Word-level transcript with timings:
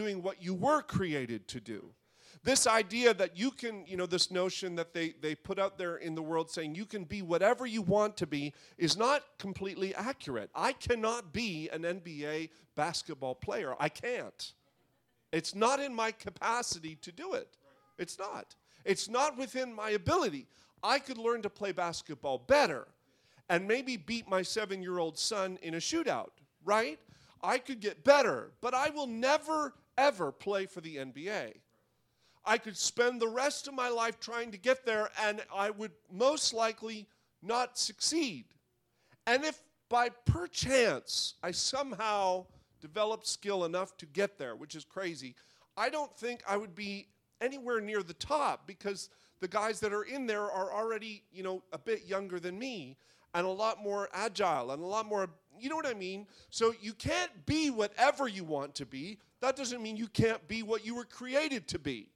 doing 0.00 0.22
what 0.22 0.42
you 0.42 0.54
were 0.54 0.80
created 0.80 1.46
to 1.46 1.60
do. 1.60 1.90
This 2.42 2.66
idea 2.66 3.12
that 3.12 3.36
you 3.38 3.50
can, 3.50 3.84
you 3.86 3.98
know, 3.98 4.06
this 4.06 4.30
notion 4.30 4.74
that 4.76 4.94
they, 4.94 5.12
they 5.20 5.34
put 5.34 5.58
out 5.58 5.76
there 5.76 5.96
in 5.96 6.14
the 6.14 6.22
world 6.22 6.50
saying 6.50 6.74
you 6.74 6.86
can 6.86 7.04
be 7.04 7.20
whatever 7.20 7.66
you 7.66 7.82
want 7.82 8.16
to 8.16 8.26
be 8.26 8.54
is 8.78 8.96
not 8.96 9.22
completely 9.38 9.94
accurate. 9.94 10.48
I 10.54 10.72
cannot 10.72 11.34
be 11.34 11.68
an 11.70 11.82
NBA 11.82 12.48
basketball 12.76 13.34
player. 13.34 13.74
I 13.78 13.90
can't. 13.90 14.54
It's 15.32 15.54
not 15.54 15.80
in 15.80 15.94
my 15.94 16.12
capacity 16.12 16.96
to 17.02 17.12
do 17.12 17.34
it. 17.34 17.58
It's 17.98 18.18
not. 18.18 18.54
It's 18.86 19.06
not 19.06 19.36
within 19.36 19.74
my 19.74 19.90
ability. 19.90 20.46
I 20.82 20.98
could 20.98 21.18
learn 21.18 21.42
to 21.42 21.50
play 21.50 21.72
basketball 21.72 22.38
better 22.38 22.88
and 23.50 23.68
maybe 23.68 23.98
beat 23.98 24.26
my 24.26 24.40
seven 24.40 24.82
year 24.82 24.98
old 24.98 25.18
son 25.18 25.58
in 25.60 25.74
a 25.74 25.78
shootout, 25.78 26.30
right? 26.64 26.98
I 27.42 27.58
could 27.58 27.80
get 27.80 28.04
better, 28.04 28.50
but 28.60 28.74
I 28.74 28.90
will 28.90 29.06
never, 29.06 29.74
ever 30.00 30.32
play 30.32 30.64
for 30.66 30.80
the 30.80 30.96
NBA. 30.96 31.52
I 32.44 32.56
could 32.56 32.76
spend 32.76 33.20
the 33.20 33.28
rest 33.28 33.68
of 33.68 33.74
my 33.74 33.90
life 33.90 34.18
trying 34.18 34.50
to 34.52 34.58
get 34.58 34.86
there, 34.86 35.10
and 35.22 35.42
I 35.54 35.70
would 35.70 35.92
most 36.10 36.54
likely 36.54 37.06
not 37.42 37.78
succeed. 37.78 38.46
And 39.26 39.44
if 39.44 39.60
by 39.90 40.08
perchance 40.08 41.34
I 41.42 41.50
somehow 41.50 42.46
developed 42.80 43.26
skill 43.26 43.66
enough 43.66 43.96
to 43.98 44.06
get 44.06 44.38
there, 44.38 44.56
which 44.56 44.74
is 44.74 44.84
crazy, 44.84 45.34
I 45.76 45.90
don't 45.90 46.16
think 46.16 46.42
I 46.48 46.56
would 46.56 46.74
be 46.74 47.08
anywhere 47.42 47.80
near 47.80 48.02
the 48.02 48.14
top 48.14 48.66
because 48.66 49.10
the 49.40 49.48
guys 49.48 49.80
that 49.80 49.92
are 49.92 50.04
in 50.04 50.26
there 50.26 50.50
are 50.50 50.72
already, 50.72 51.22
you 51.32 51.42
know, 51.42 51.62
a 51.72 51.78
bit 51.78 52.06
younger 52.06 52.40
than 52.40 52.58
me 52.58 52.96
and 53.34 53.46
a 53.46 53.50
lot 53.50 53.82
more 53.82 54.08
agile 54.12 54.70
and 54.70 54.82
a 54.82 54.86
lot 54.86 55.06
more, 55.06 55.28
you 55.58 55.68
know 55.68 55.76
what 55.76 55.86
I 55.86 55.94
mean? 55.94 56.26
So 56.48 56.72
you 56.80 56.94
can't 56.94 57.46
be 57.46 57.70
whatever 57.70 58.28
you 58.28 58.44
want 58.44 58.74
to 58.76 58.86
be. 58.86 59.18
That 59.40 59.56
doesn't 59.56 59.82
mean 59.82 59.96
you 59.96 60.08
can't 60.08 60.46
be 60.48 60.62
what 60.62 60.84
you 60.84 60.94
were 60.94 61.04
created 61.04 61.66
to 61.68 61.78
be. 61.78 62.08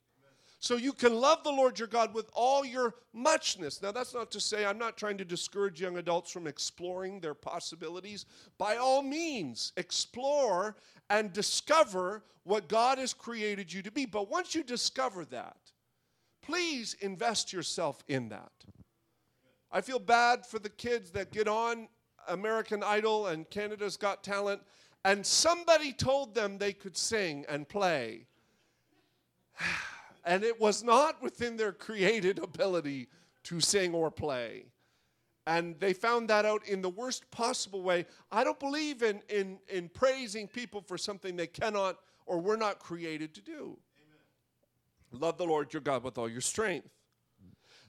So 0.64 0.76
you 0.76 0.94
can 0.94 1.14
love 1.14 1.44
the 1.44 1.52
Lord 1.52 1.78
your 1.78 1.88
God 1.88 2.14
with 2.14 2.30
all 2.32 2.64
your 2.64 2.94
muchness. 3.12 3.82
Now, 3.82 3.92
that's 3.92 4.14
not 4.14 4.30
to 4.30 4.40
say 4.40 4.64
I'm 4.64 4.78
not 4.78 4.96
trying 4.96 5.18
to 5.18 5.24
discourage 5.24 5.78
young 5.78 5.98
adults 5.98 6.30
from 6.30 6.46
exploring 6.46 7.20
their 7.20 7.34
possibilities. 7.34 8.24
By 8.56 8.76
all 8.76 9.02
means, 9.02 9.74
explore 9.76 10.76
and 11.10 11.34
discover 11.34 12.24
what 12.44 12.68
God 12.68 12.96
has 12.96 13.12
created 13.12 13.70
you 13.70 13.82
to 13.82 13.90
be. 13.90 14.06
But 14.06 14.30
once 14.30 14.54
you 14.54 14.62
discover 14.62 15.26
that, 15.26 15.58
please 16.40 16.94
invest 17.00 17.52
yourself 17.52 18.02
in 18.08 18.30
that. 18.30 18.52
I 19.70 19.82
feel 19.82 19.98
bad 19.98 20.46
for 20.46 20.58
the 20.58 20.70
kids 20.70 21.10
that 21.10 21.30
get 21.30 21.46
on 21.46 21.88
American 22.28 22.82
Idol 22.82 23.26
and 23.26 23.48
Canada's 23.50 23.98
Got 23.98 24.24
Talent, 24.24 24.62
and 25.04 25.24
somebody 25.24 25.92
told 25.92 26.34
them 26.34 26.58
they 26.58 26.72
could 26.72 26.96
sing 26.96 27.44
and 27.48 27.68
play. 27.68 28.26
And 30.26 30.42
it 30.42 30.58
was 30.58 30.82
not 30.82 31.22
within 31.22 31.58
their 31.58 31.70
created 31.70 32.38
ability 32.38 33.08
to 33.42 33.60
sing 33.60 33.92
or 33.92 34.10
play. 34.10 34.64
And 35.46 35.78
they 35.78 35.92
found 35.92 36.30
that 36.30 36.46
out 36.46 36.66
in 36.66 36.80
the 36.80 36.88
worst 36.88 37.30
possible 37.30 37.82
way. 37.82 38.06
I 38.32 38.42
don't 38.42 38.58
believe 38.58 39.02
in, 39.02 39.20
in, 39.28 39.58
in 39.68 39.90
praising 39.90 40.48
people 40.48 40.80
for 40.80 40.96
something 40.96 41.36
they 41.36 41.46
cannot 41.46 41.98
or 42.24 42.40
were 42.40 42.56
not 42.56 42.78
created 42.78 43.34
to 43.34 43.42
do. 43.42 43.76
Amen. 45.12 45.20
Love 45.20 45.36
the 45.36 45.44
Lord 45.44 45.74
your 45.74 45.82
God 45.82 46.02
with 46.02 46.16
all 46.16 46.28
your 46.28 46.40
strength. 46.40 46.88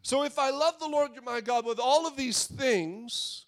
So 0.02 0.24
if 0.24 0.38
I 0.38 0.50
love 0.50 0.78
the 0.80 0.90
Lord 0.90 1.12
my 1.24 1.40
God 1.40 1.66
with 1.66 1.80
all 1.80 2.06
of 2.06 2.18
these 2.18 2.48
things, 2.48 3.45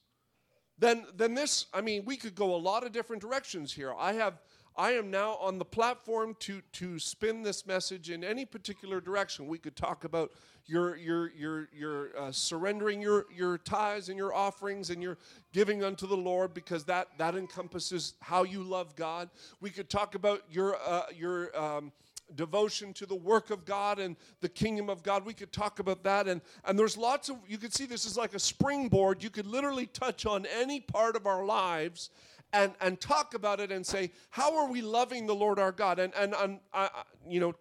then 0.80 1.06
then 1.16 1.34
this, 1.34 1.66
I 1.74 1.82
mean, 1.82 2.06
we 2.06 2.18
could 2.18 2.36
go 2.36 2.56
a 2.56 2.58
lot 2.58 2.86
of 2.86 2.92
different 2.92 3.22
directions 3.22 3.74
here. 3.74 3.94
I 3.98 4.14
have 4.14 4.40
I 4.78 4.92
am 4.92 5.10
now 5.10 5.38
on 5.38 5.58
the 5.58 5.66
platform 5.66 6.36
to, 6.42 6.62
to 6.74 7.00
spin 7.00 7.42
this 7.42 7.66
message 7.66 8.12
in 8.12 8.24
any 8.24 8.46
particular 8.46 9.02
direction. 9.02 9.48
We 9.48 9.58
could 9.58 9.76
talk 9.76 10.04
about 10.04 10.32
your, 10.68 10.96
your, 10.98 11.32
your, 11.32 11.70
your 11.76 12.10
uh, 12.16 12.32
surrendering 12.32 13.02
your, 13.02 13.26
your 13.36 13.58
tithes 13.58 14.10
and 14.10 14.18
your 14.20 14.36
offerings 14.36 14.92
and 14.92 15.02
your 15.02 15.18
giving 15.52 15.84
unto 15.84 16.06
the 16.06 16.16
Lord 16.16 16.54
because 16.54 16.84
that, 16.84 17.08
that 17.18 17.36
encompasses 17.36 18.14
how 18.22 18.44
you 18.44 18.62
love 18.62 18.96
God. 18.96 19.32
We 19.62 19.72
could 19.72 19.90
talk 19.90 20.14
about 20.14 20.44
your, 20.52 20.78
uh, 20.86 21.06
your 21.18 21.58
um, 21.60 21.92
devotion 22.36 22.94
to 22.94 23.06
the 23.06 23.16
work 23.16 23.50
of 23.50 23.66
God 23.66 24.00
and 24.00 24.16
the 24.42 24.50
kingdom 24.50 24.90
of 24.90 25.04
God. 25.04 25.26
We 25.26 25.34
could 25.34 25.52
talk 25.52 25.80
about 25.80 26.04
that. 26.04 26.28
And, 26.28 26.42
and 26.66 26.78
there's 26.78 26.98
lots 26.98 27.30
of, 27.30 27.38
you 27.48 27.58
could 27.58 27.74
see 27.74 27.86
this 27.86 28.06
is 28.06 28.18
like 28.18 28.34
a 28.34 28.40
springboard. 28.40 29.24
You 29.24 29.30
could 29.30 29.48
literally 29.48 29.86
touch 29.88 30.26
on 30.26 30.46
any 30.46 30.80
part 30.80 31.16
of 31.16 31.26
our 31.26 31.46
lives 31.46 32.10
and, 32.54 32.74
and 32.82 33.00
talk 33.00 33.34
about 33.34 33.60
it 33.60 33.72
and 33.72 33.86
say, 33.86 34.12
how 34.30 34.58
are 34.58 34.70
we 34.70 34.82
loving 34.82 35.28
the 35.28 35.36
Lord 35.36 35.60
our 35.60 35.72
God? 35.72 36.00
And, 36.00 36.14
and, 36.16 36.34
and 36.34 36.60
I, 36.74 36.90
you 37.28 37.40
know, 37.40 37.54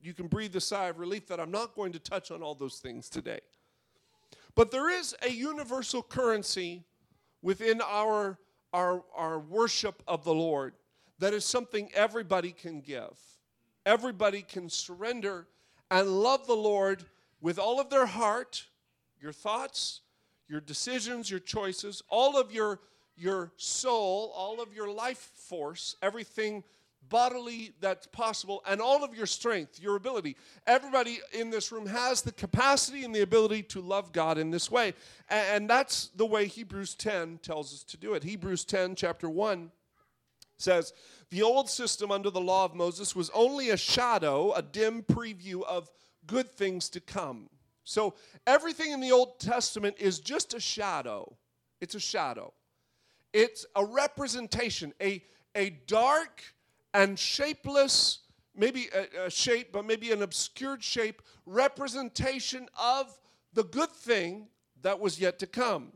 you 0.00 0.12
can 0.12 0.26
breathe 0.26 0.54
a 0.56 0.60
sigh 0.60 0.86
of 0.86 0.98
relief 0.98 1.26
that 1.28 1.40
I'm 1.40 1.50
not 1.50 1.74
going 1.74 1.92
to 1.92 1.98
touch 1.98 2.30
on 2.30 2.42
all 2.42 2.54
those 2.54 2.78
things 2.78 3.08
today. 3.08 3.40
But 4.54 4.70
there 4.70 4.90
is 4.90 5.16
a 5.22 5.30
universal 5.30 6.02
currency 6.02 6.84
within 7.42 7.80
our, 7.80 8.38
our, 8.72 9.02
our 9.16 9.38
worship 9.38 10.02
of 10.06 10.24
the 10.24 10.34
Lord 10.34 10.74
that 11.18 11.32
is 11.32 11.44
something 11.44 11.90
everybody 11.94 12.52
can 12.52 12.80
give. 12.80 13.18
Everybody 13.86 14.42
can 14.42 14.68
surrender 14.68 15.46
and 15.90 16.08
love 16.08 16.46
the 16.46 16.54
Lord 16.54 17.04
with 17.40 17.58
all 17.58 17.80
of 17.80 17.90
their 17.90 18.06
heart, 18.06 18.64
your 19.20 19.32
thoughts, 19.32 20.00
your 20.48 20.60
decisions, 20.60 21.30
your 21.30 21.40
choices, 21.40 22.02
all 22.08 22.38
of 22.38 22.52
your 22.52 22.80
your 23.16 23.52
soul, 23.56 24.32
all 24.34 24.60
of 24.60 24.74
your 24.74 24.90
life 24.90 25.30
force, 25.34 25.96
everything 26.02 26.64
bodily 27.08 27.72
that's 27.80 28.06
possible, 28.08 28.62
and 28.66 28.80
all 28.80 29.04
of 29.04 29.14
your 29.14 29.26
strength, 29.26 29.78
your 29.80 29.96
ability. 29.96 30.36
Everybody 30.66 31.20
in 31.32 31.50
this 31.50 31.70
room 31.70 31.86
has 31.86 32.22
the 32.22 32.32
capacity 32.32 33.04
and 33.04 33.14
the 33.14 33.20
ability 33.20 33.62
to 33.64 33.80
love 33.80 34.12
God 34.12 34.38
in 34.38 34.50
this 34.50 34.70
way. 34.70 34.94
And 35.28 35.68
that's 35.68 36.08
the 36.16 36.26
way 36.26 36.46
Hebrews 36.46 36.94
10 36.94 37.38
tells 37.42 37.72
us 37.72 37.84
to 37.84 37.96
do 37.96 38.14
it. 38.14 38.24
Hebrews 38.24 38.64
10, 38.64 38.94
chapter 38.94 39.28
1 39.28 39.70
says, 40.56 40.92
The 41.30 41.42
old 41.42 41.68
system 41.68 42.10
under 42.10 42.30
the 42.30 42.40
law 42.40 42.64
of 42.64 42.74
Moses 42.74 43.14
was 43.14 43.30
only 43.34 43.70
a 43.70 43.76
shadow, 43.76 44.52
a 44.52 44.62
dim 44.62 45.02
preview 45.02 45.62
of 45.64 45.90
good 46.26 46.50
things 46.52 46.88
to 46.90 47.00
come. 47.00 47.48
So 47.84 48.14
everything 48.46 48.92
in 48.92 49.00
the 49.00 49.12
Old 49.12 49.38
Testament 49.38 49.96
is 49.98 50.18
just 50.18 50.54
a 50.54 50.60
shadow. 50.60 51.36
It's 51.80 51.94
a 51.94 52.00
shadow. 52.00 52.54
It's 53.32 53.66
a 53.76 53.84
representation, 53.84 54.94
a, 55.02 55.22
a 55.54 55.70
dark 55.86 56.42
and 56.94 57.18
shapeless, 57.18 58.20
maybe 58.56 58.88
a, 58.94 59.26
a 59.26 59.30
shape, 59.30 59.72
but 59.72 59.84
maybe 59.84 60.12
an 60.12 60.22
obscured 60.22 60.82
shape, 60.82 61.20
representation 61.44 62.68
of 62.80 63.18
the 63.52 63.64
good 63.64 63.90
thing 63.90 64.48
that 64.82 65.00
was 65.00 65.20
yet 65.20 65.38
to 65.40 65.46
come. 65.46 65.92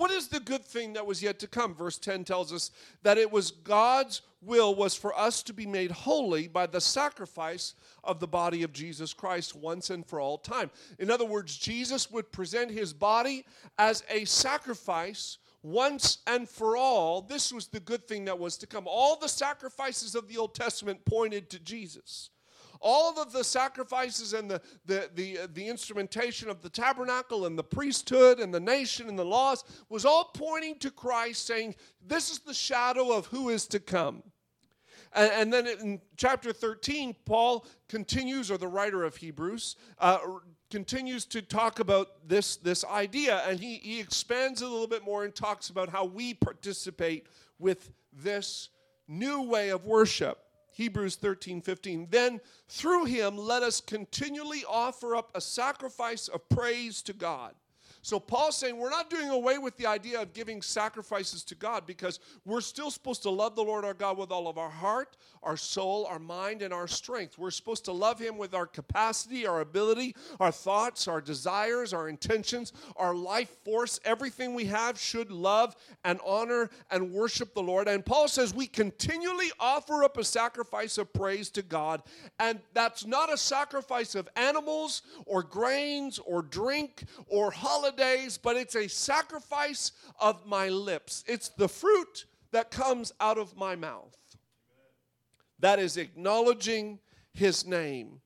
What 0.00 0.10
is 0.10 0.28
the 0.28 0.40
good 0.40 0.64
thing 0.64 0.94
that 0.94 1.04
was 1.04 1.22
yet 1.22 1.38
to 1.40 1.46
come? 1.46 1.74
Verse 1.74 1.98
10 1.98 2.24
tells 2.24 2.54
us 2.54 2.70
that 3.02 3.18
it 3.18 3.30
was 3.30 3.50
God's 3.50 4.22
will 4.40 4.74
was 4.74 4.94
for 4.94 5.14
us 5.14 5.42
to 5.42 5.52
be 5.52 5.66
made 5.66 5.90
holy 5.90 6.48
by 6.48 6.66
the 6.66 6.80
sacrifice 6.80 7.74
of 8.02 8.18
the 8.18 8.26
body 8.26 8.62
of 8.62 8.72
Jesus 8.72 9.12
Christ 9.12 9.54
once 9.54 9.90
and 9.90 10.06
for 10.06 10.18
all 10.18 10.38
time. 10.38 10.70
In 10.98 11.10
other 11.10 11.26
words, 11.26 11.54
Jesus 11.54 12.10
would 12.10 12.32
present 12.32 12.70
his 12.70 12.94
body 12.94 13.44
as 13.76 14.02
a 14.08 14.24
sacrifice 14.24 15.36
once 15.62 16.20
and 16.26 16.48
for 16.48 16.78
all, 16.78 17.20
this 17.20 17.52
was 17.52 17.66
the 17.66 17.80
good 17.80 18.08
thing 18.08 18.24
that 18.24 18.38
was 18.38 18.56
to 18.56 18.66
come. 18.66 18.84
All 18.86 19.16
the 19.16 19.28
sacrifices 19.28 20.14
of 20.14 20.28
the 20.28 20.38
Old 20.38 20.54
Testament 20.54 21.04
pointed 21.04 21.50
to 21.50 21.58
Jesus. 21.58 22.30
All 22.80 23.20
of 23.20 23.32
the 23.32 23.44
sacrifices 23.44 24.32
and 24.32 24.50
the, 24.50 24.62
the, 24.86 25.10
the, 25.14 25.38
uh, 25.40 25.46
the 25.52 25.68
instrumentation 25.68 26.48
of 26.48 26.62
the 26.62 26.70
tabernacle 26.70 27.44
and 27.44 27.58
the 27.58 27.64
priesthood 27.64 28.40
and 28.40 28.54
the 28.54 28.60
nation 28.60 29.08
and 29.08 29.18
the 29.18 29.24
laws 29.24 29.64
was 29.88 30.04
all 30.04 30.30
pointing 30.34 30.78
to 30.78 30.90
Christ, 30.90 31.46
saying, 31.46 31.74
This 32.06 32.30
is 32.30 32.38
the 32.38 32.54
shadow 32.54 33.12
of 33.12 33.26
who 33.26 33.50
is 33.50 33.66
to 33.68 33.80
come. 33.80 34.22
And, 35.12 35.32
and, 35.32 35.52
then 35.52 35.66
in 35.66 36.00
chapter 36.16 36.52
13, 36.52 37.16
Paul 37.24 37.66
continues, 37.88 38.50
or 38.50 38.56
the 38.56 38.68
writer 38.68 39.02
of 39.02 39.16
Hebrews, 39.16 39.76
uh, 39.98 40.18
continues 40.70 41.24
to 41.26 41.42
talk 41.42 41.80
about 41.80 42.28
this, 42.28 42.56
this 42.56 42.84
idea, 42.84 43.42
and 43.46 43.58
he, 43.58 43.76
he 43.76 44.00
expands 44.00 44.62
a 44.62 44.68
little 44.68 44.86
bit 44.86 45.04
more 45.04 45.24
and 45.24 45.34
talks 45.34 45.68
about 45.68 45.88
how 45.88 46.04
we 46.04 46.32
participate 46.32 47.26
with 47.58 47.90
this 48.12 48.68
new 49.08 49.42
way 49.42 49.70
of 49.70 49.84
worship. 49.84 50.38
Hebrews 50.72 51.16
13, 51.16 51.60
15. 51.60 52.08
Then 52.10 52.40
through 52.68 53.06
him, 53.06 53.36
let 53.36 53.62
us 53.62 53.80
continually 53.80 54.64
offer 54.68 55.16
up 55.16 55.30
a 55.34 55.40
sacrifice 55.40 56.28
of 56.28 56.48
praise 56.48 57.02
to 57.02 57.12
God. 57.12 57.54
So 58.02 58.18
Paul's 58.18 58.56
saying 58.56 58.78
we're 58.78 58.90
not 58.90 59.10
doing 59.10 59.28
away 59.28 59.58
with 59.58 59.76
the 59.76 59.86
idea 59.86 60.22
of 60.22 60.32
giving 60.32 60.62
sacrifices 60.62 61.44
to 61.44 61.54
God 61.54 61.86
because 61.86 62.18
we're 62.46 62.62
still 62.62 62.90
supposed 62.90 63.22
to 63.24 63.30
love 63.30 63.56
the 63.56 63.62
Lord 63.62 63.84
our 63.84 63.94
God 63.94 64.16
with 64.16 64.30
all 64.30 64.48
of 64.48 64.56
our 64.56 64.70
heart, 64.70 65.16
our 65.42 65.56
soul, 65.56 66.06
our 66.06 66.18
mind, 66.18 66.62
and 66.62 66.72
our 66.72 66.88
strength. 66.88 67.38
We're 67.38 67.50
supposed 67.50 67.84
to 67.86 67.92
love 67.92 68.18
Him 68.18 68.38
with 68.38 68.54
our 68.54 68.66
capacity, 68.66 69.46
our 69.46 69.60
ability, 69.60 70.16
our 70.38 70.50
thoughts, 70.50 71.08
our 71.08 71.20
desires, 71.20 71.92
our 71.92 72.08
intentions, 72.08 72.72
our 72.96 73.14
life 73.14 73.50
force. 73.64 74.00
Everything 74.04 74.54
we 74.54 74.64
have 74.66 74.98
should 74.98 75.30
love 75.30 75.76
and 76.04 76.20
honor 76.24 76.70
and 76.90 77.12
worship 77.12 77.54
the 77.54 77.62
Lord. 77.62 77.86
And 77.86 78.04
Paul 78.04 78.28
says 78.28 78.54
we 78.54 78.66
continually 78.66 79.50
offer 79.60 80.04
up 80.04 80.16
a 80.16 80.24
sacrifice 80.24 80.96
of 80.96 81.12
praise 81.12 81.50
to 81.50 81.62
God, 81.62 82.02
and 82.38 82.60
that's 82.72 83.04
not 83.04 83.32
a 83.32 83.36
sacrifice 83.36 84.14
of 84.14 84.28
animals 84.36 85.02
or 85.26 85.42
grains 85.42 86.18
or 86.18 86.40
drink 86.42 87.04
or 87.26 87.50
holidays, 87.50 87.89
but 87.96 88.56
it's 88.56 88.74
a 88.74 88.88
sacrifice 88.88 89.92
of 90.18 90.46
my 90.46 90.68
lips. 90.68 91.24
It's 91.26 91.48
the 91.48 91.68
fruit 91.68 92.26
that 92.52 92.70
comes 92.70 93.12
out 93.20 93.38
of 93.38 93.56
my 93.56 93.76
mouth. 93.76 94.16
That 95.58 95.78
is 95.78 95.96
acknowledging 95.96 96.98
his 97.32 97.66
name. 97.66 98.20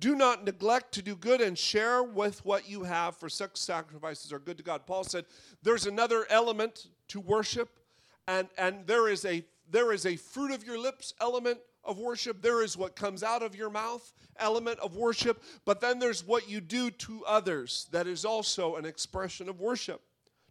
Do 0.00 0.16
not 0.16 0.44
neglect 0.44 0.92
to 0.94 1.02
do 1.02 1.14
good 1.14 1.40
and 1.40 1.56
share 1.56 2.02
with 2.02 2.44
what 2.44 2.68
you 2.68 2.82
have, 2.82 3.16
for 3.16 3.28
such 3.28 3.56
sacrifices 3.56 4.32
are 4.32 4.40
good 4.40 4.56
to 4.56 4.64
God. 4.64 4.84
Paul 4.84 5.04
said 5.04 5.26
there's 5.62 5.86
another 5.86 6.26
element 6.28 6.88
to 7.08 7.20
worship, 7.20 7.78
and, 8.26 8.48
and 8.58 8.86
there 8.86 9.08
is 9.08 9.24
a 9.24 9.44
there 9.70 9.92
is 9.92 10.04
a 10.04 10.16
fruit 10.16 10.50
of 10.50 10.64
your 10.64 10.78
lips 10.78 11.14
element 11.20 11.58
of 11.84 11.98
worship. 11.98 12.42
There 12.42 12.62
is 12.62 12.76
what 12.76 12.96
comes 12.96 13.22
out 13.22 13.42
of 13.42 13.56
your 13.56 13.70
mouth 13.70 14.12
element 14.38 14.78
of 14.80 14.96
worship, 14.96 15.42
but 15.64 15.80
then 15.80 15.98
there's 15.98 16.26
what 16.26 16.48
you 16.48 16.60
do 16.60 16.90
to 16.90 17.24
others 17.26 17.88
that 17.92 18.06
is 18.06 18.24
also 18.24 18.76
an 18.76 18.84
expression 18.84 19.48
of 19.48 19.60
worship. 19.60 20.00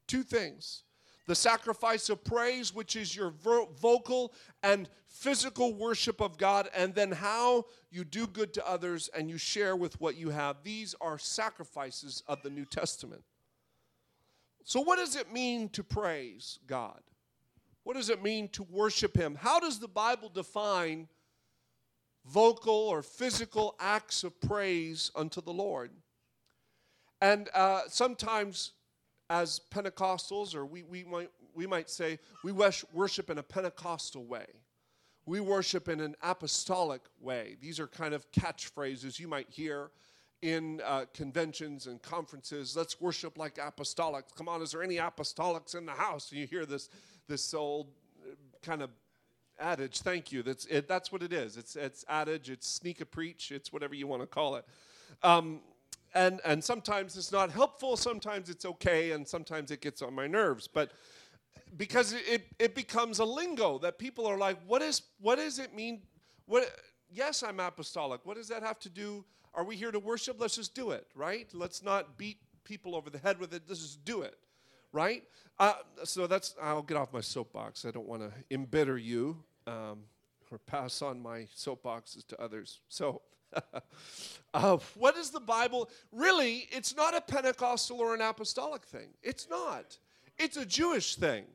Two 0.08 0.24
things 0.24 0.84
the 1.28 1.36
sacrifice 1.36 2.10
of 2.10 2.24
praise, 2.24 2.74
which 2.74 2.96
is 2.96 3.16
your 3.16 3.32
vocal 3.80 4.34
and 4.64 4.90
physical 5.08 5.74
worship 5.74 6.20
of 6.20 6.38
God, 6.38 6.68
and 6.76 6.94
then 6.94 7.12
how 7.12 7.66
you 7.90 8.04
do 8.04 8.28
good 8.28 8.54
to 8.56 8.68
others 8.68 9.10
and 9.16 9.30
you 9.30 9.38
share 9.38 9.76
with 9.76 10.00
what 10.02 10.18
you 10.18 10.30
have. 10.30 10.58
These 10.64 10.96
are 11.00 11.18
sacrifices 11.18 12.24
of 12.28 12.42
the 12.42 12.50
New 12.50 12.66
Testament. 12.66 13.22
So, 14.64 14.82
what 14.82 14.98
does 14.98 15.16
it 15.16 15.32
mean 15.32 15.70
to 15.70 15.84
praise 15.84 16.60
God? 16.68 17.00
What 17.84 17.96
does 17.96 18.10
it 18.10 18.22
mean 18.22 18.50
to 18.50 18.64
worship 18.64 19.16
Him? 19.16 19.36
How 19.36 19.60
does 19.60 19.80
the 19.80 19.88
Bible 19.88 20.30
define 20.30 21.08
vocal 22.26 22.74
or 22.74 23.02
physical 23.02 23.76
acts 23.80 24.24
of 24.24 24.40
praise 24.42 25.12
unto 25.16 25.42
the 25.42 25.52
Lord. 25.52 25.92
And 27.22 27.50
uh, 27.54 27.82
sometimes, 27.88 28.72
as 29.30 29.62
Pentecostals, 29.74 30.56
or 30.56 30.66
we, 30.66 30.84
we, 30.84 31.04
might, 31.04 31.30
we 31.54 31.68
might 31.68 31.90
say, 31.90 32.20
we 32.44 32.52
worship 32.52 33.30
in 33.30 33.38
a 33.38 33.44
Pentecostal 33.44 34.26
way. 34.26 34.48
We 35.26 35.40
worship 35.40 35.88
in 35.88 36.00
an 36.00 36.16
apostolic 36.24 37.02
way. 37.20 37.58
These 37.62 37.80
are 37.80 37.88
kind 37.88 38.14
of 38.14 38.30
catchphrases 38.32 39.20
you 39.20 39.28
might 39.28 39.48
hear 39.50 39.92
in 40.42 40.82
uh, 40.84 41.06
conventions 41.14 41.86
and 41.86 42.02
conferences. 42.02 42.76
Let's 42.76 43.00
worship 43.00 43.38
like 43.38 43.56
apostolics. 43.56 44.34
Come 44.36 44.50
on, 44.50 44.62
is 44.64 44.72
there 44.72 44.82
any 44.82 44.96
apostolics 44.96 45.76
in 45.76 45.86
the 45.86 45.92
house? 45.92 46.32
And 46.32 46.42
you 46.42 46.48
hear 46.48 46.66
this, 46.66 46.90
this 47.28 47.54
old 47.54 47.90
uh, 48.24 48.34
kind 48.64 48.82
of 48.82 48.90
adage. 49.62 50.00
Thank 50.00 50.32
you. 50.32 50.44
That's 50.44 50.66
it, 50.66 50.88
that's 50.88 51.12
what 51.12 51.24
it 51.24 51.32
is. 51.32 51.58
It's 51.58 51.76
it's 51.76 52.04
adage. 52.10 52.50
It's 52.50 52.68
sneak 52.68 53.02
a 53.02 53.06
preach. 53.06 53.52
It's 53.52 53.72
whatever 53.72 53.96
you 53.96 54.08
want 54.08 54.22
to 54.22 54.28
call 54.28 54.56
it. 54.56 54.66
Um, 55.24 55.62
and 56.14 56.42
and 56.44 56.64
sometimes 56.64 57.16
it's 57.16 57.32
not 57.32 57.52
helpful. 57.52 57.96
Sometimes 57.96 58.50
it's 58.50 58.66
okay, 58.66 59.12
and 59.12 59.28
sometimes 59.28 59.72
it 59.72 59.82
gets 59.82 60.02
on 60.02 60.14
my 60.14 60.28
nerves. 60.28 60.68
But 60.68 60.92
because 61.78 62.14
it 62.14 62.48
it 62.60 62.76
becomes 62.76 63.20
a 63.20 63.26
lingo 63.26 63.78
that 63.80 63.98
people 63.98 64.26
are 64.28 64.38
like, 64.38 64.58
what 64.68 64.82
is 64.82 65.04
what 65.20 65.38
does 65.38 65.60
it 65.60 65.74
mean? 65.74 66.02
What? 66.46 66.70
Yes, 67.14 67.44
I'm 67.44 67.60
apostolic. 67.60 68.22
What 68.26 68.38
does 68.38 68.48
that 68.48 68.64
have 68.64 68.80
to 68.80 68.90
do? 68.90 69.26
Are 69.54 69.66
we 69.66 69.76
here 69.76 69.92
to 69.92 70.00
worship? 70.00 70.38
Let's 70.40 70.56
just 70.56 70.74
do 70.74 70.92
it, 70.92 71.06
right? 71.14 71.48
Let's 71.54 71.84
not 71.84 72.18
beat 72.18 72.38
people 72.64 72.96
over 72.96 73.10
the 73.10 73.18
head 73.18 73.38
with 73.38 73.54
it. 73.54 73.64
Let's 73.68 73.82
just 73.82 74.06
do 74.06 74.22
it 74.22 74.38
right? 74.94 75.24
Uh, 75.60 75.74
so 76.04 76.28
that's, 76.28 76.56
I'll 76.62 76.82
get 76.82 76.98
off 76.98 77.14
my 77.14 77.22
soapbox. 77.22 77.86
I 77.86 77.92
don't 77.92 78.08
want 78.08 78.24
to 78.24 78.32
embitter 78.50 78.98
you 78.98 79.44
um, 79.68 80.00
or 80.52 80.58
pass 80.58 81.02
on 81.02 81.22
my 81.22 81.48
soapboxes 81.56 82.26
to 82.28 82.42
others. 82.42 82.82
So, 82.90 83.22
uh, 84.54 84.78
what 84.96 85.18
is 85.18 85.30
the 85.30 85.40
Bible? 85.40 85.90
Really, 86.12 86.68
it's 86.72 86.96
not 86.96 87.16
a 87.16 87.22
Pentecostal 87.22 88.00
or 88.00 88.14
an 88.14 88.22
apostolic 88.22 88.84
thing. 88.84 89.10
It's 89.24 89.50
not. 89.50 89.98
It's 90.38 90.58
a 90.58 90.66
Jewish 90.66 91.16
thing. 91.16 91.46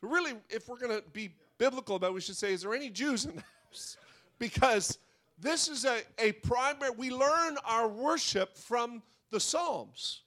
Really, 0.00 0.32
if 0.50 0.68
we're 0.68 0.78
going 0.78 0.96
to 0.96 1.04
be 1.12 1.34
biblical 1.58 1.96
about 1.96 2.10
it, 2.10 2.14
we 2.14 2.20
should 2.20 2.36
say, 2.36 2.52
is 2.52 2.62
there 2.62 2.74
any 2.74 2.90
Jews 2.90 3.24
in 3.24 3.36
house? 3.36 3.96
Because 4.38 4.98
this 5.38 5.68
is 5.68 5.84
a, 5.84 6.00
a 6.18 6.32
primary, 6.32 6.90
we 6.90 7.12
learn 7.12 7.56
our 7.64 7.86
worship 7.86 8.56
from 8.56 9.00
the 9.30 9.38
Psalms. 9.38 10.22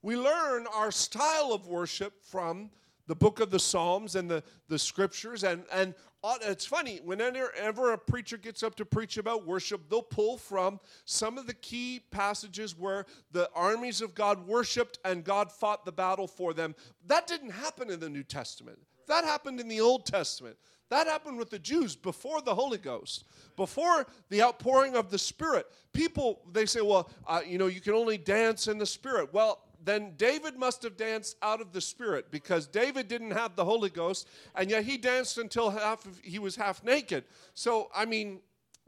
We 0.00 0.16
learn 0.16 0.66
our 0.74 0.90
style 0.90 1.52
of 1.52 1.66
worship 1.66 2.22
from 2.22 2.70
the 3.10 3.16
book 3.16 3.40
of 3.40 3.50
the 3.50 3.58
Psalms 3.58 4.14
and 4.14 4.30
the, 4.30 4.40
the 4.68 4.78
scriptures. 4.78 5.42
And, 5.42 5.64
and 5.72 5.94
it's 6.42 6.64
funny, 6.64 7.00
whenever 7.04 7.52
ever 7.56 7.92
a 7.92 7.98
preacher 7.98 8.36
gets 8.36 8.62
up 8.62 8.76
to 8.76 8.84
preach 8.84 9.16
about 9.16 9.44
worship, 9.44 9.90
they'll 9.90 10.00
pull 10.00 10.36
from 10.36 10.78
some 11.06 11.36
of 11.36 11.48
the 11.48 11.54
key 11.54 12.02
passages 12.12 12.78
where 12.78 13.06
the 13.32 13.50
armies 13.52 14.00
of 14.00 14.14
God 14.14 14.46
worshiped 14.46 15.00
and 15.04 15.24
God 15.24 15.50
fought 15.50 15.84
the 15.84 15.90
battle 15.90 16.28
for 16.28 16.54
them. 16.54 16.76
That 17.08 17.26
didn't 17.26 17.50
happen 17.50 17.90
in 17.90 17.98
the 17.98 18.08
New 18.08 18.22
Testament, 18.22 18.78
that 19.08 19.24
happened 19.24 19.58
in 19.58 19.66
the 19.66 19.80
Old 19.80 20.06
Testament. 20.06 20.56
That 20.88 21.08
happened 21.08 21.36
with 21.36 21.50
the 21.50 21.58
Jews 21.58 21.96
before 21.96 22.42
the 22.42 22.54
Holy 22.54 22.78
Ghost, 22.78 23.24
before 23.56 24.06
the 24.28 24.42
outpouring 24.42 24.94
of 24.94 25.10
the 25.10 25.18
Spirit. 25.18 25.66
People, 25.92 26.42
they 26.52 26.66
say, 26.66 26.80
well, 26.80 27.10
uh, 27.26 27.40
you 27.44 27.58
know, 27.58 27.66
you 27.66 27.80
can 27.80 27.94
only 27.94 28.18
dance 28.18 28.68
in 28.68 28.78
the 28.78 28.86
Spirit. 28.86 29.32
Well, 29.32 29.62
then 29.82 30.14
David 30.16 30.56
must 30.56 30.82
have 30.82 30.96
danced 30.96 31.36
out 31.42 31.60
of 31.60 31.72
the 31.72 31.80
spirit 31.80 32.30
because 32.30 32.66
David 32.66 33.08
didn't 33.08 33.32
have 33.32 33.56
the 33.56 33.64
Holy 33.64 33.90
Ghost, 33.90 34.28
and 34.54 34.70
yet 34.70 34.84
he 34.84 34.96
danced 34.96 35.38
until 35.38 35.70
half 35.70 36.04
of, 36.06 36.18
he 36.22 36.38
was 36.38 36.56
half 36.56 36.84
naked. 36.84 37.24
So 37.54 37.90
I 37.94 38.04
mean, 38.04 38.40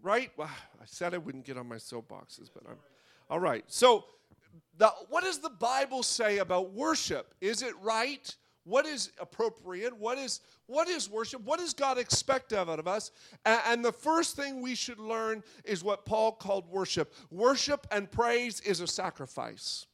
right? 0.02 0.30
Well, 0.36 0.48
I 0.48 0.84
said 0.84 1.14
I 1.14 1.18
wouldn't 1.18 1.44
get 1.44 1.56
on 1.56 1.68
my 1.68 1.76
soapboxes, 1.76 2.50
but 2.52 2.64
I'm 2.68 2.76
all 3.30 3.40
right. 3.40 3.64
So, 3.66 4.04
the, 4.76 4.88
what 5.08 5.24
does 5.24 5.38
the 5.38 5.50
Bible 5.50 6.02
say 6.02 6.38
about 6.38 6.72
worship? 6.72 7.34
Is 7.40 7.62
it 7.62 7.72
right? 7.80 8.34
What 8.64 8.84
is 8.86 9.10
appropriate? 9.18 9.96
What 9.96 10.18
is 10.18 10.40
what 10.66 10.88
is 10.88 11.10
worship? 11.10 11.42
What 11.42 11.58
does 11.58 11.74
God 11.74 11.98
expect 11.98 12.52
out 12.52 12.68
of 12.68 12.86
us? 12.86 13.10
And, 13.44 13.60
and 13.66 13.84
the 13.84 13.92
first 13.92 14.36
thing 14.36 14.60
we 14.60 14.74
should 14.74 14.98
learn 14.98 15.42
is 15.64 15.82
what 15.82 16.04
Paul 16.04 16.32
called 16.32 16.68
worship. 16.68 17.14
Worship 17.30 17.86
and 17.90 18.10
praise 18.10 18.60
is 18.60 18.80
a 18.80 18.86
sacrifice 18.86 19.86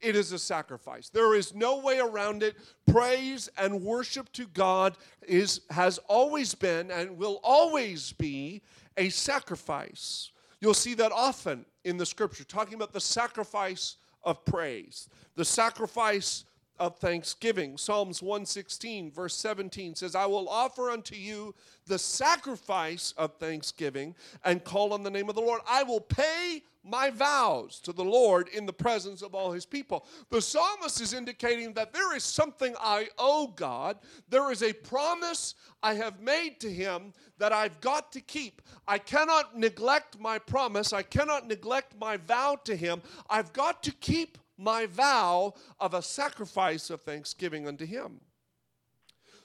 it 0.00 0.16
is 0.16 0.32
a 0.32 0.38
sacrifice. 0.38 1.08
There 1.08 1.34
is 1.34 1.54
no 1.54 1.78
way 1.78 1.98
around 1.98 2.42
it. 2.42 2.56
Praise 2.90 3.48
and 3.58 3.82
worship 3.82 4.32
to 4.32 4.46
God 4.46 4.96
is 5.26 5.62
has 5.70 5.98
always 6.08 6.54
been 6.54 6.90
and 6.90 7.16
will 7.16 7.40
always 7.42 8.12
be 8.12 8.62
a 8.96 9.08
sacrifice. 9.08 10.30
You'll 10.60 10.74
see 10.74 10.94
that 10.94 11.12
often 11.12 11.64
in 11.84 11.96
the 11.96 12.06
scripture 12.06 12.44
talking 12.44 12.74
about 12.74 12.92
the 12.92 13.00
sacrifice 13.00 13.96
of 14.22 14.44
praise, 14.44 15.08
the 15.36 15.44
sacrifice 15.44 16.44
of 16.78 16.96
thanksgiving. 16.96 17.76
Psalms 17.76 18.22
116, 18.22 19.10
verse 19.12 19.36
17 19.36 19.94
says, 19.94 20.14
I 20.14 20.26
will 20.26 20.48
offer 20.48 20.90
unto 20.90 21.14
you 21.14 21.54
the 21.86 21.98
sacrifice 21.98 23.12
of 23.18 23.34
thanksgiving 23.34 24.14
and 24.44 24.64
call 24.64 24.94
on 24.94 25.02
the 25.02 25.10
name 25.10 25.28
of 25.28 25.34
the 25.34 25.42
Lord. 25.42 25.60
I 25.68 25.82
will 25.82 26.00
pay 26.00 26.62
my 26.82 27.10
vows 27.10 27.80
to 27.80 27.92
the 27.92 28.04
Lord 28.04 28.48
in 28.48 28.66
the 28.66 28.72
presence 28.72 29.22
of 29.22 29.34
all 29.34 29.52
his 29.52 29.66
people. 29.66 30.06
The 30.30 30.40
psalmist 30.40 31.00
is 31.00 31.12
indicating 31.12 31.74
that 31.74 31.92
there 31.92 32.16
is 32.16 32.24
something 32.24 32.74
I 32.80 33.08
owe 33.18 33.48
God. 33.48 33.98
There 34.28 34.50
is 34.50 34.62
a 34.62 34.72
promise 34.72 35.54
I 35.82 35.94
have 35.94 36.20
made 36.20 36.58
to 36.60 36.72
him 36.72 37.12
that 37.38 37.52
I've 37.52 37.80
got 37.80 38.12
to 38.12 38.20
keep. 38.20 38.62
I 38.88 38.98
cannot 38.98 39.58
neglect 39.58 40.18
my 40.18 40.38
promise. 40.38 40.92
I 40.92 41.02
cannot 41.02 41.46
neglect 41.46 41.94
my 41.98 42.16
vow 42.16 42.58
to 42.64 42.74
him. 42.74 43.02
I've 43.28 43.52
got 43.52 43.82
to 43.84 43.92
keep 43.92 44.38
my 44.56 44.86
vow 44.86 45.54
of 45.78 45.94
a 45.94 46.02
sacrifice 46.02 46.90
of 46.90 47.02
thanksgiving 47.02 47.66
unto 47.66 47.86
him. 47.86 48.20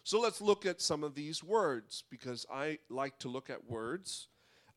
So 0.04 0.20
let's 0.20 0.40
look 0.40 0.66
at 0.66 0.82
some 0.82 1.04
of 1.04 1.16
these 1.16 1.44
words 1.44 2.04
because 2.12 2.46
I 2.54 2.78
like 2.90 3.18
to 3.20 3.28
look 3.28 3.50
at 3.50 3.68
words. 3.68 4.28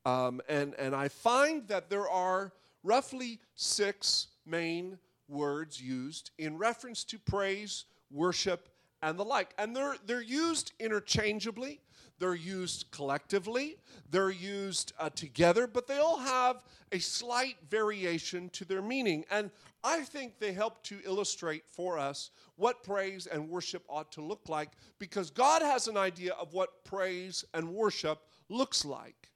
Um, 0.08 0.40
and, 0.48 0.74
and 0.78 0.94
I 0.94 1.08
find 1.08 1.68
that 1.68 1.90
there 1.90 2.08
are 2.08 2.52
roughly 2.82 3.40
six 3.56 4.28
main 4.46 4.98
words 5.28 5.82
used 5.82 6.30
in 6.38 6.56
reference 6.56 7.04
to 7.04 7.18
praise, 7.18 7.84
worship, 8.10 8.70
and 9.02 9.18
the 9.18 9.24
like. 9.24 9.52
And 9.58 9.76
they're, 9.76 9.96
they're 10.06 10.22
used 10.22 10.72
interchangeably. 10.80 11.80
they're 12.18 12.34
used 12.34 12.90
collectively, 12.90 13.76
they're 14.10 14.30
used 14.30 14.92
uh, 14.98 15.10
together, 15.10 15.66
but 15.66 15.86
they 15.86 15.98
all 15.98 16.18
have 16.18 16.64
a 16.92 16.98
slight 16.98 17.56
variation 17.70 18.48
to 18.50 18.64
their 18.64 18.82
meaning. 18.82 19.24
And 19.30 19.50
I 19.84 20.00
think 20.00 20.38
they 20.38 20.52
help 20.52 20.82
to 20.84 20.98
illustrate 21.04 21.64
for 21.66 21.98
us 21.98 22.30
what 22.56 22.82
praise 22.82 23.26
and 23.26 23.48
worship 23.48 23.84
ought 23.88 24.10
to 24.12 24.20
look 24.20 24.48
like 24.48 24.70
because 24.98 25.30
God 25.30 25.62
has 25.62 25.86
an 25.86 25.96
idea 25.96 26.32
of 26.32 26.52
what 26.52 26.84
praise 26.84 27.44
and 27.54 27.68
worship 27.68 28.18
looks 28.48 28.84
like. 28.84 29.27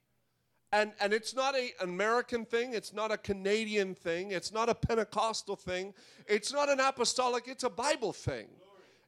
And, 0.73 0.91
and 0.99 1.13
it's 1.13 1.35
not 1.35 1.53
a, 1.55 1.71
an 1.79 1.89
American 1.89 2.45
thing, 2.45 2.73
it's 2.73 2.93
not 2.93 3.11
a 3.11 3.17
Canadian 3.17 3.93
thing, 3.93 4.31
it's 4.31 4.51
not 4.51 4.69
a 4.69 4.73
Pentecostal 4.73 5.55
thing, 5.55 5.93
it's 6.27 6.51
not 6.51 6.67
an 6.67 6.79
apostolic, 6.79 7.47
it's 7.47 7.63
a 7.63 7.69
Bible 7.69 8.11
thing. 8.11 8.47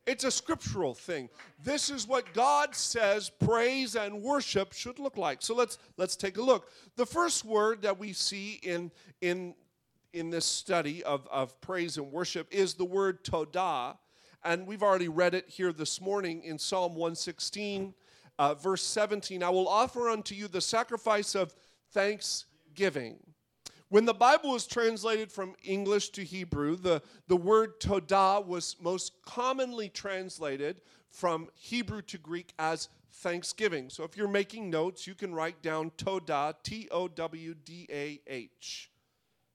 It's 0.05 0.23
a 0.23 0.29
scriptural 0.29 0.93
thing. 0.93 1.27
This 1.63 1.89
is 1.89 2.07
what 2.07 2.31
God 2.35 2.75
says 2.75 3.31
praise 3.31 3.95
and 3.95 4.21
worship 4.21 4.73
should 4.73 4.99
look 4.99 5.17
like. 5.17 5.41
So 5.41 5.55
let's 5.55 5.79
let's 5.97 6.15
take 6.15 6.37
a 6.37 6.43
look. 6.43 6.69
The 6.95 7.07
first 7.07 7.43
word 7.43 7.81
that 7.81 7.97
we 7.97 8.13
see 8.13 8.59
in 8.61 8.91
in 9.21 9.55
in 10.13 10.29
this 10.29 10.45
study 10.45 11.03
of, 11.03 11.27
of 11.31 11.59
praise 11.61 11.97
and 11.97 12.11
worship 12.11 12.47
is 12.51 12.75
the 12.75 12.85
word 12.85 13.23
todah. 13.23 13.97
And 14.43 14.67
we've 14.67 14.83
already 14.83 15.07
read 15.07 15.33
it 15.33 15.49
here 15.49 15.73
this 15.73 15.99
morning 15.99 16.43
in 16.43 16.59
Psalm 16.59 16.93
116, 16.93 17.95
uh, 18.39 18.53
verse 18.55 18.83
17. 18.83 19.43
I 19.43 19.49
will 19.49 19.67
offer 19.67 20.09
unto 20.09 20.35
you 20.35 20.47
the 20.47 20.61
sacrifice 20.61 21.35
of 21.35 21.55
thanksgiving. 21.91 23.17
When 23.89 24.05
the 24.05 24.13
Bible 24.13 24.51
was 24.51 24.65
translated 24.65 25.31
from 25.31 25.55
English 25.63 26.09
to 26.11 26.23
Hebrew, 26.23 26.75
the, 26.75 27.01
the 27.27 27.37
word 27.37 27.79
todah 27.79 28.45
was 28.45 28.75
most 28.81 29.13
commonly 29.23 29.89
translated 29.89 30.81
from 31.09 31.47
Hebrew 31.53 32.01
to 32.03 32.17
Greek 32.17 32.53
as 32.59 32.89
thanksgiving. 33.13 33.89
So 33.89 34.03
if 34.03 34.17
you're 34.17 34.27
making 34.27 34.69
notes, 34.69 35.07
you 35.07 35.15
can 35.15 35.33
write 35.33 35.61
down 35.61 35.91
todah, 35.97 36.55
T 36.63 36.87
O 36.91 37.07
W 37.07 37.53
D 37.53 37.87
A 37.91 38.19
H. 38.27 38.91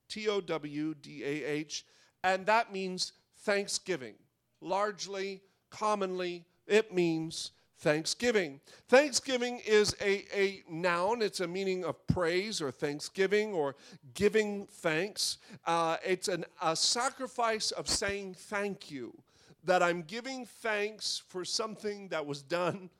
T 0.09 0.29
O 0.29 0.41
W 0.41 0.95
D 0.95 1.23
A 1.25 1.45
H. 1.45 1.85
And 2.25 2.47
that 2.47 2.73
means 2.73 3.13
thanksgiving. 3.41 4.15
Largely, 4.61 5.43
commonly, 5.71 6.45
it 6.67 6.95
means 6.95 7.53
thanksgiving. 7.81 8.61
Thanksgiving 8.89 9.61
is 9.67 9.97
a, 10.03 10.25
a 10.39 10.63
noun, 10.69 11.23
it's 11.23 11.41
a 11.41 11.49
meaning 11.49 11.85
of 11.85 12.07
praise 12.07 12.61
or 12.61 12.71
thanksgiving 12.71 13.53
or 13.55 13.75
giving 14.15 14.67
thanks. 14.67 15.39
Uh, 15.67 15.97
it's 16.05 16.29
an, 16.29 16.45
a 16.63 16.77
sacrifice 16.77 17.71
of 17.71 17.89
saying 17.89 18.35
thank 18.35 18.91
you, 18.91 19.17
that 19.65 19.83
I'm 19.83 20.03
giving 20.03 20.45
thanks 20.45 21.23
for 21.29 21.45
something 21.45 22.09
that 22.09 22.27
was 22.27 22.43
done. 22.43 22.91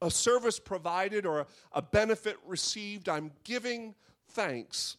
A 0.00 0.10
service 0.10 0.58
provided 0.58 1.26
or 1.26 1.46
a, 1.72 1.82
benefit 1.82 2.38
received, 2.46 3.08
I'm 3.08 3.32
giving 3.44 3.94
thanks. 4.28 4.96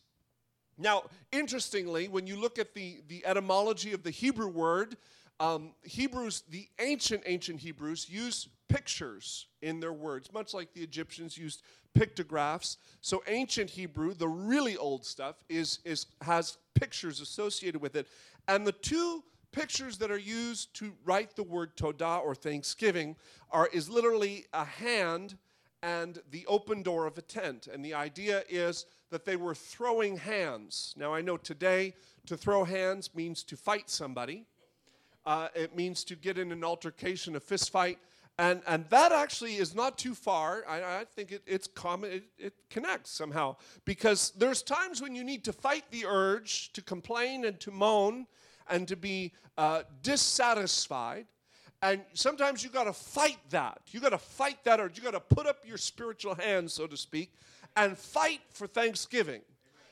Now, 0.77 1.03
interestingly, 1.31 2.07
when 2.07 2.27
you 2.27 2.39
look 2.39 2.59
at 2.59 2.73
the, 2.73 3.01
the 3.07 3.25
etymology 3.25 3.93
of 3.93 4.03
the 4.03 4.11
Hebrew 4.11 4.47
word, 4.47 4.97
um, 5.39 5.71
Hebrews, 5.83 6.43
the 6.49 6.67
ancient, 6.79 7.23
ancient 7.25 7.61
Hebrews, 7.61 8.07
use 8.09 8.49
pictures 8.69 9.47
in 9.61 9.79
their 9.79 9.93
words, 9.93 10.31
much 10.31 10.53
like 10.53 10.73
the 10.73 10.81
Egyptians 10.81 11.37
used 11.37 11.63
pictographs. 11.93 12.77
So 13.01 13.21
ancient 13.27 13.69
Hebrew, 13.69 14.13
the 14.13 14.27
really 14.27 14.77
old 14.77 15.05
stuff, 15.05 15.43
is, 15.49 15.79
is 15.83 16.05
has 16.21 16.57
pictures 16.75 17.19
associated 17.19 17.81
with 17.81 17.95
it. 17.95 18.07
And 18.47 18.65
the 18.65 18.71
two 18.71 19.23
pictures 19.51 19.97
that 19.97 20.11
are 20.11 20.17
used 20.17 20.73
to 20.75 20.93
write 21.03 21.35
the 21.35 21.43
word 21.43 21.75
todah 21.75 22.23
or 22.23 22.35
thanksgiving 22.35 23.15
are 23.51 23.67
is 23.73 23.89
literally 23.89 24.45
a 24.53 24.63
hand 24.63 25.37
and 25.81 26.21
the 26.31 26.45
open 26.45 26.83
door 26.83 27.05
of 27.05 27.17
a 27.17 27.21
tent. 27.21 27.67
And 27.71 27.83
the 27.83 27.93
idea 27.93 28.43
is 28.49 28.85
that 29.09 29.25
they 29.25 29.35
were 29.35 29.55
throwing 29.55 30.17
hands. 30.17 30.93
Now 30.97 31.13
I 31.13 31.21
know 31.21 31.37
today 31.37 31.95
to 32.27 32.37
throw 32.37 32.63
hands 32.63 33.09
means 33.15 33.43
to 33.43 33.57
fight 33.57 33.89
somebody. 33.89 34.45
Uh, 35.25 35.47
it 35.55 35.75
means 35.75 36.03
to 36.05 36.15
get 36.15 36.37
in 36.37 36.51
an 36.51 36.63
altercation, 36.63 37.35
a 37.35 37.39
fist 37.39 37.71
fight. 37.71 37.97
And, 38.39 38.61
and 38.67 38.85
that 38.89 39.11
actually 39.11 39.57
is 39.57 39.75
not 39.75 39.97
too 39.97 40.15
far. 40.15 40.63
I, 40.65 40.77
I 40.77 41.05
think 41.13 41.33
it, 41.33 41.41
it's 41.45 41.67
common, 41.67 42.09
it, 42.09 42.23
it 42.37 42.53
connects 42.69 43.11
somehow. 43.11 43.57
Because 43.83 44.31
there's 44.37 44.61
times 44.61 45.01
when 45.01 45.13
you 45.13 45.25
need 45.25 45.43
to 45.43 45.51
fight 45.51 45.83
the 45.91 46.05
urge 46.05 46.71
to 46.71 46.81
complain 46.81 47.43
and 47.43 47.59
to 47.59 47.69
moan 47.69 48.27
and 48.69 48.87
to 48.87 48.95
be 48.95 49.33
uh, 49.57 49.81
dissatisfied. 50.03 51.25
And 51.81 52.01
sometimes 52.13 52.63
you 52.63 52.69
got 52.69 52.85
to 52.85 52.93
fight 52.93 53.39
that. 53.49 53.81
You 53.87 53.99
got 53.99 54.11
to 54.11 54.17
fight 54.17 54.63
that 54.63 54.79
urge. 54.79 54.97
You 54.97 55.03
got 55.03 55.11
to 55.11 55.35
put 55.35 55.45
up 55.45 55.57
your 55.65 55.77
spiritual 55.77 56.35
hands, 56.35 56.71
so 56.71 56.87
to 56.87 56.95
speak, 56.95 57.33
and 57.75 57.97
fight 57.97 58.39
for 58.51 58.67
thanksgiving. 58.67 59.41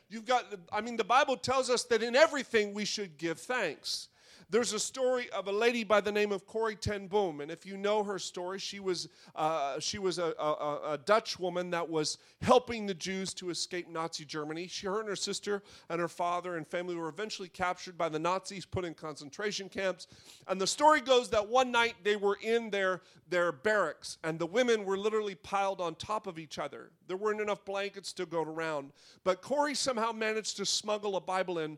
You've 0.10 0.26
got, 0.26 0.46
I 0.72 0.80
mean, 0.80 0.96
the 0.96 1.04
Bible 1.04 1.36
tells 1.36 1.70
us 1.70 1.84
that 1.84 2.02
in 2.02 2.16
everything 2.16 2.74
we 2.74 2.86
should 2.86 3.18
give 3.18 3.40
thanks. 3.40 4.08
There's 4.50 4.72
a 4.72 4.80
story 4.80 5.30
of 5.32 5.50
a 5.50 5.52
lady 5.52 5.84
by 5.84 6.00
the 6.00 6.12
name 6.12 6.32
of 6.32 6.48
Corrie 6.48 6.78
ten 6.78 7.08
Boom, 7.08 7.42
and 7.42 7.52
if 7.52 7.66
you 7.66 7.76
know 7.76 8.02
her 8.02 8.18
story, 8.18 8.60
she 8.60 8.80
was 8.80 9.10
uh, 9.36 9.78
she 9.82 10.00
was 10.00 10.20
a, 10.20 10.34
a, 10.40 10.94
a, 10.94 11.00
Dutch 11.04 11.38
woman 11.38 11.70
that 11.72 11.90
was 11.90 12.18
helping 12.42 12.86
the 12.86 12.94
Jews 12.94 13.34
to 13.36 13.50
escape 13.50 13.90
Nazi 13.90 14.24
Germany. 14.24 14.68
She, 14.68 14.88
her 14.88 15.02
and 15.02 15.10
her 15.10 15.18
sister 15.18 15.64
and 15.90 16.00
her 16.00 16.08
father 16.08 16.56
and 16.56 16.66
family 16.66 16.96
were 16.96 17.10
eventually 17.10 17.50
captured 17.50 17.98
by 17.98 18.08
the 18.08 18.20
Nazis, 18.20 18.66
put 18.66 18.86
in 18.86 18.94
concentration 18.94 19.68
camps. 19.68 20.08
And 20.48 20.62
the 20.62 20.68
story 20.68 21.02
goes 21.02 21.30
that 21.32 21.50
one 21.50 21.70
night 21.70 21.96
they 22.04 22.16
were 22.16 22.38
in 22.42 22.70
their 22.70 23.02
their 23.30 23.52
barracks, 23.52 24.18
and 24.24 24.40
the 24.40 24.46
women 24.46 24.86
were 24.86 24.98
literally 24.98 25.36
piled 25.36 25.82
on 25.82 25.96
top 25.96 26.26
of 26.26 26.40
each 26.40 26.58
other. 26.58 26.92
There 27.08 27.18
weren't 27.18 27.42
enough 27.42 27.66
blankets 27.66 28.14
to 28.14 28.26
go 28.26 28.44
around, 28.44 28.94
but 29.26 29.42
Corrie 29.42 29.76
somehow 29.76 30.14
managed 30.14 30.56
to 30.56 30.66
smuggle 30.66 31.18
a 31.18 31.22
Bible 31.22 31.60
in 31.60 31.78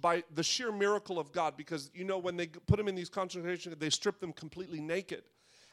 by 0.00 0.24
the 0.34 0.42
sheer 0.42 0.72
miracle 0.72 1.18
of 1.18 1.32
God, 1.32 1.56
because 1.56 1.90
you 1.94 2.04
know, 2.04 2.18
when 2.18 2.36
they 2.36 2.46
put 2.46 2.76
them 2.76 2.88
in 2.88 2.94
these 2.94 3.08
concentration, 3.08 3.74
they 3.78 3.90
stripped 3.90 4.20
them 4.20 4.32
completely 4.32 4.80
naked. 4.80 5.22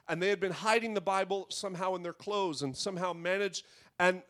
And 0.07 0.21
they 0.21 0.29
had 0.29 0.39
been 0.39 0.51
hiding 0.51 0.93
the 0.93 1.01
Bible 1.01 1.47
somehow 1.49 1.95
in 1.95 2.03
their 2.03 2.13
clothes 2.13 2.61
and 2.61 2.75
somehow 2.75 3.11
managed. 3.13 3.65
And 3.99 4.21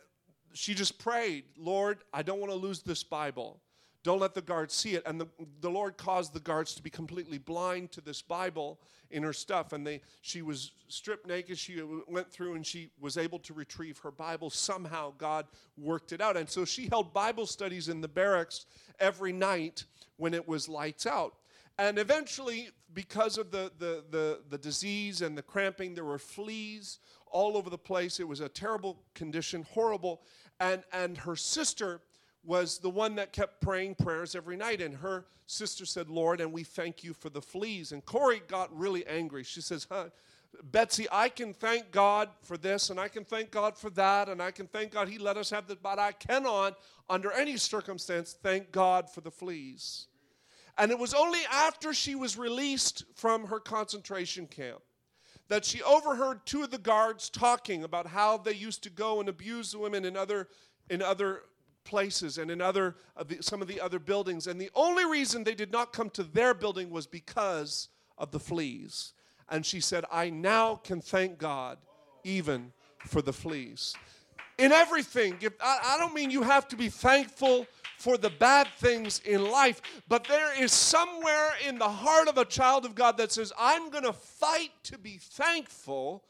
she 0.54 0.74
just 0.74 0.98
prayed, 0.98 1.44
Lord, 1.58 2.00
I 2.14 2.24
don't 2.24 2.40
want 2.40 2.52
to 2.52 2.58
lose 2.58 2.82
this 2.82 3.04
Bible. 3.04 3.62
Don't 4.04 4.20
let 4.20 4.34
the 4.34 4.42
guards 4.42 4.74
see 4.74 4.96
it. 4.96 5.04
And 5.06 5.20
the, 5.20 5.28
the 5.62 5.70
Lord 5.70 5.98
caused 5.98 6.34
the 6.34 6.40
guards 6.40 6.76
to 6.76 6.84
be 6.84 6.90
completely 6.90 7.38
blind 7.38 7.92
to 7.92 8.02
this 8.02 8.22
Bible 8.22 8.80
in 9.12 9.24
her 9.24 9.34
stuff. 9.34 9.74
And 9.74 9.86
they, 9.86 10.02
she 10.22 10.42
was 10.42 10.72
stripped 10.88 11.28
naked. 11.28 11.58
She 11.58 11.82
went 12.08 12.32
through 12.32 12.56
and 12.56 12.66
she 12.66 12.90
was 13.00 13.18
able 13.18 13.40
to 13.40 13.54
retrieve 13.54 13.98
her 14.00 14.12
Bible. 14.12 14.50
Somehow 14.50 15.14
God 15.18 15.46
worked 15.78 16.14
it 16.14 16.22
out. 16.22 16.38
And 16.38 16.50
so 16.50 16.64
she 16.64 16.88
held 16.88 17.14
Bible 17.14 17.46
studies 17.46 17.90
in 17.90 18.02
the 18.02 18.08
barracks 18.08 18.66
every 19.00 19.34
night 19.34 19.84
when 20.18 20.34
it 20.34 20.48
was 20.48 20.70
lights 20.70 21.06
out. 21.06 21.36
And 21.80 22.00
eventually, 22.00 22.70
because 22.94 23.38
of 23.38 23.52
the, 23.52 23.72
the, 23.78 24.04
the, 24.10 24.40
the 24.50 24.58
disease 24.58 25.22
and 25.22 25.38
the 25.38 25.44
cramping, 25.44 25.94
there 25.94 26.06
were 26.06 26.18
fleas 26.18 27.00
all 27.28 27.56
over 27.56 27.70
the 27.70 27.78
place. 27.78 28.20
It 28.20 28.28
was 28.28 28.40
a 28.40 28.50
terrible 28.50 29.04
condition, 29.14 29.66
horrible. 29.72 30.22
And, 30.60 30.84
and 30.92 31.18
her 31.20 31.36
sister 31.36 32.02
was 32.48 32.80
the 32.80 32.90
one 32.90 33.16
that 33.16 33.34
kept 33.34 33.62
praying 33.62 33.96
prayers 33.96 34.34
every 34.34 34.56
night. 34.56 34.82
And 34.82 34.96
her 34.96 35.26
sister 35.46 35.86
said, 35.86 36.10
Lord, 36.10 36.40
and 36.40 36.54
we 36.54 36.64
thank 36.64 37.04
you 37.04 37.14
for 37.14 37.30
the 37.30 37.42
fleas. 37.42 37.92
And 37.92 38.04
Corrie 38.06 38.42
got 38.48 38.76
really 38.76 39.06
angry. 39.06 39.44
She 39.44 39.62
says, 39.62 39.86
huh, 39.92 40.06
Betsy, 40.64 41.08
I 41.12 41.28
can 41.28 41.54
thank 41.54 41.92
God 41.92 42.30
for 42.42 42.58
this, 42.58 42.90
and 42.90 43.00
I 43.00 43.10
can 43.10 43.26
thank 43.26 43.52
God 43.52 43.78
for 43.78 43.90
that, 43.92 44.30
and 44.30 44.42
I 44.42 44.52
can 44.52 44.66
thank 44.66 44.92
God 44.92 45.10
He 45.10 45.18
let 45.18 45.38
us 45.38 45.50
have 45.50 45.68
this, 45.68 45.78
but 45.84 46.00
I 46.00 46.14
cannot, 46.14 46.78
under 47.10 47.32
any 47.32 47.58
circumstance, 47.58 48.36
thank 48.42 48.72
God 48.72 49.10
for 49.10 49.22
the 49.22 49.30
fleas. 49.30 50.08
And 50.78 50.90
it 50.90 50.98
was 50.98 51.14
only 51.14 51.42
after 51.52 51.94
she 51.94 52.16
was 52.16 52.38
released 52.38 53.04
from 53.16 53.48
her 53.48 53.60
concentration 53.60 54.48
camp 54.48 54.80
that 55.50 55.66
she 55.66 55.82
overheard 55.84 56.46
two 56.46 56.64
of 56.64 56.72
the 56.72 56.78
guards 56.78 57.30
talking 57.30 57.84
about 57.84 58.08
how 58.08 58.38
they 58.38 58.54
used 58.54 58.84
to 58.84 58.90
go 58.90 59.20
and 59.20 59.28
abuse 59.28 59.72
the 59.72 59.80
women 59.80 60.06
in 60.06 60.16
other 60.16 60.48
in 60.90 61.02
other 61.02 61.42
places 61.88 62.38
and 62.38 62.52
in 62.52 62.62
other 62.62 62.96
uh, 63.16 63.24
the, 63.24 63.42
some 63.42 63.62
of 63.62 63.68
the 63.68 63.82
other 63.82 64.00
buildings. 64.00 64.46
And 64.46 64.60
the 64.60 64.70
only 64.76 65.06
reason 65.06 65.44
they 65.44 65.56
did 65.56 65.72
not 65.72 65.94
come 65.94 66.10
to 66.12 66.24
their 66.24 66.54
building 66.54 66.90
was 66.90 67.08
because 67.08 67.90
of 68.18 68.32
the 68.32 68.40
fleas. 68.40 69.14
And 69.50 69.66
she 69.66 69.80
said, 69.80 70.04
I 70.12 70.30
now 70.30 70.76
can 70.76 71.02
thank 71.02 71.38
God 71.38 71.78
even 72.24 72.74
for 73.06 73.22
the 73.22 73.34
fleas. 73.34 73.96
In 74.58 74.72
everything, 74.72 75.38
if, 75.42 75.54
I, 75.62 75.96
I 75.96 75.98
don't 75.98 76.14
mean 76.14 76.30
you 76.32 76.42
have 76.42 76.68
to 76.70 76.76
be 76.76 76.90
thankful 76.90 77.66
for 77.98 78.18
the 78.18 78.30
bad 78.30 78.68
things 78.78 79.22
in 79.26 79.50
life, 79.50 79.82
but 80.08 80.28
there 80.28 80.62
is 80.62 80.72
somewhere 80.72 81.52
in 81.68 81.80
the 81.80 81.90
heart 81.90 82.28
of 82.28 82.38
a 82.38 82.46
child 82.46 82.86
of 82.86 82.96
God 82.96 83.18
that 83.18 83.32
says, 83.32 83.54
I'm 83.58 83.90
going 83.90 84.04
to 84.04 84.14
fight 84.14 84.72
to 84.84 84.98
be 84.98 85.18
thankful. 85.20 86.24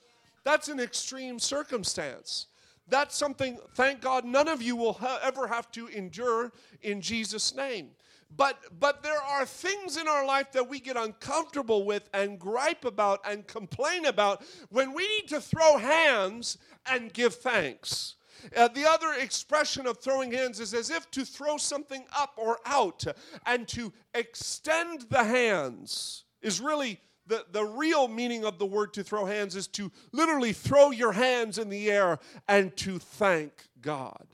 That's 0.44 0.68
an 0.68 0.80
extreme 0.80 1.40
circumstance. 1.40 2.48
That's 2.90 3.16
something, 3.16 3.60
thank 3.76 4.02
God, 4.02 4.26
none 4.26 4.48
of 4.48 4.62
you 4.62 4.76
will 4.76 4.94
ha- 4.94 5.20
ever 5.24 5.48
have 5.48 5.72
to 5.74 5.88
endure 5.88 6.52
in 6.82 7.02
Jesus' 7.02 7.56
name. 7.56 7.90
But, 8.36 8.58
but 8.80 9.04
there 9.04 9.22
are 9.22 9.46
things 9.46 9.98
in 9.98 10.08
our 10.08 10.26
life 10.26 10.52
that 10.52 10.68
we 10.68 10.80
get 10.80 10.98
uncomfortable 10.98 11.86
with 11.86 12.10
and 12.14 12.38
gripe 12.38 12.84
about 12.84 13.22
and 13.26 13.48
complain 13.48 14.06
about 14.06 14.44
when 14.70 14.94
we 14.94 15.08
need 15.08 15.30
to 15.30 15.40
throw 15.40 15.78
hands 15.78 16.58
and 16.86 17.14
give 17.14 17.36
thanks. 17.36 18.16
Uh, 18.56 18.68
the 18.68 18.86
other 18.88 19.14
expression 19.14 19.88
of 19.88 19.98
throwing 19.98 20.32
hands 20.32 20.60
is 20.60 20.74
as 20.74 20.90
if 20.90 21.10
to 21.12 21.26
throw 21.26 21.58
something 21.58 22.06
up 22.16 22.34
or 22.38 22.60
out 22.66 23.04
and 23.46 23.68
to 23.68 23.92
extend 24.14 25.02
the 25.10 25.24
hands 25.24 26.26
is 26.42 26.62
really 26.62 27.00
the, 27.28 27.46
the 27.52 27.66
real 27.66 28.08
meaning 28.08 28.46
of 28.46 28.58
the 28.58 28.66
word 28.66 28.94
to 28.94 29.04
throw 29.04 29.26
hands 29.26 29.56
is 29.56 29.68
to 29.68 29.92
literally 30.12 30.54
throw 30.54 30.92
your 30.92 31.12
hands 31.12 31.58
in 31.58 31.70
the 31.70 31.90
air 31.92 32.20
and 32.48 32.76
to 32.78 33.00
thank 33.00 33.52
God. 33.82 34.26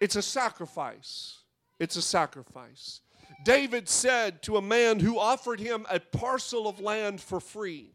It's 0.00 0.16
a 0.16 0.22
sacrifice. 0.22 1.38
It's 1.78 1.96
a 1.96 2.02
sacrifice. 2.02 3.00
David 3.44 3.88
said 3.88 4.42
to 4.42 4.56
a 4.56 4.62
man 4.62 5.00
who 5.00 5.18
offered 5.18 5.60
him 5.60 5.86
a 5.90 6.00
parcel 6.00 6.68
of 6.68 6.80
land 6.80 7.20
for 7.20 7.40
free, 7.40 7.90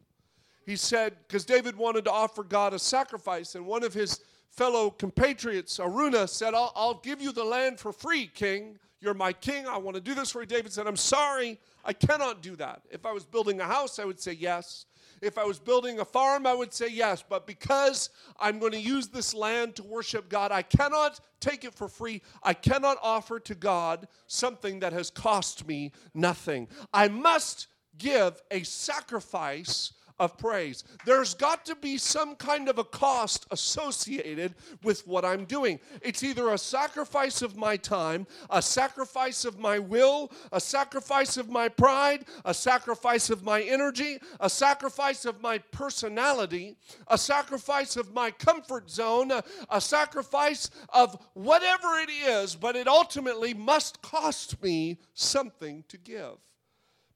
he 0.66 0.76
said, 0.76 1.16
because 1.26 1.44
David 1.44 1.76
wanted 1.76 2.04
to 2.04 2.12
offer 2.12 2.44
God 2.44 2.74
a 2.74 2.78
sacrifice, 2.78 3.54
and 3.54 3.66
one 3.66 3.82
of 3.82 3.94
his 3.94 4.20
fellow 4.50 4.90
compatriots, 4.90 5.78
Araunah, 5.78 6.28
said, 6.28 6.54
I'll, 6.54 6.72
I'll 6.76 7.00
give 7.00 7.20
you 7.20 7.32
the 7.32 7.44
land 7.44 7.80
for 7.80 7.92
free, 7.92 8.26
king. 8.26 8.78
You're 9.00 9.14
my 9.14 9.32
king. 9.32 9.66
I 9.66 9.78
want 9.78 9.94
to 9.94 10.00
do 10.00 10.14
this 10.14 10.30
for 10.30 10.40
you. 10.40 10.46
David 10.46 10.72
said, 10.72 10.86
I'm 10.86 10.96
sorry. 10.96 11.58
I 11.84 11.92
cannot 11.92 12.42
do 12.42 12.56
that. 12.56 12.82
If 12.90 13.06
I 13.06 13.12
was 13.12 13.24
building 13.24 13.60
a 13.60 13.64
house, 13.64 13.98
I 13.98 14.04
would 14.04 14.20
say 14.20 14.32
yes. 14.32 14.86
If 15.22 15.36
I 15.36 15.44
was 15.44 15.58
building 15.58 16.00
a 16.00 16.04
farm, 16.04 16.46
I 16.46 16.54
would 16.54 16.72
say 16.72 16.88
yes. 16.88 17.22
But 17.26 17.46
because 17.46 18.10
I'm 18.38 18.58
going 18.58 18.72
to 18.72 18.80
use 18.80 19.08
this 19.08 19.34
land 19.34 19.76
to 19.76 19.82
worship 19.82 20.28
God, 20.28 20.50
I 20.50 20.62
cannot 20.62 21.20
take 21.40 21.64
it 21.64 21.74
for 21.74 21.88
free. 21.88 22.22
I 22.42 22.54
cannot 22.54 22.96
offer 23.02 23.38
to 23.40 23.54
God 23.54 24.08
something 24.26 24.80
that 24.80 24.92
has 24.92 25.10
cost 25.10 25.66
me 25.66 25.92
nothing. 26.14 26.68
I 26.92 27.08
must 27.08 27.66
give 27.98 28.40
a 28.50 28.62
sacrifice 28.62 29.92
of 30.20 30.36
praise. 30.36 30.84
There's 31.06 31.32
got 31.32 31.64
to 31.64 31.74
be 31.74 31.96
some 31.96 32.36
kind 32.36 32.68
of 32.68 32.78
a 32.78 32.84
cost 32.84 33.46
associated 33.50 34.54
with 34.82 35.06
what 35.06 35.24
I'm 35.24 35.46
doing. 35.46 35.80
It's 36.02 36.22
either 36.22 36.50
a 36.50 36.58
sacrifice 36.58 37.40
of 37.40 37.56
my 37.56 37.78
time, 37.78 38.26
a 38.50 38.60
sacrifice 38.60 39.46
of 39.46 39.58
my 39.58 39.78
will, 39.78 40.30
a 40.52 40.60
sacrifice 40.60 41.38
of 41.38 41.48
my 41.48 41.70
pride, 41.70 42.26
a 42.44 42.52
sacrifice 42.52 43.30
of 43.30 43.42
my 43.42 43.62
energy, 43.62 44.18
a 44.40 44.50
sacrifice 44.50 45.24
of 45.24 45.40
my 45.40 45.56
personality, 45.56 46.76
a 47.08 47.16
sacrifice 47.16 47.96
of 47.96 48.12
my 48.12 48.30
comfort 48.30 48.90
zone, 48.90 49.30
a, 49.30 49.42
a 49.70 49.80
sacrifice 49.80 50.70
of 50.90 51.18
whatever 51.32 51.98
it 51.98 52.10
is, 52.10 52.54
but 52.54 52.76
it 52.76 52.86
ultimately 52.86 53.54
must 53.54 54.02
cost 54.02 54.62
me 54.62 54.98
something 55.14 55.82
to 55.88 55.96
give. 55.96 56.36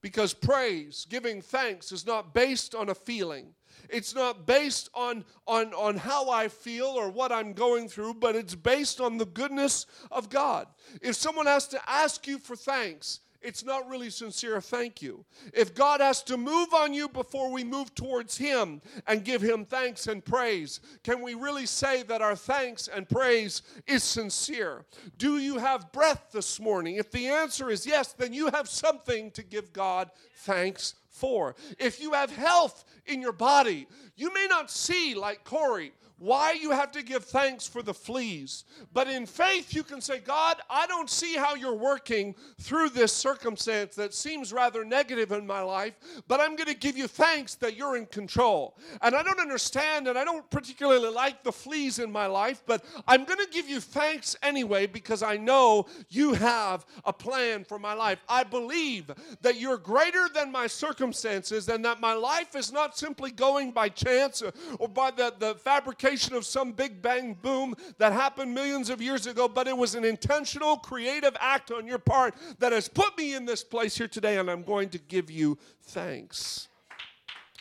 Because 0.04 0.34
praise, 0.34 1.06
giving 1.08 1.40
thanks, 1.40 1.90
is 1.90 2.06
not 2.06 2.34
based 2.34 2.74
on 2.74 2.90
a 2.90 2.94
feeling. 2.94 3.54
It's 3.88 4.14
not 4.14 4.46
based 4.46 4.90
on, 4.92 5.24
on, 5.46 5.72
on 5.72 5.96
how 5.96 6.28
I 6.28 6.48
feel 6.48 6.88
or 6.88 7.08
what 7.08 7.32
I'm 7.32 7.54
going 7.54 7.88
through, 7.88 8.12
but 8.20 8.36
it's 8.36 8.54
based 8.54 9.00
on 9.00 9.16
the 9.16 9.24
goodness 9.24 9.86
of 10.10 10.28
God. 10.28 10.66
If 11.00 11.16
someone 11.16 11.46
has 11.46 11.66
to 11.68 11.80
ask 11.88 12.26
you 12.26 12.38
for 12.38 12.54
thanks, 12.54 13.20
it's 13.44 13.64
not 13.64 13.88
really 13.88 14.10
sincere 14.10 14.60
thank 14.60 15.02
you. 15.02 15.24
If 15.52 15.74
God 15.74 16.00
has 16.00 16.22
to 16.24 16.36
move 16.36 16.72
on 16.72 16.94
you 16.94 17.08
before 17.08 17.52
we 17.52 17.62
move 17.62 17.94
towards 17.94 18.36
Him 18.36 18.80
and 19.06 19.22
give 19.24 19.42
Him 19.42 19.64
thanks 19.64 20.06
and 20.06 20.24
praise, 20.24 20.80
can 21.04 21.20
we 21.20 21.34
really 21.34 21.66
say 21.66 22.02
that 22.04 22.22
our 22.22 22.34
thanks 22.34 22.88
and 22.88 23.08
praise 23.08 23.62
is 23.86 24.02
sincere? 24.02 24.86
Do 25.18 25.38
you 25.38 25.58
have 25.58 25.92
breath 25.92 26.32
this 26.32 26.58
morning? 26.58 26.96
If 26.96 27.10
the 27.10 27.28
answer 27.28 27.70
is 27.70 27.86
yes, 27.86 28.14
then 28.14 28.32
you 28.32 28.50
have 28.50 28.68
something 28.68 29.30
to 29.32 29.42
give 29.42 29.72
God 29.72 30.10
thanks 30.38 30.94
for. 31.10 31.54
If 31.78 32.00
you 32.00 32.12
have 32.12 32.34
health 32.34 32.84
in 33.06 33.20
your 33.20 33.32
body, 33.32 33.86
you 34.16 34.32
may 34.32 34.46
not 34.48 34.70
see 34.70 35.14
like 35.14 35.44
Corrie 35.44 35.92
why 36.18 36.52
you 36.52 36.70
have 36.70 36.92
to 36.92 37.02
give 37.02 37.24
thanks 37.24 37.66
for 37.66 37.82
the 37.82 37.92
fleas. 37.92 38.64
But 38.92 39.08
in 39.08 39.26
faith, 39.26 39.74
you 39.74 39.82
can 39.82 40.00
say, 40.00 40.20
God, 40.20 40.56
I 40.70 40.86
don't 40.86 41.10
see 41.10 41.34
how 41.34 41.54
you're 41.54 41.74
working 41.74 42.34
through 42.60 42.90
this 42.90 43.12
circumstance 43.12 43.96
that 43.96 44.14
seems 44.14 44.52
rather 44.52 44.84
negative 44.84 45.32
in 45.32 45.46
my 45.46 45.60
life, 45.60 45.94
but 46.28 46.40
I'm 46.40 46.54
going 46.54 46.68
to 46.68 46.74
give 46.74 46.96
you 46.96 47.08
thanks 47.08 47.56
that 47.56 47.76
you're 47.76 47.96
in 47.96 48.06
control. 48.06 48.78
And 49.02 49.14
I 49.14 49.22
don't 49.22 49.40
understand, 49.40 50.06
and 50.06 50.16
I 50.16 50.24
don't 50.24 50.48
particularly 50.50 51.12
like 51.12 51.42
the 51.42 51.52
fleas 51.52 51.98
in 51.98 52.12
my 52.12 52.26
life, 52.26 52.62
but 52.64 52.84
I'm 53.08 53.24
going 53.24 53.44
to 53.44 53.50
give 53.50 53.68
you 53.68 53.80
thanks 53.80 54.36
anyway 54.42 54.86
because 54.86 55.22
I 55.22 55.36
know 55.36 55.86
you 56.10 56.34
have 56.34 56.86
a 57.04 57.12
plan 57.12 57.64
for 57.64 57.78
my 57.78 57.94
life. 57.94 58.20
I 58.28 58.44
believe 58.44 59.10
that 59.42 59.58
you're 59.58 59.78
greater 59.78 60.28
than 60.32 60.52
my 60.52 60.68
circumstances 60.68 61.68
and 61.68 61.84
that 61.84 62.00
my 62.00 62.14
life 62.14 62.54
is 62.54 62.72
not 62.72 62.96
simply 62.96 63.32
going 63.32 63.72
by 63.72 63.88
chance 63.88 64.42
or 64.78 64.88
by 64.88 65.10
the, 65.10 65.34
the 65.38 65.56
fabrication 65.56 66.03
of 66.04 66.44
some 66.44 66.72
big 66.72 67.00
bang 67.00 67.34
boom 67.40 67.74
that 67.98 68.12
happened 68.12 68.54
millions 68.54 68.90
of 68.90 69.00
years 69.00 69.26
ago, 69.26 69.48
but 69.48 69.66
it 69.66 69.76
was 69.76 69.94
an 69.94 70.04
intentional, 70.04 70.76
creative 70.76 71.34
act 71.40 71.70
on 71.70 71.86
your 71.86 71.98
part 71.98 72.34
that 72.58 72.72
has 72.72 72.88
put 72.88 73.16
me 73.16 73.34
in 73.34 73.46
this 73.46 73.64
place 73.64 73.96
here 73.96 74.08
today, 74.08 74.36
and 74.36 74.50
I'm 74.50 74.62
going 74.62 74.90
to 74.90 74.98
give 74.98 75.30
you 75.30 75.58
thanks. 75.82 76.68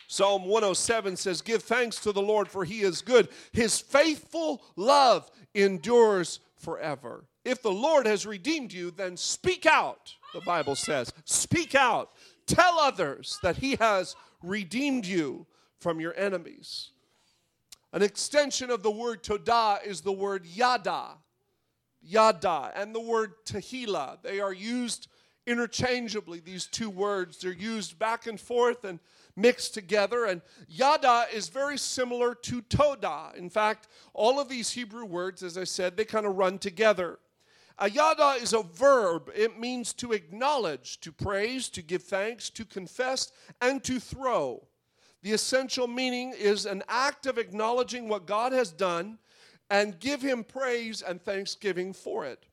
Psalm 0.08 0.44
107 0.44 1.15
says, 1.15 1.41
Give 1.41 1.63
thanks 1.63 2.00
to 2.00 2.12
the 2.12 2.22
Lord, 2.22 2.50
for 2.50 2.65
he 2.65 2.82
is 2.82 3.02
good. 3.02 3.30
His 3.52 3.80
faithful 3.80 4.62
love 4.76 5.32
endures 5.54 6.39
forever. 6.58 7.24
If 7.46 7.62
the 7.62 7.72
Lord 7.72 8.06
has 8.06 8.26
redeemed 8.26 8.74
you, 8.74 8.91
then 8.91 9.17
speak 9.17 9.65
out, 9.65 10.13
the 10.34 10.41
Bible 10.41 10.76
says. 10.76 11.12
Speak 11.26 11.76
out. 11.76 12.12
Tell 12.46 12.78
others 12.78 13.39
that 13.41 13.58
he 13.58 13.76
has 13.78 14.15
redeemed 14.41 15.06
you 15.06 15.46
from 15.80 16.00
your 16.00 16.13
enemies. 16.15 16.92
An 17.93 18.01
extension 18.01 18.71
of 18.71 18.82
the 18.82 18.91
word 18.91 19.23
todah 19.23 19.86
is 19.86 20.01
the 20.01 20.12
word 20.12 20.47
yada. 20.47 21.10
Yada 22.01 22.71
and 22.75 22.93
the 22.93 22.99
word 22.99 23.34
tehillah. 23.45 24.17
They 24.23 24.39
are 24.39 24.51
used 24.51 25.08
interchangeably, 25.45 26.39
these 26.39 26.65
two 26.65 26.89
words. 26.89 27.38
They're 27.38 27.53
used 27.53 27.99
back 27.99 28.25
and 28.25 28.39
forth 28.39 28.84
and 28.84 28.99
mixed 29.36 29.75
together. 29.75 30.25
And 30.25 30.41
yada 30.67 31.25
is 31.32 31.49
very 31.49 31.77
similar 31.77 32.34
to 32.34 32.63
todah. 32.63 33.36
In 33.36 33.49
fact, 33.49 33.88
all 34.15 34.39
of 34.39 34.49
these 34.49 34.71
Hebrew 34.71 35.06
words, 35.06 35.43
as 35.43 35.56
I 35.56 35.63
said, 35.63 35.95
they 35.95 36.06
kind 36.06 36.25
of 36.25 36.36
run 36.36 36.58
together. 36.58 37.19
A 37.77 37.89
yada 37.89 38.41
is 38.41 38.53
a 38.53 38.63
verb. 38.63 39.32
It 39.36 39.60
means 39.60 39.93
to 39.93 40.13
acknowledge, 40.13 40.99
to 41.01 41.12
praise, 41.12 41.69
to 41.69 41.84
give 41.84 42.03
thanks, 42.03 42.49
to 42.51 42.65
confess, 42.65 43.32
and 43.62 43.84
to 43.84 43.99
throw. 43.99 44.67
The 45.24 45.32
essential 45.32 45.88
meaning 45.88 46.34
is 46.38 46.66
an 46.66 46.84
act 46.90 47.26
of 47.26 47.38
acknowledging 47.38 48.10
what 48.10 48.28
God 48.28 48.52
has 48.52 48.72
done 48.72 49.18
and 49.70 50.00
give 50.00 50.22
Him 50.22 50.44
praise 50.44 51.02
and 51.02 51.22
thanksgiving 51.22 51.94
for 51.94 52.26
it. 52.26 52.46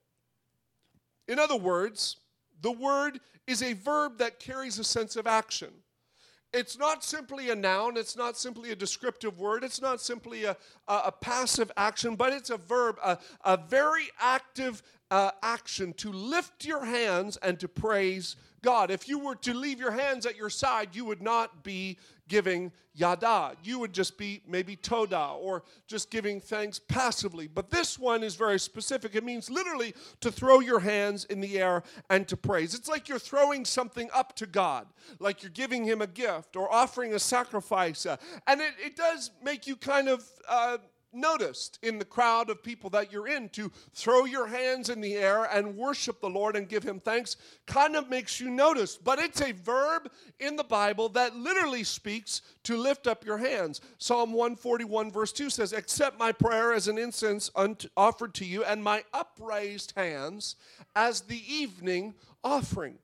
In 1.26 1.38
other 1.40 1.56
words, 1.56 2.16
the 2.62 2.70
word 2.70 3.20
is 3.46 3.62
a 3.62 3.72
verb 3.72 4.18
that 4.18 4.38
carries 4.38 4.78
a 4.78 4.84
sense 4.84 5.16
of 5.16 5.26
action. 5.26 5.70
It's 6.52 6.78
not 6.78 7.04
simply 7.04 7.50
a 7.50 7.56
noun, 7.56 7.96
it's 7.96 8.16
not 8.16 8.36
simply 8.36 8.70
a 8.70 8.76
descriptive 8.76 9.38
word, 9.38 9.62
it's 9.64 9.80
not 9.80 10.00
simply 10.00 10.44
a, 10.44 10.56
a, 10.88 11.00
a 11.06 11.12
passive 11.12 11.70
action, 11.76 12.16
but 12.16 12.32
it's 12.32 12.50
a 12.50 12.56
verb, 12.56 12.96
a, 13.04 13.18
a 13.44 13.56
very 13.56 14.08
active 14.20 14.82
uh, 15.10 15.32
action 15.42 15.92
to 15.94 16.12
lift 16.12 16.64
your 16.64 16.84
hands 16.84 17.36
and 17.38 17.58
to 17.60 17.68
praise 17.68 18.36
God. 18.62 18.90
If 18.90 19.08
you 19.08 19.18
were 19.18 19.36
to 19.36 19.54
leave 19.54 19.80
your 19.80 19.90
hands 19.90 20.26
at 20.26 20.36
your 20.36 20.50
side, 20.50 20.94
you 20.94 21.04
would 21.06 21.22
not 21.22 21.64
be 21.64 21.98
giving 22.28 22.70
yada. 22.94 23.56
You 23.64 23.78
would 23.80 23.92
just 23.92 24.16
be 24.16 24.42
maybe 24.46 24.76
todah 24.76 25.36
or 25.36 25.64
just 25.86 26.10
giving 26.10 26.40
thanks 26.40 26.78
passively. 26.78 27.48
But 27.48 27.70
this 27.70 27.98
one 27.98 28.22
is 28.22 28.36
very 28.36 28.60
specific. 28.60 29.14
It 29.14 29.24
means 29.24 29.50
literally 29.50 29.94
to 30.20 30.30
throw 30.30 30.60
your 30.60 30.80
hands 30.80 31.24
in 31.24 31.40
the 31.40 31.58
air 31.58 31.82
and 32.08 32.28
to 32.28 32.36
praise. 32.36 32.74
It's 32.74 32.88
like 32.88 33.08
you're 33.08 33.18
throwing 33.18 33.64
something 33.64 34.08
up 34.14 34.36
to 34.36 34.46
God, 34.46 34.86
like 35.18 35.42
you're 35.42 35.50
giving 35.50 35.84
Him 35.84 36.02
a 36.02 36.06
gift 36.06 36.54
or 36.54 36.72
offering 36.72 37.14
a 37.14 37.18
sacrifice. 37.18 38.06
Uh, 38.06 38.16
and 38.46 38.60
it, 38.60 38.74
it 38.78 38.96
does 38.96 39.30
make 39.42 39.66
you 39.66 39.76
kind 39.76 40.08
of. 40.08 40.24
Uh, 40.48 40.78
noticed 41.12 41.78
in 41.82 41.98
the 41.98 42.04
crowd 42.04 42.50
of 42.50 42.62
people 42.62 42.90
that 42.90 43.12
you're 43.12 43.28
in 43.28 43.48
to 43.50 43.70
throw 43.94 44.24
your 44.24 44.46
hands 44.46 44.88
in 44.88 45.00
the 45.00 45.14
air 45.14 45.44
and 45.44 45.76
worship 45.76 46.20
the 46.20 46.28
Lord 46.30 46.56
and 46.56 46.68
give 46.68 46.82
Him 46.82 47.00
thanks 47.00 47.36
kind 47.66 47.96
of 47.96 48.08
makes 48.08 48.40
you 48.40 48.50
notice. 48.50 48.96
But 48.96 49.18
it's 49.18 49.40
a 49.40 49.52
verb 49.52 50.10
in 50.38 50.56
the 50.56 50.64
Bible 50.64 51.08
that 51.10 51.36
literally 51.36 51.84
speaks 51.84 52.42
to 52.64 52.76
lift 52.76 53.06
up 53.06 53.24
your 53.24 53.38
hands. 53.38 53.80
Psalm 53.98 54.32
141, 54.32 55.10
verse 55.10 55.32
2 55.32 55.50
says, 55.50 55.72
Accept 55.72 56.18
my 56.18 56.32
prayer 56.32 56.72
as 56.72 56.88
an 56.88 56.98
incense 56.98 57.50
offered 57.96 58.34
to 58.34 58.44
you, 58.44 58.64
and 58.64 58.82
my 58.82 59.04
upraised 59.12 59.92
hands 59.96 60.56
as 60.94 61.22
the 61.22 61.42
evening 61.52 62.14
offering. 62.42 62.98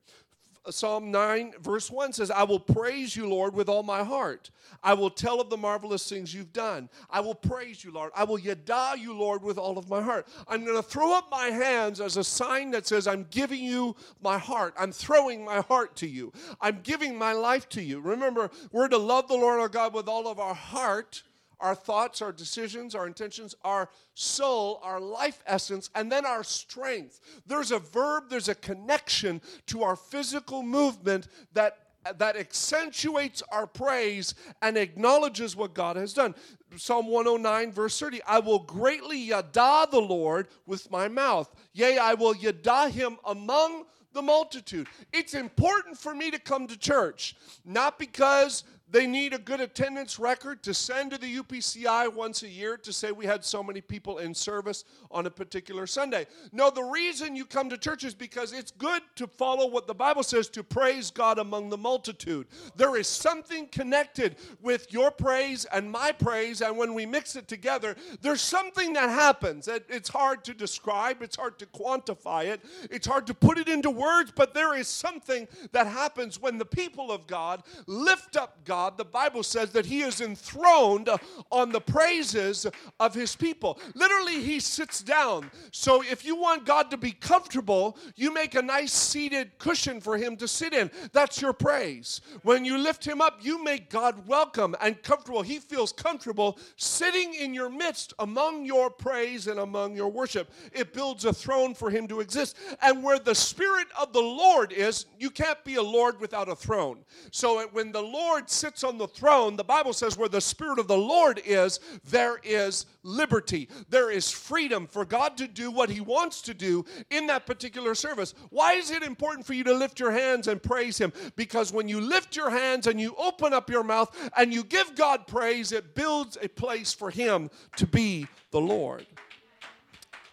Psalm 0.71 1.11
9, 1.11 1.55
verse 1.61 1.91
1 1.91 2.13
says, 2.13 2.31
I 2.31 2.43
will 2.43 2.61
praise 2.61 3.15
you, 3.17 3.29
Lord, 3.29 3.55
with 3.55 3.69
all 3.69 3.83
my 3.83 4.03
heart. 4.03 4.51
I 4.83 4.95
will 4.95 5.11
tell 5.11 5.41
of 5.41 5.51
the 5.51 5.57
marvelous 5.57 6.09
things 6.09 6.35
you've 6.35 6.53
done. 6.53 6.89
I 7.11 7.21
will 7.21 7.35
praise 7.35 7.85
you, 7.85 7.93
Lord. 7.93 8.13
I 8.15 8.25
will 8.25 8.39
yada 8.39 8.95
you, 8.99 9.13
Lord, 9.13 9.43
with 9.43 9.59
all 9.59 9.79
of 9.79 9.89
my 9.89 10.03
heart. 10.03 10.27
I'm 10.49 10.65
going 10.65 10.77
to 10.77 10.83
throw 10.83 11.17
up 11.17 11.31
my 11.31 11.47
hands 11.47 12.01
as 12.01 12.17
a 12.17 12.25
sign 12.25 12.71
that 12.73 12.87
says, 12.87 13.07
I'm 13.07 13.27
giving 13.31 13.63
you 13.63 13.97
my 14.23 14.39
heart. 14.39 14.75
I'm 14.79 14.93
throwing 14.93 15.45
my 15.45 15.61
heart 15.61 15.97
to 15.97 16.07
you. 16.07 16.33
I'm 16.61 16.81
giving 16.83 17.17
my 17.17 17.33
life 17.33 17.69
to 17.71 17.83
you. 17.83 18.01
Remember, 18.01 18.51
we're 18.73 18.89
to 18.89 18.99
love 18.99 19.29
the 19.29 19.35
Lord 19.35 19.61
our 19.61 19.69
God 19.69 19.95
with 19.95 20.09
all 20.09 20.29
of 20.29 20.39
our 20.39 20.55
heart 20.55 21.23
our 21.61 21.75
thoughts, 21.75 22.23
our 22.23 22.33
decisions, 22.33 22.95
our 22.95 23.07
intentions, 23.07 23.55
our 23.65 23.89
soul, 24.15 24.81
our 24.83 25.01
life 25.01 25.43
essence, 25.47 25.91
and 25.95 26.11
then 26.11 26.27
our 26.27 26.45
strength. 26.45 27.21
There's 27.47 27.73
a 27.73 27.79
verb, 27.79 28.25
there's 28.29 28.49
a 28.49 28.55
connection 28.55 29.41
to 29.67 29.83
our 29.83 29.97
physical 29.97 30.63
movement 30.63 31.29
that 31.53 31.79
that 32.19 32.37
accentuates 32.37 33.43
our 33.51 33.67
praise 33.67 34.35
and 34.63 34.77
acknowledges 34.77 35.57
what 35.57 35.75
God 35.75 35.97
has 35.97 36.13
done. 36.13 36.35
Psalm 36.77 37.09
109, 37.09 37.73
verse 37.73 37.99
30 37.99 38.23
I 38.27 38.39
will 38.39 38.61
greatly 38.61 39.19
yada 39.19 39.89
the 39.91 40.01
Lord 40.01 40.49
with 40.67 40.91
my 40.91 41.09
mouth. 41.09 41.53
Yea, 41.73 41.99
I 41.99 42.15
will 42.15 42.35
yada 42.37 42.89
him 42.89 43.19
among 43.25 43.85
the 44.13 44.23
multitude. 44.23 44.89
It's 45.13 45.35
important 45.35 45.99
for 45.99 46.15
me 46.15 46.31
to 46.31 46.39
come 46.39 46.67
to 46.69 46.79
church, 46.79 47.37
not 47.65 47.99
because 47.99 48.65
they 48.89 49.07
need 49.07 49.35
a 49.35 49.39
good 49.39 49.61
attendance 49.61 50.19
record 50.19 50.63
to 50.63 50.73
send 50.73 51.11
to 51.11 51.19
the 51.19 51.39
UPCI 51.39 52.13
once 52.15 52.45
a 52.45 52.49
year 52.49 52.77
to 52.77 52.93
say 52.93 53.11
we 53.11 53.27
had 53.27 53.45
so 53.45 53.61
many 53.63 53.81
people 53.81 54.19
in 54.19 54.33
service 54.33 54.85
on 55.11 55.27
a 55.27 55.31
particular 55.31 55.89
Sunday. 55.89 56.27
No, 56.53 56.71
the 56.71 56.85
reason 56.85 57.35
you 57.35 57.45
come 57.45 57.69
to 57.71 57.79
church 57.79 58.05
is 58.05 58.15
because 58.15 58.53
it's 58.53 58.71
good 58.71 59.03
to 59.17 59.27
follow 59.27 59.69
what 59.69 59.89
the 59.89 59.95
Bible 59.95 60.23
says 60.23 60.49
to 60.51 60.63
praise 60.63 61.11
God 61.11 61.39
among 61.39 61.69
the 61.69 61.77
multitude. 61.77 62.47
There 62.77 62.97
is 62.97 63.09
something 63.09 63.67
connected 63.67 64.37
with 64.63 64.93
your 64.93 65.11
praise 65.11 65.65
and 65.73 65.91
my 65.91 66.13
praise, 66.13 66.61
and 66.61 66.79
when 66.79 66.95
we 66.95 67.07
mix 67.07 67.35
it 67.35 67.49
together, 67.49 67.97
there's 68.23 68.41
something 68.41 68.93
that 68.93 69.11
happens. 69.11 69.69
It's 69.69 70.09
hard 70.09 70.45
to 70.45 70.55
describe, 70.55 71.23
it's 71.23 71.37
hard 71.37 71.59
to 71.59 71.67
quantify 71.67 72.45
it, 72.45 72.61
it's 72.89 73.07
hard 73.07 73.27
to 73.27 73.35
put 73.35 73.59
it 73.59 73.69
into 73.69 73.91
words, 73.91 74.33
but 74.35 74.55
there 74.55 74.77
is 74.77 74.87
something 74.87 75.49
that 75.73 75.89
happens 75.89 76.41
when 76.41 76.59
the 76.59 76.65
people 76.65 77.11
of 77.11 77.27
God 77.27 77.65
lift 77.89 78.37
up 78.37 78.65
God 78.65 78.76
God, 78.77 78.99
the 78.99 79.07
Bible 79.07 79.43
says 79.43 79.71
that 79.71 79.87
He 79.87 80.03
is 80.03 80.21
enthroned 80.21 81.09
on 81.51 81.73
the 81.73 81.81
praises 81.81 82.67
of 83.01 83.15
His 83.15 83.35
people. 83.35 83.79
Literally, 83.95 84.43
He 84.43 84.61
sits 84.61 85.01
down. 85.01 85.51
So 85.71 86.03
if 86.03 86.27
you 86.27 86.37
want 86.37 86.67
God 86.67 86.91
to 86.91 86.99
be 86.99 87.13
comfortable, 87.13 87.97
you 88.17 88.35
make 88.35 88.55
a 88.55 88.61
nice 88.61 88.93
seated 88.93 89.57
cushion 89.57 89.99
for 89.99 90.19
Him 90.19 90.37
to 90.37 90.47
sit 90.47 90.75
in. 90.75 90.91
That's 91.13 91.41
your 91.41 91.55
praise. 91.55 92.21
When 92.43 92.67
you 92.67 92.77
lift 92.77 93.03
Him 93.07 93.23
up, 93.23 93.39
you 93.41 93.65
make 93.65 93.89
God 93.89 94.29
welcome 94.29 94.77
and 94.83 95.03
comfortable. 95.03 95.41
He 95.41 95.59
feels 95.59 95.91
comfortable 95.91 96.59
sitting 96.77 97.33
in 97.33 97.55
your 97.55 97.71
midst 97.71 98.13
among 98.19 98.67
your 98.67 98.91
praise 98.91 99.47
and 99.47 99.59
among 99.59 99.97
your 99.97 100.11
worship. 100.11 100.53
It 100.75 100.93
builds 100.93 101.25
a 101.25 101.33
throne 101.33 101.73
for 101.73 101.89
Him 101.89 102.07
to 102.09 102.21
exist. 102.21 102.59
And 102.83 103.03
where 103.03 103.19
the 103.19 103.35
Spirit 103.35 103.87
of 103.99 104.13
the 104.13 104.21
Lord 104.21 104.71
is, 104.71 105.07
you 105.19 105.31
can't 105.31 105.65
be 105.65 105.77
a 105.77 105.83
Lord 105.83 106.21
without 106.21 106.51
a 106.51 106.55
throne. 106.55 106.99
So 107.31 107.67
when 107.73 107.91
the 107.91 108.03
Lord 108.03 108.51
sits 108.51 108.66
sits 108.67 108.83
on 108.83 108.99
the 108.99 109.07
throne, 109.07 109.55
the 109.55 109.63
Bible 109.63 109.93
says 109.93 110.19
where 110.19 110.29
the 110.29 110.41
Spirit 110.41 110.81
of 110.81 110.89
the 110.89 110.99
Lord 110.99 111.41
is, 111.47 111.79
there 112.11 112.39
is 112.43 112.87
liberty. 113.05 113.69
There 113.91 114.11
is 114.11 114.29
freedom 114.29 114.89
for 114.89 115.05
God 115.05 115.37
to 115.37 115.47
do 115.47 115.71
what 115.71 115.89
He 115.89 116.01
wants 116.01 116.43
to 116.43 116.55
do 116.55 116.85
in 117.11 117.29
that 117.29 117.47
particular 117.47 117.95
service. 117.95 118.35
Why 118.51 118.73
is 118.73 118.91
it 118.91 119.05
important 119.05 119.47
for 119.47 119.53
you 119.53 119.63
to 119.63 119.73
lift 119.73 120.01
your 120.01 120.11
hands 120.11 120.49
and 120.49 120.61
praise 120.61 120.99
Him? 120.99 121.13
Because 121.37 121.73
when 121.73 121.89
you 121.89 122.01
lift 122.01 122.35
your 122.35 122.51
hands 122.51 122.89
and 122.89 123.01
you 123.01 123.15
open 123.17 123.55
up 123.55 123.71
your 123.71 123.85
mouth 123.85 124.11
and 124.37 124.53
you 124.53 124.65
give 124.65 124.97
God 124.97 125.29
praise, 125.29 125.71
it 125.71 125.95
builds 125.95 126.37
a 126.43 126.49
place 126.49 126.93
for 126.93 127.09
Him 127.09 127.51
to 127.77 127.87
be 127.87 128.27
the 128.51 128.61
Lord. 128.61 129.07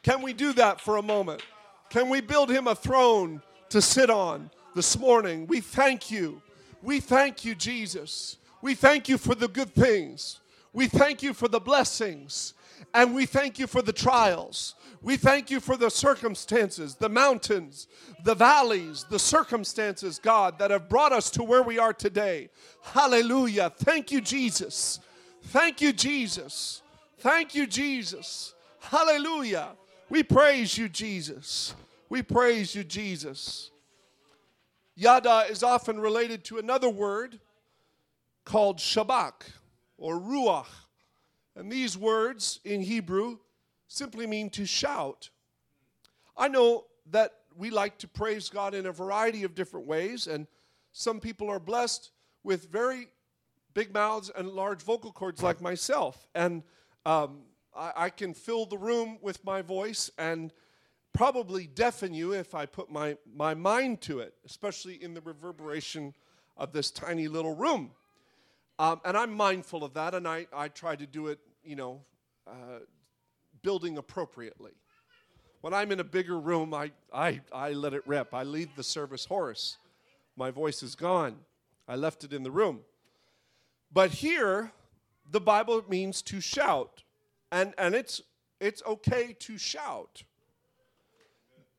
Can 0.02 0.24
we 0.24 0.34
do 0.34 0.54
that 0.54 0.82
for 0.82 0.98
a 0.98 1.04
moment? 1.04 1.43
Can 1.91 2.10
we 2.10 2.19
build 2.19 2.50
Him 2.50 2.65
a 2.65 2.74
throne 2.74 3.43
to 3.69 3.80
sit 3.80 4.10
on 4.10 4.50
this 4.74 4.98
morning? 4.98 5.46
We 5.46 5.62
thank 5.62 6.10
you. 6.10 6.41
We 6.84 7.00
thank 7.00 7.46
you, 7.46 7.56
Jesus. 7.56 8.38
We 8.62 8.76
thank 8.76 9.08
you 9.08 9.17
for 9.17 9.36
the 9.36 9.48
good 9.48 9.74
things. 9.74 10.41
We 10.74 10.88
thank 10.88 11.24
you 11.24 11.34
for 11.34 11.48
the 11.48 11.62
blessings. 11.62 12.54
And 12.93 13.15
we 13.15 13.26
thank 13.26 13.58
you 13.58 13.67
for 13.67 13.82
the 13.82 13.93
trials. 13.93 14.76
We 15.02 15.15
thank 15.15 15.50
you 15.50 15.60
for 15.60 15.78
the 15.78 15.89
circumstances, 15.89 16.96
the 16.96 17.10
mountains, 17.10 17.88
the 18.24 18.36
valleys, 18.36 19.06
the 19.10 19.19
circumstances, 19.19 20.19
God, 20.19 20.60
that 20.60 20.72
have 20.72 20.89
brought 20.89 21.13
us 21.13 21.30
to 21.32 21.43
where 21.43 21.63
we 21.63 21.80
are 21.80 21.93
today. 21.93 22.50
Hallelujah. 22.82 23.72
Thank 23.78 24.12
you, 24.12 24.19
Jesus. 24.19 25.00
Thank 25.46 25.82
you, 25.82 25.93
Jesus. 25.93 26.82
Thank 27.19 27.56
you, 27.56 27.65
Jesus. 27.65 28.54
Hallelujah. 28.80 29.69
We 30.10 30.24
praise 30.24 30.78
you, 30.78 30.89
Jesus. 30.89 31.74
We 32.10 32.22
praise 32.22 32.76
you, 32.76 32.84
Jesus. 32.84 33.72
Yada 34.95 35.45
is 35.49 35.63
often 35.63 35.99
related 35.99 36.43
to 36.45 36.60
another 36.60 36.89
word 36.89 37.39
called 38.45 38.77
shabach 38.77 39.43
or 39.97 40.19
ruach. 40.19 40.67
And 41.56 41.71
these 41.71 41.97
words 41.97 42.60
in 42.63 42.82
Hebrew 42.82 43.38
simply 43.88 44.27
mean 44.27 44.49
to 44.51 44.65
shout. 44.65 45.29
I 46.38 46.47
know 46.47 46.86
that 47.12 47.34
we 47.56 47.69
like 47.69 47.97
to 47.99 48.08
praise 48.08 48.49
God 48.49 48.73
in 48.73 48.86
a 48.86 48.91
variety 48.91 49.43
of 49.43 49.53
different 49.53 49.86
ways, 49.86 50.27
and 50.27 50.47
some 50.91 51.19
people 51.19 51.49
are 51.49 51.60
blessed 51.60 52.12
with 52.43 52.71
very 52.71 53.08
big 53.73 53.93
mouths 53.93 54.32
and 54.36 54.49
large 54.49 54.82
vocal 54.82 55.12
cords 55.12 55.41
like 55.41 55.62
myself. 55.62 56.27
And 56.36 56.63
um, 57.06 57.41
I, 57.75 57.91
I, 57.95 58.10
can 58.10 58.34
fill 58.34 58.65
the 58.65 58.77
room 58.77 59.17
with 59.21 59.43
my 59.43 59.62
voice 59.62 60.12
and 60.17 60.53
probably 61.13 61.67
deafen 61.67 62.13
you 62.13 62.34
if 62.34 62.56
I 62.56 62.65
put 62.65 62.91
my, 62.91 63.17
my 63.36 63.54
mind 63.54 64.02
to 64.02 64.19
it, 64.19 64.34
especially 64.45 65.02
in 65.02 65.13
the 65.13 65.21
reverberation 65.21 66.13
of 66.58 66.73
this 66.73 66.91
tiny 66.91 67.28
little 67.28 67.56
room. 67.56 67.91
Um, 68.80 68.99
and 69.06 69.15
I'm 69.15 69.34
mindful 69.34 69.84
of 69.84 69.93
that, 69.93 70.15
and 70.15 70.28
I, 70.28 70.47
I 70.52 70.67
try 70.67 70.95
to 70.95 71.06
do 71.06 71.28
it, 71.28 71.39
you 71.63 71.76
know, 71.76 72.02
uh, 72.47 72.80
building 73.62 73.97
appropriately. 73.97 74.71
When 75.62 75.73
I'm 75.73 75.91
in 75.91 75.99
a 75.99 76.04
bigger 76.04 76.39
room, 76.39 76.73
I, 76.73 76.91
I, 77.13 77.41
I 77.54 77.71
let 77.71 77.93
it 77.93 78.04
rip. 78.06 78.34
I 78.34 78.43
leave 78.43 78.76
the 78.76 78.84
service 78.84 79.26
hoarse. 79.26 79.78
My 80.36 80.49
voice 80.49 80.82
is 80.84 80.95
gone. 80.95 81.38
I 81.88 81.95
left 81.95 82.23
it 82.23 82.34
in 82.34 82.43
the 82.43 82.52
room. 82.52 82.82
But 83.93 84.12
here, 84.12 84.71
the 85.32 85.39
Bible 85.39 85.84
means 85.88 86.21
to 86.23 86.41
shout. 86.41 87.04
And, 87.52 87.73
and 87.78 87.93
it's, 87.93 88.21
it's 88.60 88.82
okay 88.86 89.36
to 89.39 89.58
shout 89.58 90.23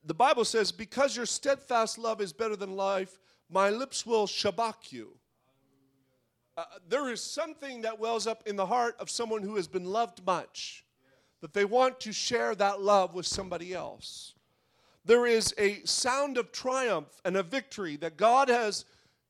the 0.07 0.15
Bible 0.15 0.45
says, 0.45 0.73
Because 0.73 1.17
your 1.17 1.27
steadfast 1.27 1.99
love 1.99 2.21
is 2.21 2.33
better 2.33 2.57
than 2.57 2.77
life, 2.77 3.19
my 3.51 3.71
lips 3.71 4.05
will 4.05 4.27
shabach 4.27 4.93
you. 4.93 5.17
Uh, 6.57 6.65
there 6.89 7.11
is 7.11 7.21
something 7.21 7.81
that 7.81 7.99
wells 7.99 8.27
up 8.27 8.43
in 8.47 8.57
the 8.57 8.67
heart 8.67 8.97
of 9.01 9.11
someone 9.11 9.43
who 9.43 9.57
has 9.57 9.67
been 9.67 9.85
loved 9.85 10.25
much, 10.25 10.85
that 11.41 11.53
they 11.53 11.65
want 11.65 11.99
to 12.01 12.13
share 12.13 12.55
that 12.55 12.81
love 12.81 13.15
with 13.15 13.27
somebody 13.27 13.75
else. 13.75 14.35
There 15.05 15.27
is 15.27 15.53
a 15.59 15.83
sound 15.85 16.39
of 16.39 16.53
triumph 16.53 17.21
and 17.25 17.37
a 17.37 17.43
victory 17.43 17.97
that 17.97 18.17
God 18.17 18.49
has, 18.49 18.85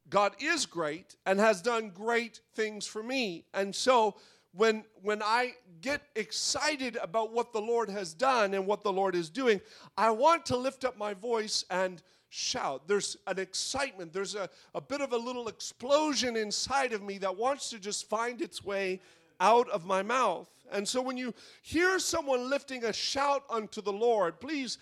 God 0.08 0.34
is 0.38 0.66
great 0.66 1.16
and 1.24 1.40
has 1.40 1.62
done 1.62 1.90
great 1.90 2.40
things 2.54 2.86
for 2.86 3.02
me. 3.02 3.46
And 3.54 3.74
so 3.74 4.16
when 4.56 4.84
when 5.02 5.22
I 5.22 5.54
get 5.80 6.02
excited 6.16 6.96
about 6.96 7.32
what 7.32 7.52
the 7.52 7.60
Lord 7.60 7.90
has 7.90 8.14
done 8.14 8.54
and 8.54 8.66
what 8.66 8.82
the 8.82 8.92
Lord 8.92 9.14
is 9.14 9.28
doing, 9.28 9.60
I 9.96 10.10
want 10.10 10.46
to 10.46 10.56
lift 10.56 10.84
up 10.84 10.96
my 10.96 11.14
voice 11.14 11.64
and 11.70 12.02
shout. 12.30 12.88
There's 12.88 13.16
an 13.26 13.38
excitement, 13.38 14.12
there's 14.12 14.34
a, 14.34 14.48
a 14.74 14.80
bit 14.80 15.00
of 15.00 15.12
a 15.12 15.16
little 15.16 15.48
explosion 15.48 16.36
inside 16.36 16.92
of 16.92 17.02
me 17.02 17.18
that 17.18 17.36
wants 17.36 17.70
to 17.70 17.78
just 17.78 18.08
find 18.08 18.40
its 18.40 18.64
way 18.64 19.00
out 19.40 19.68
of 19.70 19.84
my 19.86 20.02
mouth. 20.02 20.48
And 20.72 20.86
so 20.88 21.00
when 21.02 21.16
you 21.16 21.34
hear 21.62 21.98
someone 21.98 22.48
lifting 22.48 22.84
a 22.84 22.92
shout 22.92 23.44
unto 23.50 23.80
the 23.80 23.92
Lord, 23.92 24.40
please 24.40 24.78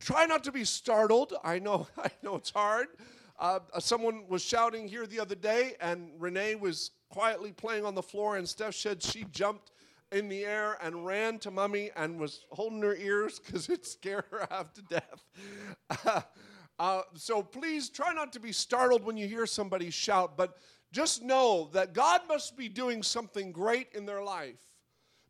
try 0.00 0.26
not 0.26 0.42
to 0.44 0.52
be 0.52 0.64
startled. 0.64 1.34
I 1.44 1.58
know, 1.58 1.86
I 1.98 2.10
know 2.22 2.36
it's 2.36 2.50
hard. 2.50 2.88
Uh, 3.38 3.60
someone 3.78 4.26
was 4.28 4.42
shouting 4.42 4.88
here 4.88 5.06
the 5.06 5.20
other 5.20 5.34
day, 5.34 5.74
and 5.80 6.10
Renee 6.18 6.54
was 6.54 6.92
quietly 7.10 7.52
playing 7.52 7.84
on 7.84 7.94
the 7.94 8.02
floor, 8.02 8.36
and 8.36 8.48
Steph 8.48 8.74
said 8.74 9.02
she 9.02 9.24
jumped 9.30 9.72
in 10.12 10.28
the 10.28 10.44
air 10.44 10.78
and 10.82 11.04
ran 11.04 11.38
to 11.40 11.50
mommy 11.50 11.90
and 11.96 12.18
was 12.18 12.44
holding 12.50 12.80
her 12.82 12.94
ears 12.96 13.38
because 13.38 13.68
it 13.68 13.84
scared 13.86 14.24
her 14.30 14.46
half 14.50 14.72
to 14.74 14.82
death. 14.82 16.24
uh, 16.78 17.02
so 17.14 17.42
please 17.42 17.88
try 17.90 18.12
not 18.12 18.32
to 18.32 18.40
be 18.40 18.52
startled 18.52 19.04
when 19.04 19.16
you 19.16 19.26
hear 19.26 19.46
somebody 19.46 19.90
shout, 19.90 20.36
but 20.36 20.58
just 20.92 21.22
know 21.22 21.68
that 21.72 21.92
God 21.92 22.22
must 22.28 22.56
be 22.56 22.68
doing 22.68 23.02
something 23.02 23.52
great 23.52 23.88
in 23.94 24.06
their 24.06 24.22
life 24.22 24.56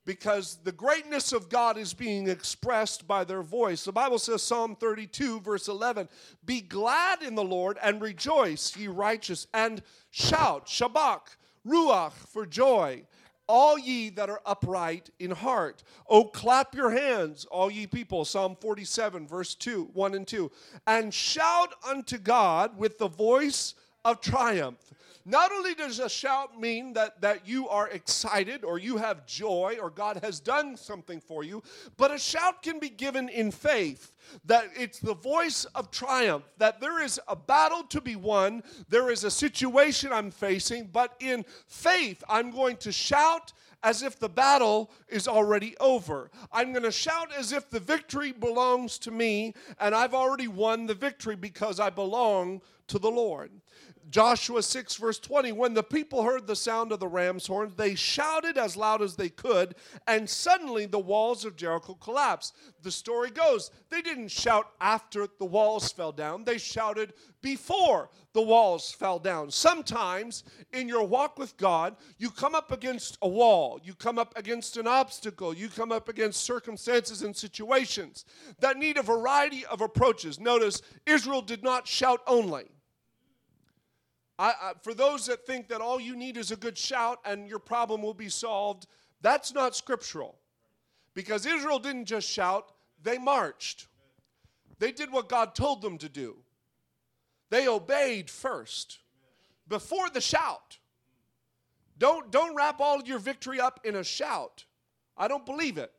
because 0.07 0.59
the 0.65 0.73
greatness 0.73 1.33
of 1.33 1.51
God 1.51 1.77
is 1.77 1.93
being 1.93 2.29
expressed 2.29 3.07
by 3.07 3.25
their 3.25 3.43
voice. 3.43 3.85
The 3.85 3.93
Bible 3.93 4.19
says, 4.19 4.41
Psalm 4.41 4.77
32, 4.77 5.41
verse 5.41 5.69
11, 5.69 6.09
Be 6.47 6.63
glad 6.63 7.23
in 7.23 7.35
the 7.35 7.45
Lord 7.45 7.77
and 7.83 8.01
rejoice, 8.01 8.75
ye 8.77 8.87
righteous, 8.87 9.49
and 9.53 9.83
shout, 10.11 10.67
Shabach, 10.67 11.37
Ruach, 11.67 12.13
for 12.13 12.47
joy 12.47 13.03
all 13.49 13.79
ye 13.79 14.11
that 14.11 14.29
are 14.29 14.41
upright 14.45 15.11
in 15.19 15.31
heart. 15.31 15.83
Oh, 16.09 16.25
clap 16.25 16.75
your 16.75 16.91
hands, 16.91 17.45
all 17.45 17.71
ye 17.71 17.87
people. 17.87 18.25
Psalm 18.25 18.57
47, 18.61 19.27
verse 19.27 19.55
2, 19.55 19.91
1 19.93 20.15
and 20.15 20.27
2. 20.27 20.51
And 20.87 21.13
shout 21.15 21.75
unto 21.89 22.19
God 22.19 22.77
with 22.77 22.99
the 22.99 23.09
voice 23.09 23.75
of 24.05 24.21
triumph. 24.21 24.93
Not 25.29 25.51
only 25.51 25.75
does 25.75 25.99
a 25.99 26.09
shout 26.09 26.61
mean 26.61 26.93
that, 26.93 27.21
that 27.21 27.49
you 27.49 27.69
are 27.69 27.89
excited 27.89 28.63
or 28.63 28.79
you 28.79 28.97
have 28.97 29.27
joy 29.27 29.77
or 29.83 29.91
God 29.91 30.21
has 30.23 30.39
done 30.39 30.77
something 30.77 31.21
for 31.21 31.43
you, 31.43 31.65
but 31.97 32.13
a 32.13 32.19
shout 32.19 32.63
can 32.63 32.79
be 32.79 32.89
given 32.89 33.29
in 33.29 33.51
faith 33.51 34.13
that 34.45 34.69
it's 34.77 35.01
the 35.01 35.15
voice 35.15 35.65
of 35.75 35.91
triumph, 35.91 36.45
that 36.59 36.81
there 36.81 37.03
is 37.03 37.19
a 37.27 37.35
battle 37.35 37.83
to 37.89 38.01
be 38.01 38.15
won, 38.15 38.63
there 38.89 39.11
is 39.11 39.25
a 39.25 39.31
situation 39.31 40.13
I'm 40.13 40.31
facing, 40.31 40.91
but 40.93 41.17
in 41.19 41.45
faith, 41.67 42.23
I'm 42.29 42.53
going 42.53 42.77
to 42.79 42.93
shout 42.93 43.53
as 43.83 44.05
if 44.05 44.21
the 44.21 44.29
battle 44.29 44.93
is 45.09 45.27
already 45.27 45.77
over. 45.79 46.31
I'm 46.53 46.73
going 46.73 46.85
to 46.85 46.93
shout 46.93 47.33
as 47.37 47.51
if 47.51 47.69
the 47.69 47.81
victory 47.81 48.31
belongs 48.31 48.97
to 49.01 49.11
me, 49.11 49.55
and 49.81 49.93
I've 49.93 50.15
already 50.15 50.47
won 50.47 50.87
the 50.87 50.95
victory 50.95 51.35
because 51.35 51.81
I 51.81 51.91
belong 51.91 52.63
to 52.87 53.01
the 53.01 53.11
Lord. 53.11 53.51
Joshua 54.09 54.63
6, 54.63 54.97
verse 54.97 55.19
20, 55.19 55.53
when 55.53 55.75
the 55.75 55.83
people 55.83 56.23
heard 56.23 56.47
the 56.47 56.55
sound 56.55 56.93
of 56.93 57.01
the 57.01 57.09
ram's 57.09 57.47
horns, 57.47 57.75
they 57.75 57.95
shouted 57.97 58.57
as 58.57 58.77
loud 58.77 59.03
as 59.03 59.17
they 59.17 59.29
could, 59.29 59.75
and 60.07 60.29
suddenly 60.31 60.87
the 60.87 60.99
walls 60.99 61.45
of 61.45 61.57
Jericho 61.57 61.95
collapsed. 61.95 62.55
The 62.83 62.91
story 62.91 63.31
goes, 63.31 63.71
they 63.91 64.03
didn't 64.03 64.29
shout 64.29 64.71
after 64.81 65.27
the 65.39 65.45
walls 65.45 65.91
fell 65.91 66.13
down, 66.13 66.45
they 66.45 66.59
shouted 66.59 67.15
before 67.43 68.11
the 68.33 68.43
walls 68.43 68.93
fell 68.93 69.19
down. 69.19 69.51
Sometimes 69.51 70.45
in 70.73 70.89
your 70.89 71.05
walk 71.05 71.39
with 71.39 71.57
God, 71.57 71.97
you 72.19 72.31
come 72.31 72.55
up 72.55 72.71
against 72.71 73.19
a 73.23 73.29
wall, 73.29 73.81
you 73.83 73.95
come 73.95 74.19
up 74.19 74.37
against 74.37 74.77
an 74.77 74.87
obstacle, 74.87 75.53
you 75.53 75.69
come 75.69 75.91
up 75.91 76.09
against 76.09 76.45
circumstances 76.45 77.23
and 77.23 77.35
situations 77.35 78.25
that 78.61 78.77
need 78.77 78.99
a 78.99 79.03
variety 79.03 79.67
of 79.67 79.81
approaches. 79.81 80.39
Notice, 80.39 80.81
Israel 81.07 81.43
did 81.43 81.65
not 81.65 81.89
shout 81.89 82.21
only. 82.27 82.67
I, 84.39 84.49
I, 84.49 84.73
for 84.83 84.95
those 84.95 85.27
that 85.27 85.47
think 85.47 85.69
that 85.69 85.81
all 85.81 86.01
you 86.01 86.15
need 86.15 86.37
is 86.37 86.51
a 86.51 86.57
good 86.57 86.77
shout 86.77 87.21
and 87.25 87.49
your 87.49 87.59
problem 87.59 88.03
will 88.03 88.15
be 88.15 88.29
solved, 88.29 88.87
that's 89.23 89.55
not 89.55 89.75
scriptural. 89.75 90.39
Because 91.15 91.47
Israel 91.47 91.79
didn't 91.79 92.05
just 92.05 92.29
shout, 92.29 92.73
they 93.03 93.17
marched. 93.17 93.87
They 94.79 94.93
did 94.93 95.11
what 95.11 95.29
God 95.29 95.55
told 95.55 95.81
them 95.81 95.97
to 95.99 96.09
do. 96.09 96.37
They 97.49 97.69
obeyed 97.69 98.29
first 98.29 98.99
before 99.69 100.11
the 100.11 100.21
shout. 100.21 100.79
Don't, 101.99 102.31
don't 102.31 102.55
wrap 102.55 102.81
all 102.81 103.03
your 103.03 103.19
victory 103.19 103.59
up 103.59 103.81
in 103.85 103.97
a 103.97 104.05
shout. 104.05 104.65
I 105.17 105.29
don't 105.29 105.47
believe 105.47 105.79
it. 105.79 105.93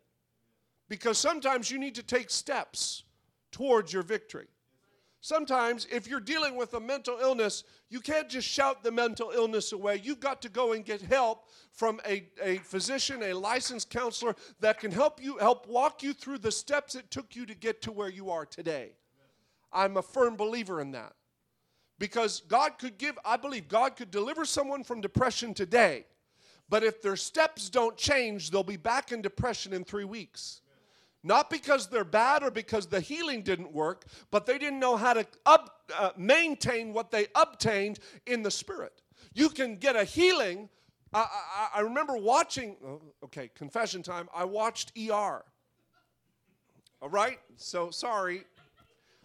Because 0.89 1.17
sometimes 1.17 1.71
you 1.71 1.79
need 1.79 1.95
to 1.95 2.03
take 2.03 2.29
steps 2.29 3.03
towards 3.51 3.91
your 3.91 4.03
victory. 4.03 4.47
Sometimes, 5.21 5.87
if 5.91 6.07
you're 6.07 6.19
dealing 6.19 6.55
with 6.55 6.73
a 6.75 6.79
mental 6.79 7.17
illness, 7.19 7.63
you 7.89 7.99
can't 7.99 8.29
just 8.29 8.47
shout 8.47 8.83
the 8.83 8.91
mental 8.91 9.31
illness 9.31 9.71
away. 9.71 9.99
You've 10.03 10.19
got 10.19 10.41
to 10.43 10.49
go 10.49 10.73
and 10.73 10.85
get 10.85 11.01
help 11.01 11.45
from 11.73 11.99
a, 12.07 12.27
a 12.41 12.57
physician, 12.57 13.23
a 13.23 13.33
licensed 13.33 13.89
counselor 13.89 14.35
that 14.59 14.79
can 14.79 14.91
help 14.91 15.21
you, 15.21 15.37
help 15.37 15.67
walk 15.67 16.03
you 16.03 16.13
through 16.13 16.37
the 16.37 16.51
steps 16.51 16.93
it 16.95 17.09
took 17.09 17.35
you 17.35 17.45
to 17.47 17.55
get 17.55 17.81
to 17.83 17.91
where 17.91 18.09
you 18.09 18.29
are 18.29 18.45
today. 18.45 18.91
I'm 19.73 19.97
a 19.97 20.01
firm 20.01 20.35
believer 20.35 20.79
in 20.81 20.91
that. 20.91 21.13
Because 21.99 22.41
God 22.41 22.77
could 22.77 22.99
give, 22.99 23.17
I 23.25 23.37
believe 23.37 23.67
God 23.67 23.95
could 23.95 24.11
deliver 24.11 24.45
someone 24.45 24.83
from 24.83 25.01
depression 25.01 25.55
today, 25.55 26.05
but 26.69 26.83
if 26.83 27.01
their 27.01 27.15
steps 27.15 27.69
don't 27.69 27.97
change, 27.97 28.51
they'll 28.51 28.63
be 28.63 28.77
back 28.77 29.11
in 29.11 29.21
depression 29.21 29.73
in 29.73 29.83
three 29.83 30.03
weeks. 30.03 30.61
Not 31.27 31.49
because 31.49 31.87
they're 31.87 32.05
bad 32.05 32.41
or 32.41 32.49
because 32.49 32.87
the 32.87 33.01
healing 33.01 33.41
didn't 33.41 33.73
work, 33.73 34.05
but 34.31 34.45
they 34.45 34.57
didn't 34.57 34.79
know 34.79 34.95
how 34.95 35.11
to 35.11 35.27
up, 35.45 35.91
uh, 35.99 36.11
maintain 36.15 36.93
what 36.93 37.11
they 37.11 37.27
obtained 37.35 37.99
in 38.25 38.43
the 38.43 38.49
Spirit. 38.49 39.01
You 39.33 39.49
can 39.49 39.75
get 39.75 39.97
a 39.97 40.05
healing. 40.05 40.69
I, 41.13 41.19
I, 41.19 41.67
I 41.75 41.81
remember 41.81 42.15
watching, 42.15 42.77
oh, 42.81 43.01
okay, 43.25 43.49
confession 43.53 44.03
time. 44.03 44.29
I 44.33 44.45
watched 44.45 44.93
ER. 44.97 45.43
All 47.01 47.09
right? 47.09 47.39
So 47.57 47.91
sorry. 47.91 48.45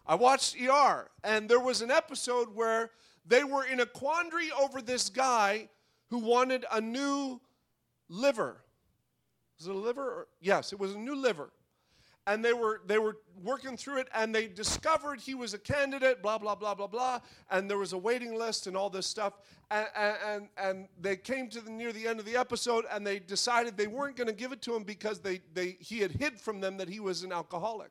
I 0.05 0.17
watched 0.17 0.57
ER, 0.61 1.09
and 1.23 1.49
there 1.49 1.61
was 1.61 1.83
an 1.83 1.93
episode 1.93 2.49
where 2.53 2.91
they 3.25 3.45
were 3.45 3.65
in 3.65 3.79
a 3.79 3.87
quandary 3.87 4.51
over 4.61 4.83
this 4.83 5.09
guy 5.09 5.69
who 6.11 6.19
wanted 6.19 6.67
a 6.73 6.81
new 6.81 7.41
liver. 8.09 8.65
Was 9.61 9.69
it 9.69 9.75
a 9.77 9.79
liver? 9.79 10.03
Or, 10.03 10.29
yes, 10.41 10.73
it 10.73 10.81
was 10.81 10.95
a 10.95 10.99
new 10.99 11.15
liver 11.15 11.53
and 12.27 12.45
they 12.45 12.53
were 12.53 12.81
they 12.87 12.99
were 12.99 13.17
working 13.43 13.77
through 13.77 13.99
it 13.99 14.09
and 14.15 14.35
they 14.35 14.47
discovered 14.47 15.21
he 15.21 15.35
was 15.35 15.55
a 15.55 15.59
candidate 15.59 16.23
blah 16.23 16.39
blah 16.39 16.55
blah 16.55 16.75
blah 16.75 16.87
blah 16.87 17.19
and 17.51 17.69
there 17.69 17.79
was 17.79 17.93
a 17.93 17.99
waiting 17.99 18.39
list 18.39 18.67
and 18.67 18.77
all 18.77 18.91
this 18.91 19.07
stuff. 19.07 19.35
And 19.71 19.87
and, 20.25 20.49
and 20.57 20.89
they 21.01 21.17
came 21.17 21.49
to 21.49 21.61
the 21.61 21.71
near 21.71 21.93
the 21.93 22.07
end 22.07 22.21
of 22.21 22.27
the 22.27 22.37
episode 22.37 22.85
and 22.91 23.07
they 23.07 23.19
decided 23.19 23.77
they 23.77 23.87
weren't 23.87 24.17
going 24.17 24.29
to 24.29 24.35
give 24.35 24.53
it 24.53 24.63
to 24.63 24.75
him 24.75 24.85
because 24.85 25.21
they, 25.21 25.41
they 25.55 25.77
he 25.81 25.99
had 25.99 26.13
hid 26.13 26.41
from 26.41 26.61
them 26.61 26.77
that 26.77 26.89
he 26.89 27.01
was 27.01 27.23
an 27.23 27.33
alcoholic. 27.33 27.91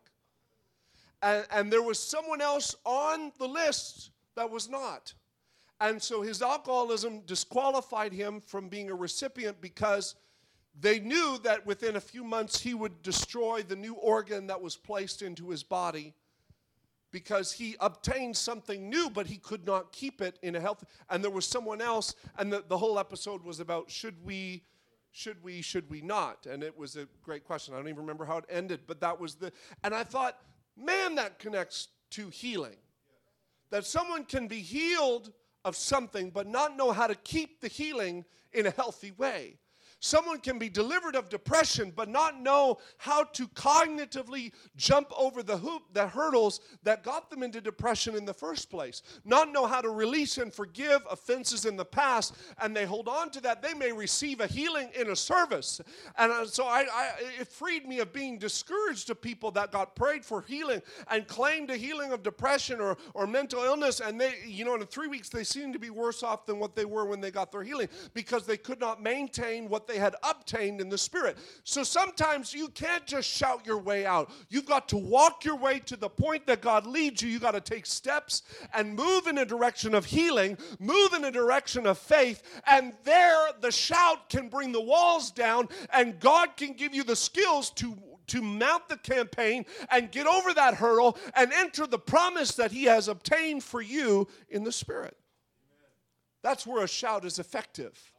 And, 1.24 1.46
and 1.52 1.74
there 1.74 1.84
was 1.84 2.00
someone 2.00 2.41
else 2.41 2.76
on 2.84 3.32
the 3.38 3.48
list 3.48 4.12
that 4.36 4.50
was 4.50 4.70
not. 4.70 5.13
And 5.80 6.02
so 6.02 6.22
his 6.22 6.41
alcoholism 6.41 7.22
disqualified 7.22 8.13
him 8.13 8.39
from 8.39 8.70
being 8.70 8.89
a 8.91 8.96
recipient 8.96 9.60
because 9.62 10.15
they 10.79 10.99
knew 10.99 11.38
that 11.43 11.65
within 11.65 11.95
a 11.95 12.01
few 12.01 12.23
months 12.23 12.60
he 12.62 12.73
would 12.73 13.01
destroy 13.01 13.62
the 13.62 13.75
new 13.75 13.93
organ 13.95 14.47
that 14.47 14.62
was 14.62 14.75
placed 14.75 15.21
into 15.21 15.49
his 15.49 15.63
body 15.63 16.13
because 17.12 17.51
he 17.51 17.75
obtained 17.79 18.36
something 18.38 18.89
new, 18.89 19.10
but 19.10 19.27
he 19.27 19.38
could 19.38 19.65
not 19.65 19.91
keep 19.91 20.21
it 20.21 20.39
in 20.41 20.55
a 20.55 20.60
health. 20.60 20.84
And 21.10 21.23
there 21.23 21.31
was 21.31 21.45
someone 21.45 21.81
else, 21.81 22.15
and 22.38 22.51
the, 22.51 22.63
the 22.67 22.77
whole 22.77 22.97
episode 22.97 23.43
was 23.43 23.60
about 23.60 23.91
should 23.91 24.15
we, 24.23 24.63
should 25.12 25.43
we, 25.43 25.62
should 25.62 25.89
we 25.89 26.01
not? 26.01 26.45
And 26.45 26.63
it 26.63 26.77
was 26.77 26.95
a 26.95 27.07
great 27.21 27.43
question. 27.43 27.73
I 27.73 27.77
don't 27.77 27.89
even 27.89 27.99
remember 27.99 28.25
how 28.25 28.38
it 28.38 28.45
ended, 28.49 28.81
but 28.88 29.01
that 29.01 29.19
was 29.19 29.36
the. 29.36 29.51
And 29.84 29.93
I 29.93 30.03
thought, 30.03 30.38
man, 30.77 31.15
that 31.15 31.38
connects 31.38 31.89
to 32.12 32.29
healing. 32.29 32.77
That 33.71 33.86
someone 33.86 34.23
can 34.23 34.47
be 34.47 34.60
healed 34.60 35.31
of 35.63 35.75
something, 35.75 36.29
but 36.29 36.47
not 36.47 36.77
know 36.77 36.91
how 36.91 37.07
to 37.07 37.15
keep 37.15 37.62
the 37.62 37.67
healing 37.67 38.25
in 38.53 38.65
a 38.65 38.71
healthy 38.71 39.12
way. 39.12 39.57
Someone 40.04 40.40
can 40.40 40.58
be 40.58 40.68
delivered 40.68 41.16
of 41.16 41.30
depression 41.30 41.94
but 41.96 42.10
not 42.10 42.42
know 42.42 42.80
how 42.98 43.24
to 43.24 43.48
cognitively 43.50 44.52
jump 44.76 45.12
over 45.16 45.44
the 45.44 45.56
hoop, 45.56 45.84
the 45.94 46.08
hurdles 46.08 46.60
that 46.82 47.04
got 47.04 47.30
them 47.30 47.44
into 47.44 47.62
depression 47.62 48.16
in 48.16 48.26
the 48.26 48.34
first 48.34 48.72
place. 48.72 49.04
Not 49.26 49.52
know 49.52 49.68
how 49.68 49.80
to 49.80 49.92
release 49.92 50.40
and 50.40 50.52
forgive 50.52 51.02
offenses 51.10 51.66
in 51.66 51.76
the 51.78 51.86
past, 51.86 52.34
and 52.60 52.76
they 52.76 52.84
hold 52.84 53.08
on 53.08 53.30
to 53.30 53.42
that. 53.42 53.62
They 53.62 53.76
may 53.76 53.92
receive 53.92 54.42
a 54.42 54.48
healing 54.48 54.90
in 55.00 55.12
a 55.12 55.16
service. 55.16 55.80
And 56.18 56.32
uh, 56.32 56.46
so 56.46 56.66
I, 56.66 56.88
I 56.92 57.12
it 57.40 57.48
freed 57.48 57.88
me 57.88 58.00
of 58.00 58.12
being 58.12 58.40
discouraged 58.40 59.06
to 59.08 59.16
people 59.16 59.52
that 59.52 59.72
got 59.72 59.96
prayed 59.96 60.26
for 60.26 60.42
healing 60.42 60.82
and 61.12 61.28
claimed 61.28 61.70
a 61.70 61.78
healing 61.78 62.12
of 62.12 62.24
depression 62.24 62.82
or, 62.82 62.98
or 63.14 63.28
mental 63.28 63.64
illness, 63.64 64.00
and 64.00 64.20
they, 64.20 64.34
you 64.48 64.66
know, 64.66 64.74
in 64.74 64.84
three 64.88 65.08
weeks 65.08 65.30
they 65.30 65.44
seemed 65.44 65.74
to 65.74 65.80
be 65.80 65.92
worse 65.92 66.24
off 66.24 66.48
than 66.48 66.58
what 66.58 66.76
they 66.76 66.86
were 66.86 67.06
when 67.06 67.22
they 67.22 67.30
got 67.30 67.52
their 67.52 67.64
healing 67.64 67.88
because 68.16 68.48
they 68.48 68.58
could 68.58 68.80
not 68.80 69.00
maintain 69.00 69.70
what 69.70 69.86
they 69.90 69.90
had 69.97 70.15
obtained 70.23 70.82
in 70.82 70.89
the 70.89 70.97
Spirit. 70.97 71.38
So 71.63 71.84
sometimes 71.84 72.54
you 72.54 72.69
can't 72.69 73.06
just 73.06 73.30
shout 73.30 73.65
your 73.65 73.80
way 73.80 74.06
out. 74.06 74.32
You've 74.49 74.65
got 74.65 74.89
to 74.89 74.97
walk 74.97 75.45
your 75.45 75.56
way 75.56 75.80
to 75.80 75.95
the 75.95 76.10
point 76.10 76.45
that 76.47 76.62
God 76.62 76.86
leads 76.86 77.21
you. 77.21 77.30
You've 77.30 77.41
got 77.41 77.51
to 77.51 77.62
take 77.62 77.86
steps 77.86 78.43
and 78.73 78.95
move 78.95 79.27
in 79.27 79.38
a 79.38 79.45
direction 79.45 79.95
of 79.95 80.06
healing, 80.06 80.58
move 80.80 81.13
in 81.13 81.25
a 81.25 81.32
direction 81.32 81.86
of 81.86 81.97
faith, 81.97 82.43
and 82.67 82.93
there 83.04 83.47
the 83.62 83.71
shout 83.71 84.30
can 84.30 84.49
bring 84.49 84.71
the 84.71 84.82
walls 84.82 85.32
down, 85.32 85.67
and 85.93 86.19
God 86.19 86.58
can 86.58 86.73
give 86.73 86.93
you 86.93 87.04
the 87.04 87.15
skills 87.15 87.69
to 87.71 87.97
to 88.27 88.41
mount 88.41 88.88
the 88.88 88.97
campaign 88.97 89.65
and 89.89 90.10
get 90.10 90.25
over 90.25 90.54
that 90.54 90.75
hurdle 90.75 91.17
and 91.36 91.51
enter 91.51 91.86
the 91.86 91.99
promise 91.99 92.56
that 92.56 92.71
He 92.71 92.86
has 92.86 93.10
obtained 93.10 93.62
for 93.62 93.82
you 93.82 94.27
in 94.47 94.63
the 94.63 94.71
Spirit. 94.71 95.17
That's 96.41 96.65
where 96.65 96.84
a 96.84 96.88
shout 96.88 97.25
is 97.25 97.39
effective. 97.39 98.11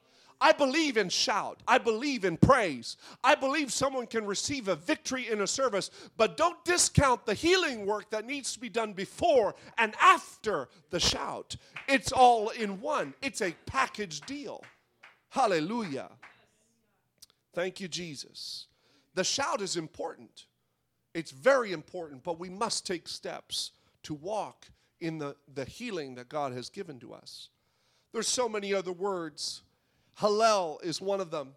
I 0.42 0.50
believe 0.50 0.96
in 0.96 1.08
shout. 1.08 1.62
I 1.68 1.78
believe 1.78 2.24
in 2.24 2.36
praise. 2.36 2.96
I 3.22 3.36
believe 3.36 3.72
someone 3.72 4.08
can 4.08 4.26
receive 4.26 4.66
a 4.66 4.74
victory 4.74 5.30
in 5.30 5.40
a 5.40 5.46
service, 5.46 5.92
but 6.16 6.36
don't 6.36 6.62
discount 6.64 7.24
the 7.24 7.34
healing 7.34 7.86
work 7.86 8.10
that 8.10 8.26
needs 8.26 8.52
to 8.54 8.58
be 8.58 8.68
done 8.68 8.92
before 8.92 9.54
and 9.78 9.94
after 10.00 10.68
the 10.90 10.98
shout. 10.98 11.54
It's 11.86 12.10
all 12.10 12.48
in 12.48 12.80
one, 12.80 13.14
it's 13.22 13.40
a 13.40 13.54
package 13.66 14.20
deal. 14.22 14.64
Hallelujah. 15.28 16.10
Thank 17.54 17.80
you, 17.80 17.86
Jesus. 17.86 18.66
The 19.14 19.24
shout 19.24 19.62
is 19.62 19.76
important. 19.76 20.46
It's 21.14 21.30
very 21.30 21.72
important, 21.72 22.24
but 22.24 22.40
we 22.40 22.50
must 22.50 22.84
take 22.84 23.06
steps 23.06 23.70
to 24.02 24.14
walk 24.14 24.66
in 25.00 25.18
the, 25.18 25.36
the 25.54 25.66
healing 25.66 26.16
that 26.16 26.28
God 26.28 26.52
has 26.52 26.68
given 26.68 26.98
to 26.98 27.14
us. 27.14 27.48
There's 28.12 28.28
so 28.28 28.48
many 28.48 28.74
other 28.74 28.92
words. 28.92 29.62
Hallel 30.18 30.82
is 30.84 31.00
one 31.00 31.20
of 31.20 31.30
them. 31.30 31.54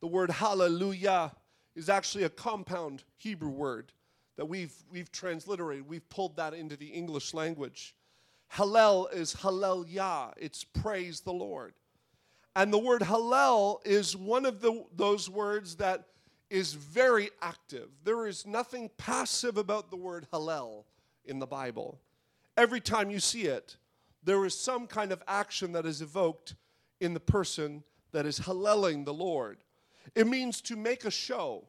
The 0.00 0.06
word 0.06 0.30
hallelujah 0.30 1.32
is 1.74 1.88
actually 1.88 2.24
a 2.24 2.30
compound 2.30 3.04
Hebrew 3.16 3.50
word 3.50 3.92
that 4.36 4.46
we've, 4.46 4.72
we've 4.90 5.12
transliterated. 5.12 5.86
We've 5.86 6.08
pulled 6.08 6.36
that 6.36 6.54
into 6.54 6.76
the 6.76 6.86
English 6.86 7.34
language. 7.34 7.94
Hallel 8.54 9.12
is 9.12 9.34
hallelujah. 9.34 10.32
It's 10.36 10.64
praise 10.64 11.20
the 11.20 11.32
Lord. 11.32 11.74
And 12.56 12.72
the 12.72 12.78
word 12.78 13.02
hallel 13.02 13.78
is 13.84 14.16
one 14.16 14.44
of 14.44 14.60
the, 14.60 14.84
those 14.96 15.30
words 15.30 15.76
that 15.76 16.06
is 16.48 16.72
very 16.72 17.30
active. 17.40 17.88
There 18.02 18.26
is 18.26 18.44
nothing 18.44 18.90
passive 18.96 19.56
about 19.56 19.90
the 19.90 19.96
word 19.96 20.26
hallel 20.32 20.84
in 21.24 21.38
the 21.38 21.46
Bible. 21.46 22.00
Every 22.56 22.80
time 22.80 23.10
you 23.10 23.20
see 23.20 23.42
it, 23.42 23.76
there 24.24 24.44
is 24.44 24.58
some 24.58 24.86
kind 24.86 25.12
of 25.12 25.22
action 25.28 25.72
that 25.72 25.86
is 25.86 26.02
evoked 26.02 26.54
in 26.98 27.14
the 27.14 27.20
person 27.20 27.84
that 28.12 28.26
is 28.26 28.40
halleling 28.40 29.04
the 29.04 29.14
Lord. 29.14 29.58
It 30.14 30.26
means 30.26 30.60
to 30.62 30.76
make 30.76 31.04
a 31.04 31.10
show, 31.10 31.64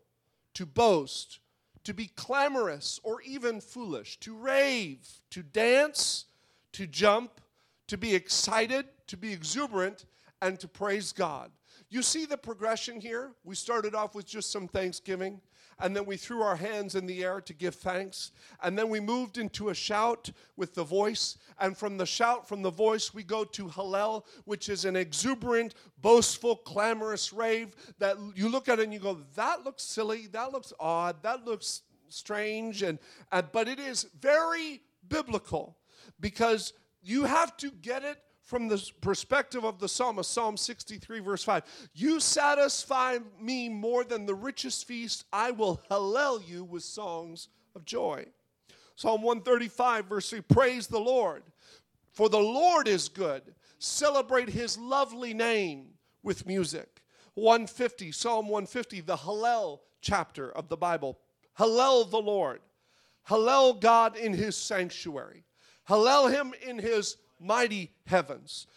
to 0.56 0.66
boast, 0.66 1.40
to 1.84 1.94
be 1.94 2.08
clamorous 2.08 3.00
or 3.04 3.22
even 3.22 3.62
foolish, 3.62 4.20
to 4.20 4.36
rave, 4.36 5.08
to 5.32 5.44
dance, 5.44 6.26
to 6.74 6.88
jump, 6.88 7.42
to 7.88 7.98
be 7.98 8.16
excited, 8.16 8.86
to 9.08 9.18
be 9.18 9.34
exuberant, 9.34 10.06
and 10.42 10.60
to 10.60 10.68
praise 10.68 11.12
God. 11.12 11.52
You 11.90 12.02
see 12.02 12.26
the 12.26 12.38
progression 12.38 13.00
here? 13.02 13.32
We 13.44 13.56
started 13.56 13.96
off 13.96 14.16
with 14.16 14.26
just 14.26 14.52
some 14.52 14.68
thanksgiving, 14.68 15.42
and 15.82 15.96
then 15.96 16.06
we 16.06 16.16
threw 16.18 16.42
our 16.42 16.56
hands 16.56 16.96
in 16.96 17.06
the 17.06 17.24
air 17.24 17.42
to 17.42 17.54
give 17.54 17.76
thanks, 17.76 18.32
and 18.64 18.78
then 18.78 18.90
we 18.90 19.00
moved 19.00 19.38
into 19.38 19.70
a 19.70 19.74
shout 19.74 20.32
with 20.56 20.74
the 20.74 20.84
voice, 20.84 21.38
and 21.60 21.78
from 21.78 21.98
the 21.98 22.06
shout, 22.06 22.48
from 22.48 22.62
the 22.62 22.70
voice, 22.70 23.14
we 23.14 23.24
go 23.24 23.44
to 23.44 23.68
Hallel, 23.68 24.24
which 24.46 24.70
is 24.70 24.86
an 24.86 24.96
exuberant, 24.96 25.74
boastful, 26.02 26.56
clamorous 26.56 27.34
rave 27.34 27.76
that 28.00 28.18
you 28.36 28.48
look 28.48 28.70
at 28.70 28.80
and 28.80 28.94
you 28.94 29.00
go, 29.00 29.20
that 29.36 29.64
looks 29.66 29.84
silly, 29.84 30.28
that 30.28 30.52
looks 30.52 30.72
odd, 30.80 31.24
that 31.24 31.46
looks 31.46 31.82
strange, 32.10 32.84
and, 32.84 33.00
and 33.32 33.48
but 33.52 33.68
it 33.68 33.80
is 33.80 34.06
very 34.20 34.82
biblical 35.08 35.78
because 36.20 36.74
you 37.02 37.24
have 37.24 37.58
to 37.58 37.72
get 37.72 38.04
it 38.04 38.18
from 38.52 38.68
the 38.68 38.92
perspective 39.00 39.64
of 39.64 39.80
the 39.80 39.88
psalmist, 39.88 40.30
Psalm 40.30 40.58
63, 40.58 41.22
verse 41.22 41.42
5. 41.42 41.64
You 41.94 42.20
satisfy 42.20 43.20
me 43.40 43.70
more 43.70 44.04
than 44.04 44.26
the 44.26 44.36
richest 44.36 44.86
feast. 44.86 45.24
I 45.32 45.52
will 45.52 45.82
hallel 45.90 46.46
you 46.46 46.66
with 46.66 46.84
songs 46.84 47.48
of 47.78 47.86
joy. 47.86 48.26
Psalm 48.98 49.22
135, 49.22 50.06
verse 50.06 50.30
3 50.30 50.42
Praise 50.42 50.88
the 50.88 51.00
Lord, 51.00 51.44
for 52.12 52.28
the 52.28 52.42
Lord 52.42 52.90
is 52.90 53.08
good. 53.08 53.42
Celebrate 53.80 54.50
his 54.50 54.78
lovely 54.78 55.34
name 55.34 55.86
with 56.22 56.46
music. 56.46 57.02
150, 57.36 58.12
Psalm 58.12 58.50
150, 58.50 59.00
the 59.00 59.16
Hallel 59.16 59.80
chapter 60.02 60.52
of 60.52 60.68
the 60.68 60.76
Bible. 60.76 61.18
Hallel 61.58 62.12
the 62.12 62.22
Lord. 62.22 62.60
Hallel 63.30 63.80
God 63.80 64.18
in 64.18 64.34
his 64.34 64.58
sanctuary. 64.58 65.46
Hallel 65.88 66.30
him 66.30 66.54
in 66.68 66.78
his 66.78 67.16
mighty 67.42 67.92
heavens. 68.06 68.68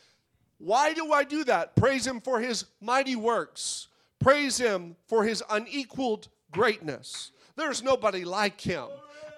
Why 0.59 0.95
do 0.95 1.13
I 1.13 1.25
do 1.25 1.45
that? 1.45 1.77
Praise 1.77 2.07
him 2.07 2.21
for 2.21 2.41
his 2.41 2.65
mighty 2.81 3.17
works. 3.17 3.89
Praise 4.19 4.57
him 4.57 4.97
for 5.07 5.25
his 5.25 5.43
unequaled 5.51 6.29
greatness. 6.51 7.33
There's 7.57 7.83
nobody 7.83 8.25
like 8.25 8.61
him. 8.61 8.87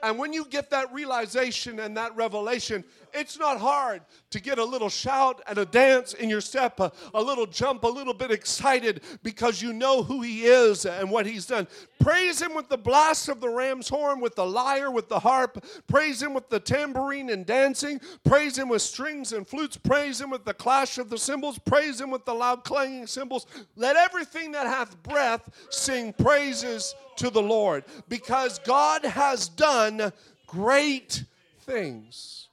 And 0.02 0.18
when 0.18 0.32
you 0.32 0.44
get 0.44 0.70
that 0.70 0.92
realization 0.92 1.80
and 1.80 1.96
that 1.96 2.14
revelation, 2.14 2.84
it's 3.16 3.38
not 3.38 3.58
hard 3.58 4.02
to 4.30 4.40
get 4.40 4.58
a 4.58 4.64
little 4.64 4.88
shout 4.88 5.42
and 5.48 5.58
a 5.58 5.64
dance 5.64 6.12
in 6.14 6.28
your 6.28 6.40
step, 6.40 6.78
a, 6.80 6.92
a, 7.14 7.22
little 7.22 7.46
jump, 7.46 7.84
a 7.84 7.88
little 7.88 8.14
bit 8.14 8.30
excited 8.30 9.00
because 9.22 9.62
you 9.62 9.72
know 9.72 10.02
who 10.02 10.22
He 10.22 10.44
is 10.44 10.84
and 10.84 11.10
what 11.10 11.26
He's 11.26 11.46
done. 11.46 11.66
Praise 11.98 12.40
Him 12.40 12.54
with 12.54 12.68
the 12.68 12.76
blast 12.76 13.28
of 13.28 13.40
the 13.40 13.48
ram's 13.48 13.88
horn, 13.88 14.20
with 14.20 14.34
the 14.34 14.46
lyre, 14.46 14.90
with 14.90 15.08
the 15.08 15.18
harp. 15.18 15.64
Praise 15.88 16.22
Him 16.22 16.34
with 16.34 16.48
the 16.50 16.60
tambourine 16.60 17.30
and 17.30 17.46
dancing. 17.46 18.00
Praise 18.24 18.58
Him 18.58 18.68
with 18.68 18.82
strings 18.82 19.32
and 19.32 19.46
flutes. 19.46 19.76
Praise 19.76 20.20
Him 20.20 20.30
with 20.30 20.44
the 20.44 20.54
clash 20.54 20.98
of 20.98 21.08
the 21.08 21.18
cymbals. 21.18 21.58
Praise 21.58 22.00
Him 22.00 22.10
with 22.10 22.24
the 22.24 22.34
loud 22.34 22.64
clanging 22.64 23.06
cymbals. 23.06 23.46
Let 23.76 23.96
everything 23.96 24.52
that 24.52 24.66
hath 24.66 25.02
breath 25.02 25.48
sing 25.70 26.12
praises 26.12 26.94
to 27.16 27.30
the 27.30 27.42
Lord 27.42 27.84
because 28.08 28.58
God 28.60 29.04
has 29.04 29.48
done 29.48 30.12
great 30.46 31.24
things. 31.60 32.45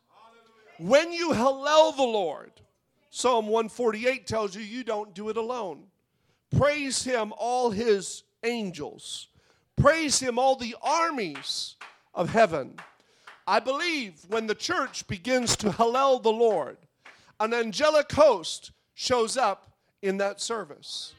When 0.77 1.11
you 1.11 1.29
hallel 1.29 1.95
the 1.95 2.03
Lord, 2.03 2.51
Psalm 3.09 3.45
148 3.45 4.25
tells 4.25 4.55
you 4.55 4.61
you 4.61 4.83
don't 4.83 5.13
do 5.13 5.29
it 5.29 5.37
alone. 5.37 5.83
Praise 6.57 7.03
him, 7.03 7.33
all 7.37 7.69
his 7.69 8.23
angels. 8.43 9.27
Praise 9.75 10.19
him, 10.19 10.39
all 10.39 10.55
the 10.55 10.75
armies 10.81 11.75
of 12.13 12.29
heaven. 12.29 12.75
I 13.45 13.59
believe 13.59 14.21
when 14.29 14.47
the 14.47 14.55
church 14.55 15.07
begins 15.07 15.55
to 15.57 15.69
hallel 15.69 16.21
the 16.21 16.31
Lord, 16.31 16.77
an 17.39 17.53
angelic 17.53 18.11
host 18.11 18.71
shows 18.93 19.37
up 19.37 19.71
in 20.01 20.17
that 20.17 20.41
service. 20.41 21.13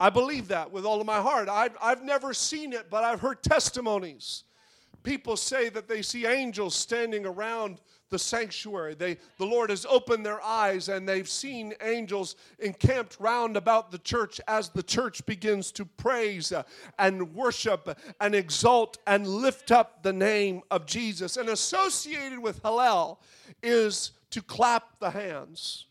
I 0.00 0.10
believe 0.10 0.48
that 0.48 0.70
with 0.70 0.84
all 0.84 1.00
of 1.00 1.06
my 1.06 1.20
heart. 1.20 1.48
I've, 1.48 1.76
I've 1.82 2.04
never 2.04 2.32
seen 2.32 2.72
it, 2.72 2.88
but 2.90 3.02
I've 3.02 3.20
heard 3.20 3.42
testimonies. 3.42 4.44
People 5.02 5.36
say 5.36 5.68
that 5.70 5.88
they 5.88 6.02
see 6.02 6.26
angels 6.26 6.74
standing 6.74 7.26
around 7.26 7.80
the 8.10 8.18
sanctuary. 8.18 8.94
They, 8.94 9.18
the 9.38 9.46
Lord 9.46 9.70
has 9.70 9.86
opened 9.88 10.24
their 10.24 10.42
eyes 10.42 10.88
and 10.88 11.08
they've 11.08 11.28
seen 11.28 11.74
angels 11.82 12.36
encamped 12.58 13.18
round 13.20 13.56
about 13.56 13.90
the 13.90 13.98
church 13.98 14.40
as 14.48 14.68
the 14.70 14.82
church 14.82 15.24
begins 15.26 15.72
to 15.72 15.84
praise 15.84 16.52
and 16.98 17.34
worship 17.34 17.98
and 18.20 18.34
exalt 18.34 18.98
and 19.06 19.26
lift 19.26 19.70
up 19.70 20.02
the 20.02 20.12
name 20.12 20.62
of 20.70 20.86
Jesus. 20.86 21.36
And 21.36 21.48
associated 21.48 22.38
with 22.38 22.62
Hallel 22.62 23.18
is 23.62 24.12
to 24.30 24.42
clap 24.42 24.98
the 25.00 25.10
hands. 25.10 25.86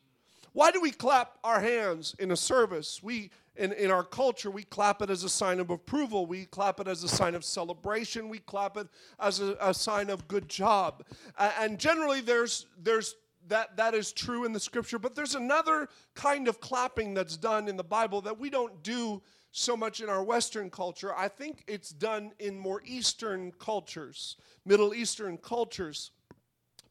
Why 0.53 0.71
do 0.71 0.82
we 0.82 0.91
clap 0.91 1.38
our 1.43 1.60
hands 1.60 2.15
in 2.17 2.32
a 2.32 2.36
service? 2.36 3.01
We 3.03 3.30
in, 3.58 3.74
in 3.74 3.91
our 3.91 4.04
culture, 4.04 4.52
we 4.52 4.63
clap 4.63 5.02
it 5.02 5.10
as 5.10 5.24
a 5.24 5.30
sign 5.30 5.60
of 5.60 5.70
approval. 5.70 6.26
We 6.26 6.46
clap 6.46 6.80
it 6.80 6.88
as 6.88 7.04
a 7.04 7.08
sign 7.08 7.36
of 7.36 7.43
celebration. 7.43 8.30
We 8.30 8.39
clap 8.39 8.78
it 8.78 8.88
as 9.20 9.39
a, 9.39 9.58
a 9.60 9.74
sign 9.74 10.10
of 10.10 10.28
good 10.28 10.48
job. 10.48 11.04
Uh, 11.38 11.52
and 11.60 11.80
generally, 11.80 12.22
there's, 12.22 12.67
there's 12.82 13.15
that, 13.48 13.78
that 13.78 13.93
is 13.93 14.12
true 14.12 14.46
in 14.46 14.54
the 14.54 14.60
scripture, 14.60 15.00
but 15.00 15.15
there's 15.15 15.36
another 15.36 15.89
kind 16.15 16.48
of 16.48 16.60
clapping 16.60 17.13
that's 17.13 17.38
done 17.38 17.67
in 17.67 17.78
the 17.78 17.84
Bible 17.84 18.22
that 18.22 18.38
we 18.38 18.50
don't 18.50 18.84
do 18.84 19.22
so 19.52 19.76
much 19.76 20.02
in 20.02 20.10
our 20.10 20.24
Western 20.24 20.70
culture. 20.70 21.15
I 21.15 21.28
think 21.28 21.63
it's 21.67 21.89
done 21.89 22.32
in 22.39 22.60
more 22.60 22.82
Eastern 22.86 23.52
cultures, 23.58 24.38
Middle 24.65 24.93
Eastern 24.93 25.38
cultures. 25.38 26.12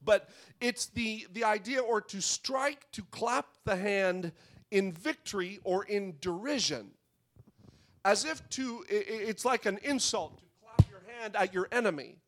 But 0.04 0.30
it's 0.60 0.86
the, 0.86 1.26
the 1.32 1.44
idea 1.44 1.80
or 1.80 2.00
to 2.00 2.20
strike, 2.20 2.90
to 2.92 3.02
clap 3.10 3.46
the 3.64 3.76
hand 3.76 4.32
in 4.70 4.92
victory 4.92 5.60
or 5.64 5.84
in 5.84 6.16
derision. 6.20 6.90
As 8.04 8.24
if 8.24 8.48
to, 8.50 8.84
it's 8.88 9.44
like 9.44 9.66
an 9.66 9.78
insult 9.82 10.38
to 10.38 10.44
clap 10.62 10.90
your 10.90 11.02
hand 11.18 11.34
at 11.36 11.52
your 11.52 11.68
enemy, 11.72 12.18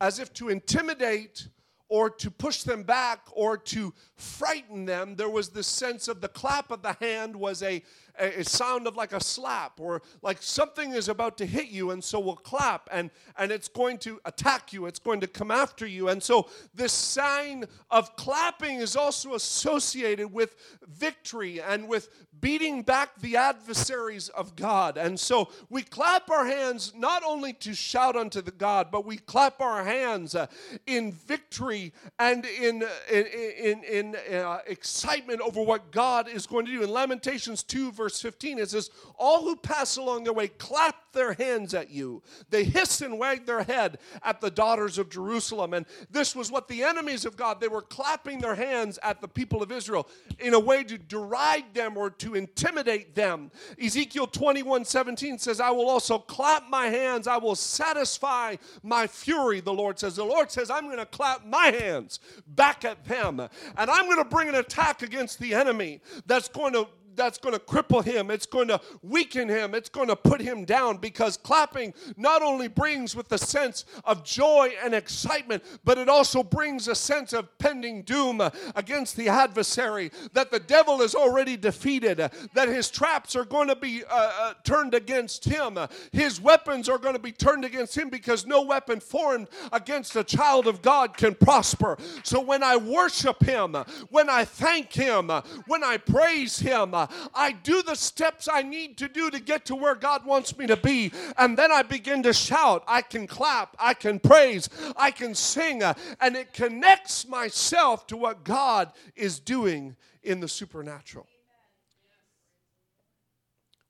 as 0.00 0.18
if 0.18 0.32
to 0.34 0.48
intimidate 0.48 1.48
or 1.88 2.08
to 2.08 2.30
push 2.30 2.62
them 2.62 2.82
back 2.82 3.20
or 3.32 3.56
to 3.58 3.92
frighten 4.16 4.86
them. 4.86 5.14
There 5.14 5.28
was 5.28 5.50
this 5.50 5.66
sense 5.66 6.08
of 6.08 6.20
the 6.20 6.28
clap 6.28 6.70
of 6.70 6.82
the 6.82 6.94
hand 6.94 7.36
was 7.36 7.62
a, 7.62 7.82
a, 8.18 8.44
sound 8.44 8.86
of 8.86 8.96
like 8.96 9.12
a 9.12 9.22
slap 9.22 9.80
or 9.80 10.02
like 10.22 10.42
something 10.42 10.92
is 10.92 11.08
about 11.08 11.36
to 11.38 11.46
hit 11.46 11.68
you 11.68 11.90
and 11.90 12.02
so 12.02 12.20
we'll 12.20 12.36
clap 12.36 12.88
and 12.92 13.10
and 13.38 13.50
it's 13.50 13.68
going 13.68 13.98
to 13.98 14.20
attack 14.24 14.72
you 14.72 14.86
it's 14.86 14.98
going 14.98 15.20
to 15.20 15.26
come 15.26 15.50
after 15.50 15.86
you. 15.86 16.08
And 16.08 16.22
so 16.22 16.48
this 16.74 16.92
sign 16.92 17.64
of 17.90 18.14
clapping 18.16 18.76
is 18.76 18.96
also 18.96 19.34
associated 19.34 20.32
with 20.32 20.56
victory 20.86 21.60
and 21.60 21.88
with 21.88 22.08
beating 22.40 22.82
back 22.82 23.18
the 23.20 23.36
adversaries 23.36 24.28
of 24.30 24.56
God. 24.56 24.96
And 24.96 25.18
so 25.18 25.48
we 25.70 25.82
clap 25.82 26.30
our 26.30 26.44
hands 26.44 26.92
not 26.96 27.22
only 27.24 27.52
to 27.54 27.74
shout 27.74 28.16
unto 28.16 28.42
the 28.42 28.50
God 28.50 28.88
but 28.90 29.04
we 29.04 29.16
clap 29.16 29.60
our 29.60 29.84
hands 29.84 30.34
uh, 30.34 30.46
in 30.86 31.12
victory 31.12 31.92
and 32.18 32.44
in 32.44 32.84
in 33.10 33.26
in, 33.26 33.84
in 33.84 34.16
uh, 34.34 34.58
excitement 34.66 35.40
over 35.40 35.62
what 35.62 35.92
God 35.92 36.28
is 36.28 36.46
going 36.46 36.66
to 36.66 36.72
do. 36.72 36.82
In 36.82 36.90
Lamentations 36.90 37.62
2 37.62 37.92
verse 38.02 38.12
verse 38.12 38.20
15, 38.20 38.58
it 38.58 38.70
says, 38.70 38.90
All 39.16 39.42
who 39.42 39.56
pass 39.56 39.96
along 39.96 40.24
their 40.24 40.32
way 40.32 40.48
clap 40.48 41.12
their 41.12 41.34
hands 41.34 41.74
at 41.74 41.90
you. 41.90 42.22
They 42.50 42.64
hiss 42.64 43.00
and 43.00 43.18
wag 43.18 43.46
their 43.46 43.62
head 43.62 43.98
at 44.22 44.40
the 44.40 44.50
daughters 44.50 44.98
of 44.98 45.10
Jerusalem. 45.10 45.74
And 45.74 45.86
this 46.10 46.34
was 46.34 46.50
what 46.50 46.68
the 46.68 46.82
enemies 46.82 47.24
of 47.24 47.36
God, 47.36 47.60
they 47.60 47.68
were 47.68 47.82
clapping 47.82 48.40
their 48.40 48.54
hands 48.54 48.98
at 49.02 49.20
the 49.20 49.28
people 49.28 49.62
of 49.62 49.70
Israel 49.70 50.08
in 50.38 50.54
a 50.54 50.60
way 50.60 50.84
to 50.84 50.98
deride 50.98 51.74
them 51.74 51.96
or 51.96 52.10
to 52.10 52.34
intimidate 52.34 53.14
them. 53.14 53.50
Ezekiel 53.82 54.26
21 54.26 54.84
17 54.84 55.38
says, 55.38 55.60
I 55.60 55.70
will 55.70 55.88
also 55.88 56.18
clap 56.18 56.68
my 56.68 56.86
hands, 56.86 57.26
I 57.26 57.36
will 57.36 57.54
satisfy 57.54 58.56
my 58.82 59.06
fury, 59.06 59.60
the 59.60 59.72
Lord 59.72 59.98
says. 59.98 60.16
The 60.16 60.24
Lord 60.24 60.50
says, 60.50 60.70
I'm 60.70 60.86
going 60.86 60.98
to 60.98 61.06
clap 61.06 61.46
my 61.46 61.66
hands 61.66 62.20
back 62.46 62.84
at 62.84 63.04
them, 63.04 63.40
and 63.40 63.90
I'm 63.90 64.06
going 64.06 64.18
to 64.18 64.28
bring 64.28 64.48
an 64.48 64.56
attack 64.56 65.02
against 65.02 65.38
the 65.38 65.54
enemy 65.54 66.00
that's 66.26 66.48
going 66.48 66.72
to 66.72 66.88
that's 67.14 67.38
going 67.38 67.54
to 67.54 67.60
cripple 67.60 68.04
him, 68.04 68.30
it's 68.30 68.46
going 68.46 68.68
to 68.68 68.80
weaken 69.02 69.48
him, 69.48 69.74
it's 69.74 69.88
going 69.88 70.08
to 70.08 70.16
put 70.16 70.40
him 70.40 70.64
down 70.64 70.96
because 70.96 71.36
clapping 71.36 71.94
not 72.16 72.42
only 72.42 72.68
brings 72.68 73.14
with 73.14 73.30
a 73.32 73.38
sense 73.38 73.84
of 74.04 74.24
joy 74.24 74.72
and 74.82 74.94
excitement, 74.94 75.62
but 75.84 75.98
it 75.98 76.08
also 76.08 76.42
brings 76.42 76.88
a 76.88 76.94
sense 76.94 77.32
of 77.32 77.56
pending 77.58 78.02
doom 78.02 78.40
against 78.74 79.16
the 79.16 79.28
adversary, 79.28 80.10
that 80.32 80.50
the 80.50 80.60
devil 80.60 81.02
is 81.02 81.14
already 81.14 81.56
defeated, 81.56 82.18
that 82.54 82.68
his 82.68 82.90
traps 82.90 83.36
are 83.36 83.44
going 83.44 83.68
to 83.68 83.76
be 83.76 84.04
uh, 84.04 84.08
uh, 84.10 84.54
turned 84.64 84.94
against 84.94 85.44
him, 85.44 85.78
his 86.12 86.40
weapons 86.40 86.88
are 86.88 86.98
going 86.98 87.14
to 87.14 87.20
be 87.20 87.32
turned 87.32 87.64
against 87.64 87.96
him 87.96 88.08
because 88.08 88.46
no 88.46 88.62
weapon 88.62 89.00
formed 89.00 89.48
against 89.72 90.16
a 90.16 90.24
child 90.24 90.66
of 90.66 90.82
God 90.82 91.16
can 91.16 91.34
prosper. 91.34 91.96
So 92.22 92.40
when 92.40 92.62
I 92.62 92.76
worship 92.76 93.42
him, 93.42 93.76
when 94.10 94.28
I 94.28 94.44
thank 94.44 94.92
him, 94.92 95.30
when 95.66 95.84
I 95.84 95.96
praise 95.96 96.58
him, 96.58 96.94
I 97.34 97.52
do 97.52 97.82
the 97.82 97.94
steps 97.94 98.48
I 98.52 98.62
need 98.62 98.98
to 98.98 99.08
do 99.08 99.30
to 99.30 99.40
get 99.40 99.66
to 99.66 99.74
where 99.74 99.94
God 99.94 100.24
wants 100.26 100.56
me 100.56 100.66
to 100.66 100.76
be. 100.76 101.12
And 101.38 101.56
then 101.56 101.70
I 101.70 101.82
begin 101.82 102.22
to 102.24 102.32
shout. 102.32 102.84
I 102.86 103.02
can 103.02 103.26
clap. 103.26 103.76
I 103.78 103.94
can 103.94 104.18
praise. 104.18 104.68
I 104.96 105.10
can 105.10 105.34
sing. 105.34 105.82
And 105.82 106.36
it 106.36 106.52
connects 106.52 107.26
myself 107.26 108.06
to 108.08 108.16
what 108.16 108.44
God 108.44 108.92
is 109.16 109.38
doing 109.38 109.96
in 110.22 110.40
the 110.40 110.48
supernatural. 110.48 111.26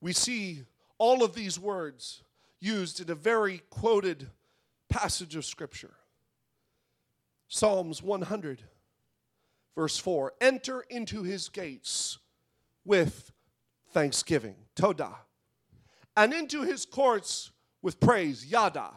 We 0.01 0.13
see 0.13 0.63
all 0.97 1.23
of 1.23 1.33
these 1.33 1.59
words 1.59 2.23
used 2.59 2.99
in 2.99 3.09
a 3.09 3.15
very 3.15 3.61
quoted 3.69 4.29
passage 4.89 5.35
of 5.35 5.45
Scripture. 5.45 5.93
Psalms 7.47 8.01
100, 8.01 8.63
verse 9.75 9.97
4 9.97 10.33
Enter 10.41 10.81
into 10.89 11.23
his 11.23 11.49
gates 11.49 12.17
with 12.85 13.31
thanksgiving, 13.91 14.55
Todah, 14.75 15.15
and 16.15 16.33
into 16.33 16.63
his 16.63 16.85
courts 16.85 17.51
with 17.81 17.99
praise, 17.99 18.45
Yada, 18.45 18.91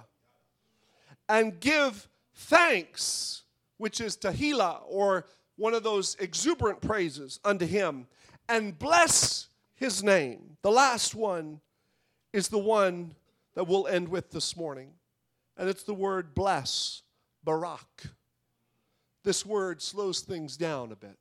and 1.29 1.59
give 1.61 2.09
thanks, 2.35 3.43
which 3.79 4.01
is 4.01 4.17
Tahila, 4.17 4.81
or 4.87 5.27
one 5.57 5.75
of 5.75 5.83
those 5.83 6.17
exuberant 6.21 6.81
praises 6.81 7.41
unto 7.45 7.67
him, 7.67 8.07
and 8.49 8.79
bless 8.79 9.49
his 9.75 10.03
name. 10.03 10.57
The 10.63 10.71
last 10.71 11.15
one 11.15 11.61
is 12.33 12.49
the 12.49 12.59
one 12.59 13.15
that 13.55 13.67
we'll 13.67 13.87
end 13.87 14.09
with 14.09 14.31
this 14.31 14.57
morning, 14.57 14.91
and 15.57 15.69
it's 15.69 15.83
the 15.83 15.95
word 15.95 16.35
bless, 16.35 17.03
Barak. 17.43 18.05
This 19.25 19.45
word 19.45 19.83
slows 19.83 20.21
things 20.21 20.57
down 20.57 20.93
a 20.93 20.97
bit. 20.97 21.19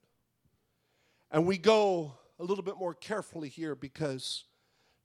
And 1.32 1.48
we 1.48 1.58
go 1.58 2.14
a 2.40 2.44
little 2.44 2.64
bit 2.64 2.78
more 2.78 2.94
carefully 2.94 3.50
here 3.50 3.76
because 3.76 4.46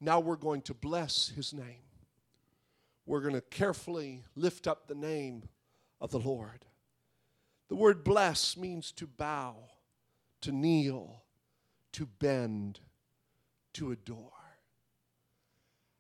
now 0.00 0.20
we're 0.20 0.36
going 0.36 0.62
to 0.62 0.74
bless 0.74 1.28
his 1.28 1.52
name. 1.52 1.84
We're 3.06 3.20
going 3.20 3.34
to 3.34 3.40
carefully 3.40 4.24
lift 4.34 4.66
up 4.66 4.86
the 4.86 4.94
name 4.94 5.48
of 6.00 6.10
the 6.10 6.18
Lord. 6.18 6.64
The 7.68 7.76
word 7.76 8.02
bless 8.02 8.56
means 8.56 8.92
to 8.92 9.06
bow, 9.06 9.56
to 10.40 10.52
kneel, 10.52 11.22
to 11.92 12.06
bend, 12.06 12.80
to 13.74 13.92
adore. 13.92 14.32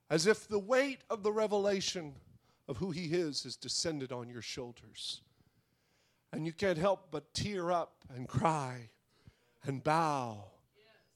As 0.08 0.26
if 0.26 0.48
the 0.48 0.58
weight 0.58 1.02
of 1.08 1.22
the 1.22 1.32
revelation 1.32 2.14
of 2.68 2.78
who 2.78 2.90
he 2.90 3.06
is 3.06 3.44
has 3.44 3.56
descended 3.56 4.12
on 4.12 4.28
your 4.28 4.42
shoulders. 4.42 5.22
And 6.32 6.46
you 6.46 6.52
can't 6.52 6.78
help 6.78 7.08
but 7.10 7.34
tear 7.34 7.70
up 7.70 8.04
and 8.14 8.28
cry 8.28 8.90
and 9.64 9.82
bow 9.82 10.44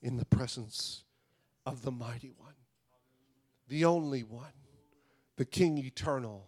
in 0.05 0.19
the 0.19 0.25
presence 0.27 1.03
of 1.65 1.83
the 1.83 1.91
mighty 1.91 2.31
one, 2.37 2.53
the 3.69 3.87
only 3.87 4.23
one, 4.23 4.53
the 5.37 5.47
King 5.47 5.79
eternal, 5.79 6.47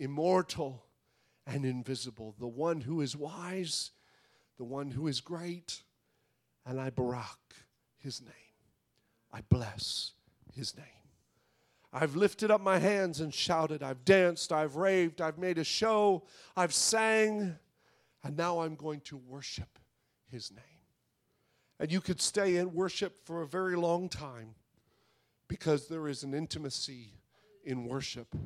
immortal, 0.00 0.84
and 1.46 1.64
invisible, 1.64 2.34
the 2.40 2.48
one 2.48 2.80
who 2.80 3.00
is 3.00 3.16
wise, 3.16 3.92
the 4.58 4.64
one 4.64 4.90
who 4.90 5.06
is 5.06 5.20
great, 5.20 5.82
and 6.66 6.80
I 6.80 6.90
barak 6.90 7.54
his 7.98 8.20
name. 8.20 8.32
I 9.32 9.42
bless 9.48 10.12
his 10.52 10.76
name. 10.76 10.84
I've 11.92 12.16
lifted 12.16 12.50
up 12.50 12.60
my 12.60 12.78
hands 12.78 13.20
and 13.20 13.32
shouted. 13.32 13.82
I've 13.82 14.04
danced. 14.04 14.50
I've 14.50 14.74
raved. 14.76 15.20
I've 15.20 15.38
made 15.38 15.58
a 15.58 15.64
show. 15.64 16.24
I've 16.56 16.74
sang. 16.74 17.56
And 18.24 18.36
now 18.36 18.60
I'm 18.60 18.74
going 18.74 19.00
to 19.02 19.16
worship 19.16 19.78
his 20.30 20.50
name. 20.50 20.71
And 21.82 21.90
you 21.90 22.00
could 22.00 22.20
stay 22.20 22.58
in 22.58 22.74
worship 22.74 23.26
for 23.26 23.42
a 23.42 23.46
very 23.46 23.74
long 23.74 24.08
time 24.08 24.54
because 25.48 25.88
there 25.88 26.06
is 26.06 26.22
an 26.22 26.32
intimacy 26.32 27.12
in 27.64 27.86
worship. 27.86 28.36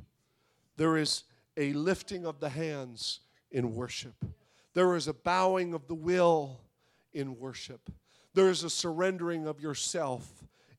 There 0.78 0.96
is 0.96 1.24
a 1.54 1.74
lifting 1.74 2.24
of 2.24 2.40
the 2.40 2.48
hands 2.48 3.20
in 3.50 3.74
worship. 3.74 4.14
There 4.72 4.96
is 4.96 5.06
a 5.06 5.12
bowing 5.12 5.74
of 5.74 5.86
the 5.86 5.94
will 5.94 6.60
in 7.12 7.38
worship. 7.38 7.90
There 8.32 8.48
is 8.48 8.64
a 8.64 8.70
surrendering 8.70 9.46
of 9.46 9.60
yourself 9.60 10.26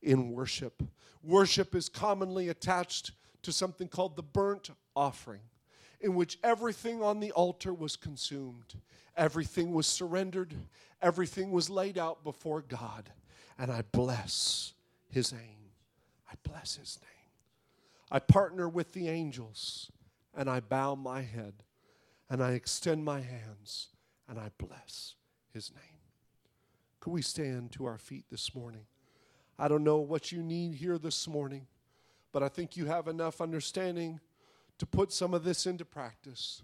in 0.02 0.32
worship. 0.32 0.82
Worship 1.22 1.76
is 1.76 1.90
commonly 1.90 2.50
attached 2.50 3.12
to 3.44 3.52
something 3.52 3.88
called 3.88 4.16
the 4.16 4.24
burnt 4.24 4.72
offering, 4.96 5.42
in 6.02 6.16
which 6.16 6.40
everything 6.44 7.04
on 7.04 7.20
the 7.20 7.32
altar 7.34 7.72
was 7.72 7.96
consumed, 7.96 8.74
everything 9.16 9.74
was 9.76 9.86
surrendered, 9.86 10.56
Everything 11.02 11.52
was 11.52 11.70
laid 11.70 11.98
out 11.98 12.24
before 12.24 12.62
God, 12.62 13.12
and 13.58 13.72
I 13.72 13.84
bless 13.92 14.74
his 15.10 15.32
name. 15.32 15.72
I 16.30 16.36
bless 16.44 16.76
his 16.76 17.00
name. 17.02 17.08
I 18.12 18.20
partner 18.20 18.68
with 18.68 18.94
the 18.94 19.08
angels, 19.10 19.92
and 20.36 20.50
I 20.50 20.60
bow 20.60 20.96
my 20.96 21.22
head, 21.22 21.54
and 22.30 22.42
I 22.42 22.52
extend 22.52 23.06
my 23.06 23.22
hands, 23.22 23.90
and 24.28 24.40
I 24.40 24.50
bless 24.58 25.16
his 25.54 25.72
name. 25.72 26.00
Could 27.00 27.12
we 27.12 27.22
stand 27.22 27.72
to 27.74 27.86
our 27.86 27.98
feet 27.98 28.26
this 28.30 28.56
morning? 28.56 28.86
I 29.60 29.68
don't 29.68 29.84
know 29.84 29.98
what 29.98 30.32
you 30.32 30.44
need 30.44 30.76
here 30.76 30.98
this 30.98 31.28
morning, 31.28 31.68
but 32.32 32.44
I 32.44 32.50
think 32.50 32.76
you 32.76 32.86
have 32.86 33.08
enough 33.08 33.42
understanding 33.42 34.20
to 34.78 34.86
put 34.86 35.12
some 35.12 35.34
of 35.34 35.44
this 35.44 35.66
into 35.66 35.86
practice, 35.86 36.62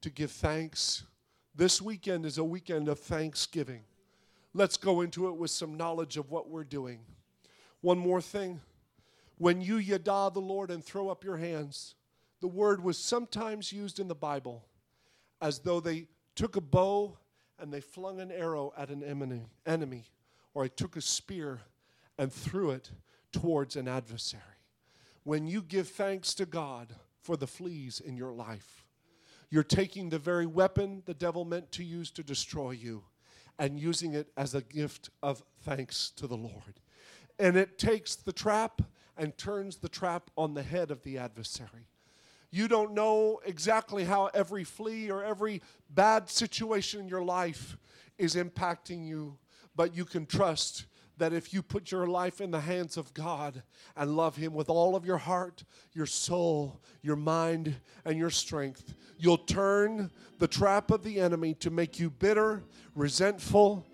to 0.00 0.10
give 0.10 0.30
thanks 0.30 1.04
this 1.54 1.80
weekend 1.80 2.26
is 2.26 2.38
a 2.38 2.44
weekend 2.44 2.88
of 2.88 2.98
thanksgiving. 2.98 3.82
Let's 4.52 4.76
go 4.76 5.00
into 5.00 5.28
it 5.28 5.36
with 5.36 5.50
some 5.50 5.76
knowledge 5.76 6.16
of 6.16 6.30
what 6.30 6.48
we're 6.48 6.64
doing. 6.64 7.00
One 7.80 7.98
more 7.98 8.20
thing. 8.20 8.60
When 9.38 9.60
you 9.60 9.76
yada 9.76 10.30
the 10.32 10.40
Lord 10.40 10.70
and 10.70 10.84
throw 10.84 11.08
up 11.08 11.24
your 11.24 11.36
hands, 11.36 11.94
the 12.40 12.48
word 12.48 12.82
was 12.82 12.98
sometimes 12.98 13.72
used 13.72 13.98
in 13.98 14.08
the 14.08 14.14
Bible 14.14 14.64
as 15.40 15.58
though 15.58 15.80
they 15.80 16.06
took 16.34 16.56
a 16.56 16.60
bow 16.60 17.18
and 17.58 17.72
they 17.72 17.80
flung 17.80 18.20
an 18.20 18.30
arrow 18.30 18.72
at 18.76 18.90
an 18.90 19.02
enemy, 19.66 20.04
or 20.54 20.64
I 20.64 20.68
took 20.68 20.96
a 20.96 21.00
spear 21.00 21.60
and 22.18 22.32
threw 22.32 22.70
it 22.70 22.90
towards 23.32 23.76
an 23.76 23.88
adversary. 23.88 24.42
When 25.24 25.46
you 25.46 25.62
give 25.62 25.88
thanks 25.88 26.34
to 26.34 26.46
God 26.46 26.94
for 27.22 27.36
the 27.36 27.46
fleas 27.46 28.00
in 28.00 28.16
your 28.16 28.32
life, 28.32 28.83
you're 29.54 29.62
taking 29.62 30.08
the 30.08 30.18
very 30.18 30.46
weapon 30.46 31.00
the 31.06 31.14
devil 31.14 31.44
meant 31.44 31.70
to 31.70 31.84
use 31.84 32.10
to 32.10 32.24
destroy 32.24 32.72
you 32.72 33.04
and 33.56 33.78
using 33.78 34.12
it 34.12 34.26
as 34.36 34.52
a 34.52 34.62
gift 34.62 35.10
of 35.22 35.44
thanks 35.62 36.10
to 36.16 36.26
the 36.26 36.36
Lord. 36.36 36.80
And 37.38 37.56
it 37.56 37.78
takes 37.78 38.16
the 38.16 38.32
trap 38.32 38.82
and 39.16 39.38
turns 39.38 39.76
the 39.76 39.88
trap 39.88 40.28
on 40.36 40.54
the 40.54 40.64
head 40.64 40.90
of 40.90 41.04
the 41.04 41.18
adversary. 41.18 41.86
You 42.50 42.66
don't 42.66 42.94
know 42.94 43.38
exactly 43.46 44.02
how 44.02 44.26
every 44.34 44.64
flea 44.64 45.08
or 45.08 45.22
every 45.22 45.62
bad 45.88 46.28
situation 46.28 47.02
in 47.02 47.08
your 47.08 47.22
life 47.22 47.76
is 48.18 48.34
impacting 48.34 49.06
you, 49.06 49.38
but 49.76 49.94
you 49.94 50.04
can 50.04 50.26
trust 50.26 50.86
that 51.18 51.32
if 51.32 51.52
you 51.52 51.62
put 51.62 51.90
your 51.90 52.06
life 52.06 52.40
in 52.40 52.50
the 52.50 52.60
hands 52.60 52.96
of 52.96 53.12
God 53.14 53.62
and 53.96 54.16
love 54.16 54.36
Him 54.36 54.54
with 54.54 54.68
all 54.68 54.96
of 54.96 55.04
your 55.04 55.18
heart, 55.18 55.64
your 55.92 56.06
soul, 56.06 56.80
your 57.02 57.16
mind, 57.16 57.76
and 58.04 58.18
your 58.18 58.30
strength, 58.30 58.94
you'll 59.18 59.38
turn 59.38 60.10
the 60.38 60.48
trap 60.48 60.90
of 60.90 61.04
the 61.04 61.20
enemy 61.20 61.54
to 61.54 61.70
make 61.70 61.98
you 62.00 62.10
bitter, 62.10 62.62
resentful, 62.94 63.86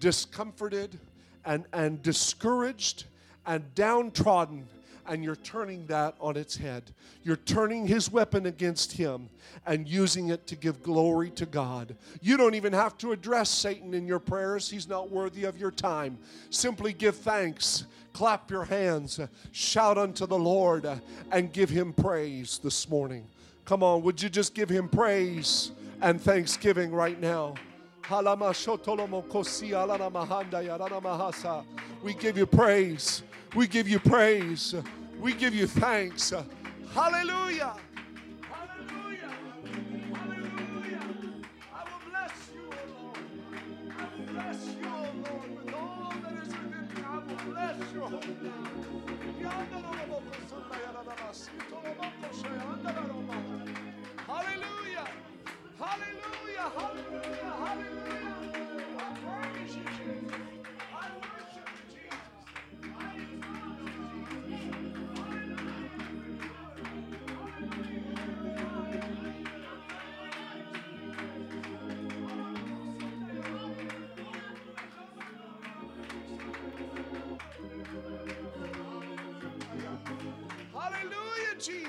discomforted, 0.00 0.98
and, 1.44 1.64
and 1.72 2.02
discouraged 2.02 3.04
and 3.46 3.74
downtrodden, 3.74 4.66
and 5.08 5.24
you're 5.24 5.36
turning 5.36 5.86
that 5.86 6.14
on 6.20 6.36
its 6.36 6.56
head. 6.56 6.92
You're 7.22 7.36
turning 7.36 7.86
his 7.86 8.10
weapon 8.10 8.46
against 8.46 8.92
him 8.92 9.28
and 9.66 9.88
using 9.88 10.30
it 10.30 10.46
to 10.48 10.56
give 10.56 10.82
glory 10.82 11.30
to 11.30 11.46
God. 11.46 11.96
You 12.20 12.36
don't 12.36 12.54
even 12.54 12.72
have 12.72 12.96
to 12.98 13.12
address 13.12 13.50
Satan 13.50 13.94
in 13.94 14.06
your 14.06 14.18
prayers, 14.18 14.68
he's 14.68 14.88
not 14.88 15.10
worthy 15.10 15.44
of 15.44 15.58
your 15.58 15.70
time. 15.70 16.18
Simply 16.50 16.92
give 16.92 17.16
thanks, 17.16 17.86
clap 18.12 18.50
your 18.50 18.64
hands, 18.64 19.20
shout 19.52 19.98
unto 19.98 20.26
the 20.26 20.38
Lord, 20.38 20.88
and 21.30 21.52
give 21.52 21.70
him 21.70 21.92
praise 21.92 22.58
this 22.62 22.88
morning. 22.88 23.26
Come 23.64 23.82
on, 23.82 24.02
would 24.02 24.22
you 24.22 24.28
just 24.28 24.54
give 24.54 24.68
him 24.68 24.88
praise 24.88 25.72
and 26.00 26.20
thanksgiving 26.20 26.92
right 26.92 27.20
now? 27.20 27.54
We 32.04 32.14
give 32.14 32.38
you 32.38 32.46
praise. 32.46 33.24
We 33.56 33.66
give 33.66 33.88
you 33.88 33.98
praise. 33.98 34.74
We 35.18 35.32
give 35.32 35.54
you 35.54 35.66
thanks. 35.66 36.30
Hallelujah. 36.92 37.74
Hallelujah. 38.52 39.32
Hallelujah. 40.12 41.00
I 41.74 41.84
will 41.84 42.02
bless 42.10 42.50
you, 42.54 42.68
Lord. 42.92 43.16
I 43.98 44.04
will 44.14 44.26
bless 44.34 44.60
you, 44.66 44.82
Lord, 44.84 45.48
with 45.56 45.74
all 45.74 46.12
that 46.22 46.34
is 46.42 46.48
within 46.48 46.70
me. 46.70 47.02
I 47.02 47.16
will 47.16 47.40
bless 47.50 47.78
your 47.94 48.08
holy. 48.08 48.52
Hallelujah. 54.26 55.06
Hallelujah. 55.78 56.66
Hallelujah. 56.66 56.68
Hallelujah. 57.56 57.95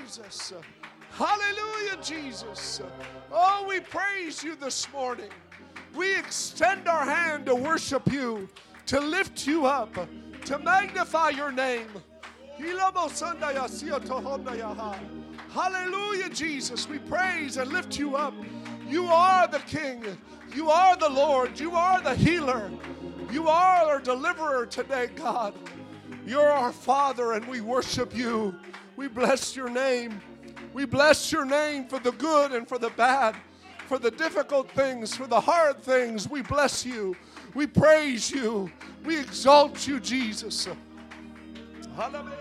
Jesus. 0.08 0.54
Hallelujah, 1.10 2.02
Jesus. 2.02 2.80
Oh, 3.30 3.66
we 3.68 3.80
praise 3.80 4.42
you 4.42 4.56
this 4.56 4.90
morning. 4.90 5.28
We 5.94 6.18
extend 6.18 6.88
our 6.88 7.04
hand 7.04 7.44
to 7.44 7.54
worship 7.54 8.10
you, 8.10 8.48
to 8.86 9.00
lift 9.00 9.46
you 9.46 9.66
up, 9.66 9.94
to 10.46 10.58
magnify 10.60 11.30
your 11.30 11.52
name. 11.52 11.90
Hallelujah, 15.50 16.30
Jesus. 16.30 16.88
We 16.88 16.98
praise 17.00 17.58
and 17.58 17.70
lift 17.70 17.98
you 17.98 18.16
up. 18.16 18.32
You 18.88 19.04
are 19.08 19.46
the 19.46 19.58
King. 19.60 20.16
You 20.54 20.70
are 20.70 20.96
the 20.96 21.10
Lord. 21.10 21.60
You 21.60 21.72
are 21.72 22.00
the 22.00 22.14
healer. 22.14 22.70
You 23.30 23.46
are 23.48 23.84
our 23.84 24.00
deliverer 24.00 24.64
today, 24.64 25.08
God. 25.14 25.52
You're 26.26 26.48
our 26.48 26.72
Father, 26.72 27.34
and 27.34 27.46
we 27.46 27.60
worship 27.60 28.16
you. 28.16 28.54
We 28.98 29.06
bless 29.06 29.54
your 29.54 29.68
name. 29.68 30.20
We 30.72 30.84
bless 30.84 31.30
your 31.30 31.44
name 31.44 31.86
for 31.86 32.00
the 32.00 32.10
good 32.10 32.50
and 32.50 32.66
for 32.66 32.80
the 32.80 32.90
bad, 32.90 33.36
for 33.86 33.96
the 33.96 34.10
difficult 34.10 34.68
things, 34.72 35.14
for 35.14 35.28
the 35.28 35.40
hard 35.40 35.80
things. 35.80 36.28
We 36.28 36.42
bless 36.42 36.84
you. 36.84 37.14
We 37.54 37.68
praise 37.68 38.28
you. 38.28 38.72
We 39.04 39.20
exalt 39.20 39.86
you, 39.86 40.00
Jesus. 40.00 40.66
Hallelujah, 41.94 42.34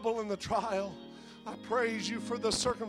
trouble 0.00 0.20
and 0.20 0.30
the 0.30 0.36
trial. 0.36 0.94
I 1.46 1.54
praise 1.68 2.08
you 2.08 2.20
for 2.20 2.38
the 2.38 2.50
circumstances. 2.50 2.80